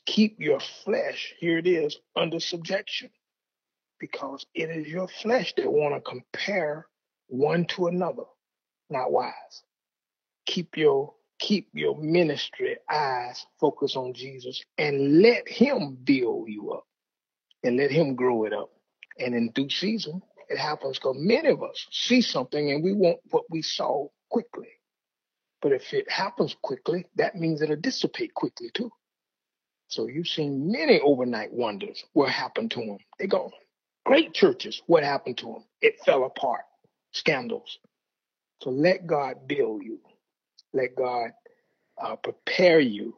keep 0.06 0.40
your 0.40 0.60
flesh 0.86 1.34
here 1.40 1.58
it 1.58 1.68
is 1.68 1.98
under 2.16 2.40
subjection 2.40 3.10
because 4.04 4.46
it 4.54 4.70
is 4.70 4.90
your 4.90 5.08
flesh 5.08 5.54
that 5.56 5.72
want 5.72 5.96
to 5.96 6.02
compare 6.02 6.88
one 7.30 7.66
to 7.68 7.88
another. 7.88 8.26
Not 8.90 9.14
wise. 9.14 9.64
keep 10.48 10.78
your 10.78 11.16
keep 11.40 11.70
your 11.74 11.98
ministry 12.02 12.78
eyes 12.92 13.46
focused 13.60 13.98
on 13.98 14.14
Jesus 14.14 14.64
and 14.80 15.22
let 15.22 15.48
him 15.50 15.98
build 16.04 16.50
you 16.50 16.72
up 16.74 16.86
and 17.64 17.78
let 17.78 17.92
him 17.92 18.16
grow 18.16 18.46
it 18.46 18.54
up. 18.54 18.72
And 19.20 19.36
in 19.36 19.52
due 19.52 19.70
season, 19.70 20.22
it 20.50 20.58
happens 20.60 21.00
because 21.00 21.18
many 21.20 21.50
of 21.50 21.64
us 21.64 21.88
see 21.92 22.22
something 22.22 22.72
and 22.72 22.84
we 22.84 22.94
want 22.94 23.20
what 23.32 23.46
we 23.52 23.62
saw 23.64 24.08
quickly. 24.32 24.70
But 25.62 25.74
if 25.74 25.94
it 25.94 26.10
happens 26.12 26.56
quickly, 26.64 27.06
that 27.18 27.36
means 27.36 27.62
it'll 27.62 27.78
dissipate 27.78 28.34
quickly 28.36 28.70
too. 28.74 28.92
So 29.90 30.08
you've 30.08 30.28
seen 30.30 30.72
many 30.72 31.02
overnight 31.02 31.54
wonders. 31.54 32.04
What 32.14 32.32
happened 32.32 32.72
to 32.74 32.82
them? 32.82 33.00
They 33.20 33.28
gone. 33.28 33.52
Great 34.06 34.34
churches. 34.34 34.82
What 34.88 35.04
happened 35.04 35.38
to 35.40 35.46
them? 35.48 35.64
It 35.82 36.00
fell 36.06 36.26
apart. 36.26 36.64
Scandals. 37.12 37.80
So 38.62 38.72
let 38.72 39.08
God 39.08 39.48
build 39.48 39.84
you. 39.84 40.00
Let 40.74 40.96
God 40.96 41.32
uh, 42.02 42.16
prepare 42.18 42.80
you. 42.80 43.16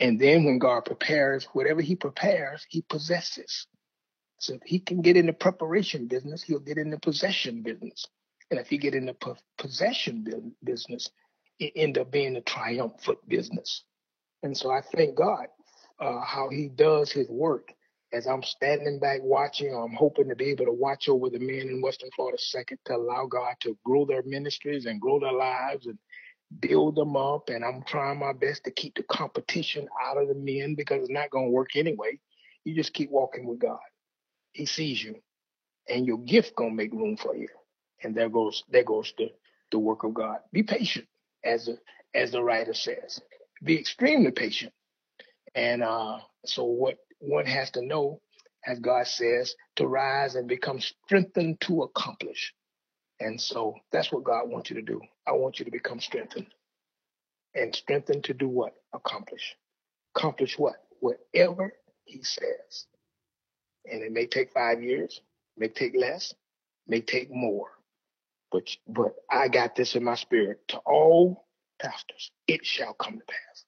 And 0.00 0.20
then 0.20 0.44
when 0.44 0.58
God 0.58 0.84
prepares, 0.84 1.46
whatever 1.52 1.80
he 1.80 1.96
prepares, 1.96 2.66
he 2.70 2.82
possesses. 2.82 3.66
So 4.40 4.54
if 4.54 4.62
he 4.64 4.80
can 4.80 5.02
get 5.02 5.16
in 5.16 5.26
the 5.26 5.32
preparation 5.32 6.06
business, 6.08 6.42
he'll 6.42 6.60
get 6.60 6.78
in 6.78 6.90
the 6.90 6.98
possession 7.00 7.62
business. 7.62 8.06
And 8.50 8.60
if 8.60 8.68
he 8.68 8.78
get 8.78 8.94
in 8.94 9.06
the 9.06 9.14
po- 9.14 9.36
possession 9.58 10.24
business, 10.64 11.10
it 11.58 11.72
end 11.76 11.98
up 11.98 12.10
being 12.12 12.36
a 12.36 12.40
triumphant 12.42 13.18
business. 13.28 13.84
And 14.42 14.56
so 14.56 14.70
I 14.70 14.82
thank 14.82 15.16
God 15.16 15.48
uh, 16.00 16.20
how 16.22 16.50
he 16.50 16.68
does 16.68 17.12
his 17.12 17.28
work. 17.28 17.72
As 18.12 18.26
I'm 18.26 18.42
standing 18.42 18.98
back 19.00 19.20
watching, 19.22 19.74
I'm 19.74 19.94
hoping 19.94 20.28
to 20.30 20.36
be 20.36 20.46
able 20.50 20.66
to 20.66 20.72
watch 20.72 21.08
over 21.08 21.30
the 21.30 21.38
men 21.38 21.68
in 21.68 21.82
Western 21.82 22.10
Florida 22.16 22.38
second 22.38 22.78
to 22.86 22.96
allow 22.96 23.26
God 23.26 23.54
to 23.62 23.76
grow 23.84 24.06
their 24.06 24.22
ministries 24.24 24.86
and 24.86 25.00
grow 25.00 25.20
their 25.20 25.32
lives 25.32 25.86
and 25.86 25.98
build 26.60 26.96
them 26.96 27.16
up. 27.16 27.50
And 27.50 27.64
I'm 27.64 27.82
trying 27.84 28.18
my 28.18 28.32
best 28.32 28.64
to 28.64 28.70
keep 28.70 28.94
the 28.96 29.04
competition 29.04 29.88
out 30.02 30.16
of 30.18 30.28
the 30.28 30.34
men 30.34 30.74
because 30.74 31.02
it's 31.02 31.10
not 31.10 31.30
going 31.30 31.46
to 31.46 31.50
work 31.52 31.76
anyway. 31.76 32.18
You 32.64 32.74
just 32.74 32.94
keep 32.94 33.10
walking 33.10 33.46
with 33.46 33.58
God. 33.58 33.78
He 34.52 34.66
sees 34.66 35.02
you, 35.02 35.16
and 35.88 36.06
your 36.06 36.18
gift 36.18 36.56
gonna 36.56 36.72
make 36.74 36.92
room 36.92 37.16
for 37.16 37.36
you. 37.36 37.48
And 38.02 38.14
there 38.14 38.28
goes 38.28 38.64
there 38.70 38.84
goes 38.84 39.12
the 39.18 39.30
the 39.72 39.78
work 39.78 40.04
of 40.04 40.14
God. 40.14 40.38
Be 40.52 40.62
patient, 40.62 41.06
as 41.44 41.66
the 41.66 41.78
as 42.14 42.32
the 42.32 42.42
writer 42.42 42.74
says. 42.74 43.20
Be 43.62 43.78
extremely 43.78 44.32
patient. 44.32 44.72
And 45.54 45.82
uh, 45.82 46.18
so 46.46 46.64
what 46.64 46.98
one 47.20 47.46
has 47.46 47.70
to 47.72 47.82
know, 47.82 48.20
as 48.66 48.78
God 48.80 49.06
says, 49.06 49.54
to 49.76 49.86
rise 49.86 50.34
and 50.34 50.48
become 50.48 50.80
strengthened 50.80 51.60
to 51.62 51.82
accomplish. 51.82 52.54
And 53.20 53.40
so 53.40 53.74
that's 53.92 54.12
what 54.12 54.24
God 54.24 54.50
wants 54.50 54.70
you 54.70 54.76
to 54.76 54.82
do. 54.82 55.00
I 55.26 55.32
want 55.32 55.58
you 55.58 55.64
to 55.66 55.70
become 55.70 56.00
strengthened. 56.00 56.46
And 57.54 57.74
strengthened 57.74 58.24
to 58.24 58.34
do 58.34 58.48
what? 58.48 58.74
Accomplish. 58.94 59.56
Accomplish 60.16 60.58
what? 60.58 60.76
Whatever 61.00 61.72
he 62.04 62.22
says. 62.22 62.86
And 63.86 64.02
it 64.02 64.12
may 64.12 64.26
take 64.26 64.52
five 64.52 64.82
years, 64.82 65.20
may 65.56 65.68
take 65.68 65.96
less, 65.96 66.34
may 66.86 67.00
take 67.00 67.30
more. 67.30 67.68
But 68.52 68.68
but 68.88 69.14
I 69.30 69.48
got 69.48 69.76
this 69.76 69.96
in 69.96 70.04
my 70.04 70.16
spirit. 70.16 70.60
To 70.68 70.78
all 70.78 71.46
pastors, 71.80 72.30
it 72.48 72.64
shall 72.66 72.94
come 72.94 73.14
to 73.18 73.26
pass. 73.26 73.64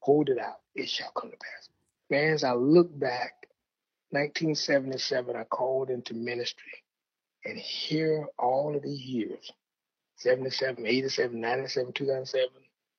Hold 0.00 0.30
it 0.30 0.38
out. 0.38 0.60
It 0.74 0.88
shall 0.88 1.12
come 1.12 1.30
to 1.30 1.36
pass. 1.36 1.68
Man, 2.10 2.32
as 2.32 2.44
I 2.44 2.54
look 2.54 2.96
back, 2.98 3.34
1977, 4.10 5.36
I 5.36 5.44
called 5.44 5.90
into 5.90 6.14
ministry. 6.14 6.72
And 7.44 7.58
here 7.58 8.26
all 8.38 8.74
of 8.74 8.82
these 8.82 9.00
years, 9.02 9.52
77, 10.16 10.86
87, 10.86 11.40
97, 11.40 11.92
2007, 11.92 12.48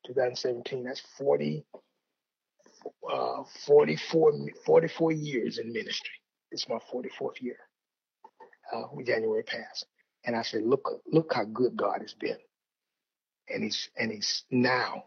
2017, 0.08 0.84
that's 0.84 1.02
40, 1.18 1.66
uh, 3.12 3.44
44, 3.66 4.34
44 4.66 5.12
years 5.12 5.58
in 5.58 5.74
ministry. 5.74 6.12
It's 6.52 6.70
my 6.70 6.80
44th 6.92 7.42
year. 7.42 7.58
Uh, 8.72 8.84
January 9.06 9.44
passed, 9.44 9.86
and 10.26 10.36
I 10.36 10.44
said, 10.44 10.64
"Look, 10.64 11.02
look 11.08 11.34
how 11.34 11.44
good 11.44 11.76
God 11.76 12.02
has 12.02 12.14
been." 12.14 12.38
And 13.48 13.64
he's 13.64 13.90
and 13.98 14.12
he's 14.12 14.44
now 14.52 15.06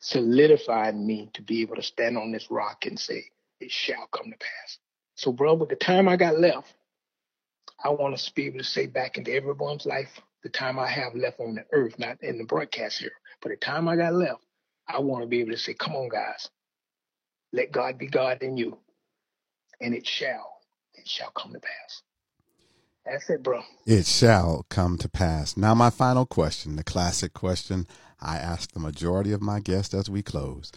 solidified 0.00 0.96
me 0.96 1.30
to 1.34 1.42
be 1.42 1.62
able 1.62 1.76
to 1.76 1.82
stand 1.82 2.18
on 2.18 2.32
this 2.32 2.50
rock 2.50 2.86
and 2.86 2.98
say, 2.98 3.30
"It 3.60 3.70
shall 3.70 4.06
come 4.08 4.30
to 4.30 4.38
pass." 4.38 4.78
So, 5.16 5.32
bro, 5.32 5.54
with 5.54 5.70
the 5.70 5.76
time 5.76 6.08
I 6.08 6.16
got 6.16 6.38
left, 6.38 6.74
I 7.82 7.90
want 7.90 8.18
to 8.18 8.34
be 8.34 8.46
able 8.46 8.58
to 8.58 8.64
say 8.64 8.86
back 8.86 9.18
into 9.18 9.32
everyone's 9.32 9.86
life 9.86 10.20
the 10.42 10.48
time 10.50 10.78
I 10.78 10.88
have 10.88 11.14
left 11.14 11.40
on 11.40 11.56
the 11.56 11.66
earth, 11.72 11.98
not 11.98 12.22
in 12.22 12.38
the 12.38 12.44
broadcast 12.44 12.98
here, 12.98 13.12
but 13.40 13.50
the 13.50 13.56
time 13.56 13.88
I 13.88 13.96
got 13.96 14.14
left, 14.14 14.44
I 14.86 15.00
want 15.00 15.22
to 15.22 15.28
be 15.28 15.40
able 15.40 15.52
to 15.52 15.58
say, 15.58 15.74
"Come 15.74 15.96
on, 15.96 16.08
guys, 16.08 16.50
let 17.52 17.72
God 17.72 17.98
be 17.98 18.08
God 18.08 18.42
in 18.42 18.56
you." 18.56 18.78
and 19.80 19.94
it 19.94 20.06
shall, 20.06 20.60
it 20.94 21.08
shall 21.08 21.30
come 21.30 21.52
to 21.52 21.60
pass. 21.60 22.02
That's 23.04 23.30
it, 23.30 23.42
bro. 23.42 23.62
It 23.86 24.06
shall 24.06 24.66
come 24.68 24.98
to 24.98 25.08
pass. 25.08 25.56
Now, 25.56 25.74
my 25.74 25.90
final 25.90 26.26
question, 26.26 26.76
the 26.76 26.84
classic 26.84 27.32
question 27.32 27.86
I 28.20 28.38
ask 28.38 28.72
the 28.72 28.80
majority 28.80 29.32
of 29.32 29.42
my 29.42 29.60
guests 29.60 29.94
as 29.94 30.10
we 30.10 30.22
close. 30.22 30.72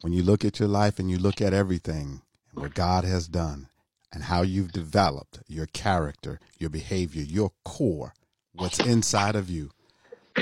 When 0.00 0.12
you 0.12 0.22
look 0.22 0.44
at 0.44 0.58
your 0.58 0.68
life 0.68 0.98
and 0.98 1.10
you 1.10 1.18
look 1.18 1.40
at 1.40 1.52
everything 1.52 2.22
and 2.52 2.62
what 2.62 2.74
God 2.74 3.04
has 3.04 3.28
done 3.28 3.68
and 4.12 4.24
how 4.24 4.42
you've 4.42 4.72
developed 4.72 5.40
your 5.46 5.66
character, 5.66 6.40
your 6.58 6.70
behavior, 6.70 7.22
your 7.22 7.52
core, 7.64 8.14
what's 8.54 8.80
inside 8.80 9.36
of 9.36 9.50
you, 9.50 9.70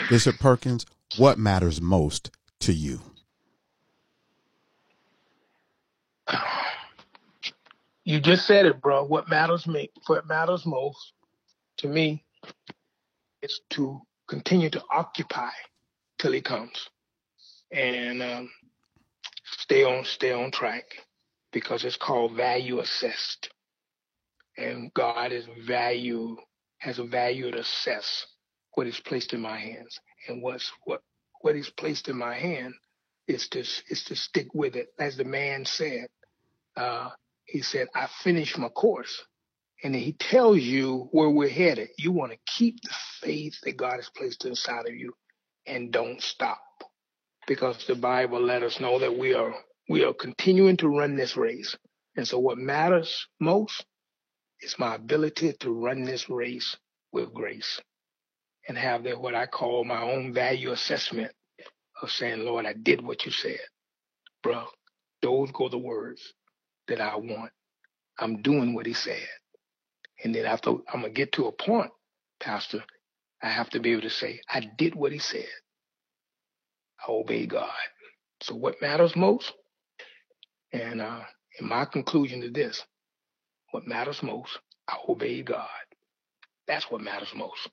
Bishop 0.09 0.39
Perkins, 0.39 0.87
what 1.17 1.39
matters 1.39 1.81
most 1.81 2.31
to 2.61 2.73
you? 2.73 3.01
You 8.05 8.21
just 8.21 8.47
said 8.47 8.65
it, 8.65 8.81
bro. 8.81 9.05
What 9.05 9.29
matters 9.29 9.67
me, 9.67 9.91
what 10.07 10.27
matters 10.27 10.65
most 10.65 11.13
to 11.79 11.89
me, 11.89 12.25
is 13.43 13.61
to 13.71 14.01
continue 14.29 14.71
to 14.71 14.83
occupy 14.91 15.51
till 16.19 16.33
he 16.33 16.41
comes, 16.41 16.89
and 17.73 18.23
um, 18.23 18.51
stay 19.45 19.85
on, 19.85 20.05
stay 20.05 20.33
on 20.33 20.51
track, 20.51 20.85
because 21.53 21.85
it's 21.85 21.97
called 21.97 22.35
value 22.37 22.81
assessed, 22.81 23.51
and 24.57 24.93
God 24.95 25.33
is 25.33 25.47
value 25.66 26.37
has 26.79 26.99
a 26.99 27.05
value 27.05 27.51
to 27.51 27.59
assess 27.59 28.27
what 28.75 28.87
is 28.87 29.01
placed 29.01 29.33
in 29.33 29.41
my 29.41 29.59
hands, 29.59 29.99
and 30.29 30.43
what's 30.43 30.71
what 30.85 31.03
what 31.41 31.57
is 31.57 31.71
placed 31.71 32.09
in 32.09 32.16
my 32.16 32.35
hand 32.35 32.75
is 33.27 33.49
to 33.49 33.61
is 33.61 34.05
to 34.09 34.16
stick 34.16 34.49
with 34.55 34.77
it, 34.77 34.89
as 34.99 35.16
the 35.16 35.25
man 35.25 35.64
said. 35.64 36.09
Uh, 36.77 37.11
he 37.45 37.62
said, 37.62 37.89
I 37.95 38.09
finished 38.23 38.59
my 38.59 38.69
course. 38.69 39.23
And 39.82 39.95
he 39.95 40.12
tells 40.12 40.59
you 40.59 41.09
where 41.12 41.31
we're 41.31 41.49
headed. 41.49 41.89
You 41.99 42.12
want 42.12 42.32
to 42.32 42.39
keep 42.47 42.81
the 42.82 42.95
faith 43.20 43.55
that 43.62 43.77
God 43.77 43.95
has 43.97 44.11
placed 44.16 44.45
inside 44.45 44.86
of 44.86 44.95
you 44.95 45.15
and 45.69 45.93
don't 45.93 46.23
stop. 46.23 46.61
Because 47.47 47.86
the 47.86 47.95
Bible 47.95 48.40
let 48.40 48.62
us 48.62 48.81
know 48.81 48.99
that 49.01 49.16
we 49.19 49.35
are 49.35 49.55
we 49.89 50.05
are 50.05 50.15
continuing 50.15 50.77
to 50.78 50.89
run 50.89 51.16
this 51.16 51.36
race. 51.36 51.77
And 52.16 52.28
so 52.28 52.39
what 52.39 52.59
matters 52.59 53.27
most 53.40 53.85
is 54.61 54.78
my 54.78 54.97
ability 54.97 55.55
to 55.61 55.70
run 55.73 56.05
this 56.05 56.28
race 56.31 56.77
with 57.12 57.32
grace 57.35 57.81
and 58.69 58.78
have 58.78 59.05
that 59.05 59.20
what 59.20 59.35
I 59.35 59.47
call 59.47 59.85
my 59.85 60.03
own 60.03 60.35
value 60.35 60.73
assessment 60.73 61.32
of 62.03 62.11
saying, 62.11 62.45
Lord, 62.45 62.66
I 62.66 62.74
did 62.74 63.03
what 63.03 63.24
you 63.27 63.32
said. 63.32 63.61
Bro, 64.43 64.66
those 65.23 65.51
go 65.53 65.69
the 65.69 65.78
words 65.78 66.35
that 66.89 67.01
I 67.01 67.16
want. 67.16 67.53
I'm 68.19 68.43
doing 68.43 68.74
what 68.74 68.86
he 68.86 68.95
said. 68.95 69.27
And 70.24 70.35
then 70.35 70.47
after 70.47 70.70
I'm 70.70 71.03
gonna 71.03 71.11
get 71.11 71.32
to 71.32 71.47
a 71.47 71.53
point, 71.53 71.90
Pastor, 72.40 72.85
I 73.43 73.48
have 73.51 73.70
to 73.70 73.81
be 73.81 73.93
able 73.93 74.02
to 74.02 74.10
say, 74.10 74.40
I 74.48 74.60
did 74.78 74.94
what 74.94 75.12
he 75.12 75.19
said. 75.19 75.47
I 77.06 77.10
obey 77.10 77.47
God. 77.47 77.70
So 78.43 78.55
what 78.55 78.82
matters 78.82 79.15
most? 79.16 79.52
And 80.73 81.01
uh, 81.01 81.20
in 81.60 81.69
my 81.69 81.85
conclusion 81.85 82.40
to 82.43 82.51
this, 82.51 82.82
what 83.70 83.86
matters 83.86 84.23
most, 84.23 84.59
I 84.89 84.97
obey 85.09 85.43
God. 85.43 85.69
That's 86.66 86.90
what 86.90 87.01
matters 87.01 87.32
most. 87.35 87.69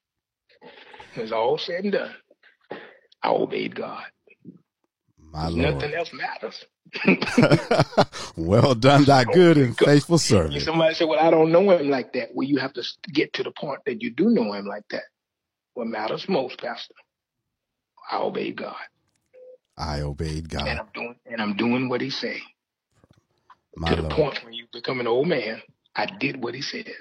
It's 1.16 1.32
all 1.32 1.58
said 1.58 1.84
and 1.84 1.94
done, 1.94 2.16
I 3.24 3.30
obeyed 3.30 3.76
God. 3.76 4.06
My 5.32 5.48
Lord. 5.48 5.76
Nothing 5.76 5.94
else 5.94 6.12
matters. 6.14 6.66
well 8.38 8.76
done, 8.76 9.04
thy 9.06 9.24
good 9.34 9.58
and 9.58 9.78
faithful 9.78 10.18
servant. 10.18 10.62
Somebody 10.62 10.96
said, 10.96 11.08
Well, 11.08 11.20
I 11.20 11.32
don't 11.32 11.52
know 11.52 11.72
him 11.72 11.90
like 11.90 12.14
that. 12.14 12.30
Well, 12.34 12.48
you 12.48 12.58
have 12.60 12.74
to 12.74 12.84
get 13.12 13.34
to 13.34 13.44
the 13.44 13.52
point 13.52 13.80
that 13.86 14.02
you 14.02 14.12
do 14.12 14.30
know 14.30 14.54
him 14.54 14.66
like 14.66 14.84
that. 14.92 15.04
What 15.76 15.88
matters 15.88 16.28
most, 16.28 16.58
Pastor, 16.58 16.96
I 18.10 18.18
obeyed 18.18 18.56
God. 18.56 18.76
I 19.78 20.02
obeyed 20.02 20.50
God. 20.50 20.68
And 20.68 20.80
I'm 20.80 20.88
doing 20.94 21.16
and 21.26 21.42
I'm 21.42 21.56
doing 21.58 21.90
what 21.90 22.02
he 22.02 22.10
said. 22.10 22.40
My 23.76 23.90
to 23.90 23.96
Lord. 23.98 24.10
the 24.10 24.16
point 24.16 24.44
when 24.44 24.54
you 24.54 24.66
become 24.72 25.02
an 25.02 25.08
old 25.08 25.28
man, 25.28 25.62
I 25.96 26.06
did 26.06 26.42
what 26.42 26.56
he 26.56 26.62
said. 26.62 26.92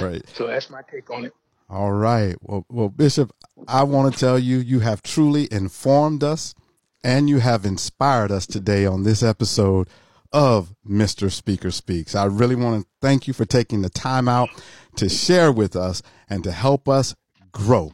Right. 0.00 0.22
So 0.34 0.48
that's 0.48 0.68
my 0.68 0.82
take 0.90 1.08
on 1.08 1.24
it. 1.24 1.32
All 1.70 1.92
right. 1.92 2.34
Well, 2.42 2.66
well, 2.68 2.88
Bishop, 2.88 3.32
I 3.66 3.84
want 3.84 4.12
to 4.12 4.20
tell 4.20 4.38
you, 4.38 4.58
you 4.58 4.80
have 4.80 5.02
truly 5.02 5.48
informed 5.52 6.24
us 6.24 6.54
and 7.02 7.28
you 7.28 7.38
have 7.38 7.64
inspired 7.64 8.32
us 8.32 8.46
today 8.46 8.86
on 8.86 9.04
this 9.04 9.22
episode 9.22 9.88
of 10.32 10.74
Mr. 10.88 11.30
Speaker 11.30 11.70
Speaks. 11.70 12.14
I 12.14 12.24
really 12.24 12.54
want 12.54 12.82
to 12.82 12.88
thank 13.00 13.26
you 13.26 13.34
for 13.34 13.44
taking 13.44 13.82
the 13.82 13.90
time 13.90 14.28
out 14.28 14.48
to 14.96 15.08
share 15.08 15.52
with 15.52 15.76
us 15.76 16.02
and 16.28 16.42
to 16.44 16.52
help 16.52 16.88
us 16.88 17.14
grow. 17.52 17.92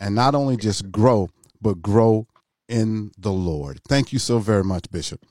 And 0.00 0.14
not 0.14 0.34
only 0.34 0.56
just 0.56 0.90
grow, 0.90 1.30
but 1.60 1.82
grow 1.82 2.26
in 2.68 3.12
the 3.18 3.32
Lord. 3.32 3.80
Thank 3.88 4.12
you 4.12 4.18
so 4.18 4.38
very 4.38 4.64
much, 4.64 4.90
Bishop. 4.90 5.24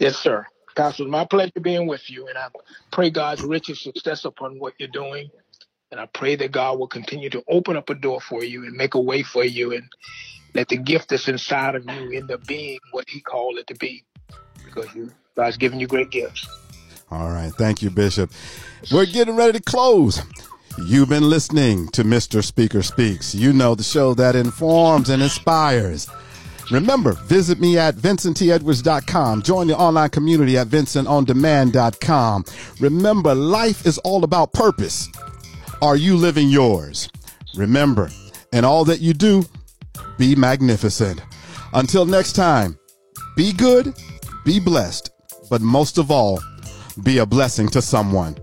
Yes, 0.00 0.16
sir. 0.16 0.46
Pastor, 0.74 1.04
my 1.04 1.24
pleasure 1.24 1.60
being 1.60 1.86
with 1.86 2.10
you, 2.10 2.28
and 2.28 2.36
I 2.36 2.48
pray 2.92 3.10
God's 3.10 3.42
richest 3.42 3.82
success 3.82 4.24
upon 4.24 4.58
what 4.58 4.74
you're 4.78 4.88
doing. 4.88 5.30
And 5.90 6.00
I 6.00 6.06
pray 6.06 6.36
that 6.36 6.52
God 6.52 6.78
will 6.78 6.88
continue 6.88 7.30
to 7.30 7.42
open 7.48 7.76
up 7.76 7.88
a 7.88 7.94
door 7.94 8.20
for 8.20 8.42
you 8.42 8.64
and 8.64 8.76
make 8.76 8.94
a 8.94 9.00
way 9.00 9.22
for 9.22 9.44
you 9.44 9.72
and 9.72 9.88
let 10.56 10.68
the 10.68 10.76
gift 10.76 11.10
that's 11.10 11.28
inside 11.28 11.74
of 11.74 11.84
you 11.84 12.12
end 12.12 12.30
up 12.30 12.44
being 12.46 12.78
what 12.90 13.04
He 13.08 13.20
called 13.20 13.58
it 13.58 13.66
to 13.66 13.74
be 13.74 14.02
because 14.64 14.92
you, 14.94 15.12
God's 15.36 15.58
given 15.58 15.78
you 15.78 15.86
great 15.86 16.10
gifts. 16.10 16.48
All 17.10 17.28
right. 17.30 17.52
Thank 17.52 17.82
you, 17.82 17.90
Bishop. 17.90 18.30
We're 18.90 19.06
getting 19.06 19.36
ready 19.36 19.58
to 19.58 19.62
close. 19.62 20.22
You've 20.86 21.08
been 21.08 21.28
listening 21.28 21.88
to 21.88 22.04
Mr. 22.04 22.42
Speaker 22.42 22.82
Speaks. 22.82 23.34
You 23.34 23.52
know 23.52 23.74
the 23.74 23.82
show 23.82 24.14
that 24.14 24.34
informs 24.34 25.10
and 25.10 25.22
inspires. 25.22 26.08
Remember, 26.70 27.12
visit 27.12 27.60
me 27.60 27.78
at 27.78 27.94
vincenttedwards.com. 27.94 29.42
Join 29.42 29.68
the 29.68 29.76
online 29.76 30.10
community 30.10 30.58
at 30.58 30.66
vincentondemand.com. 30.66 32.44
Remember, 32.80 33.34
life 33.34 33.86
is 33.86 33.98
all 33.98 34.24
about 34.24 34.52
purpose. 34.52 35.08
Are 35.80 35.96
you 35.96 36.16
living 36.16 36.48
yours? 36.48 37.08
Remember, 37.54 38.10
in 38.52 38.64
all 38.64 38.84
that 38.86 39.00
you 39.00 39.14
do, 39.14 39.44
be 40.18 40.34
magnificent. 40.34 41.20
Until 41.72 42.06
next 42.06 42.32
time, 42.32 42.78
be 43.36 43.52
good, 43.52 43.94
be 44.44 44.60
blessed, 44.60 45.10
but 45.50 45.60
most 45.60 45.98
of 45.98 46.10
all, 46.10 46.40
be 47.02 47.18
a 47.18 47.26
blessing 47.26 47.68
to 47.68 47.82
someone. 47.82 48.36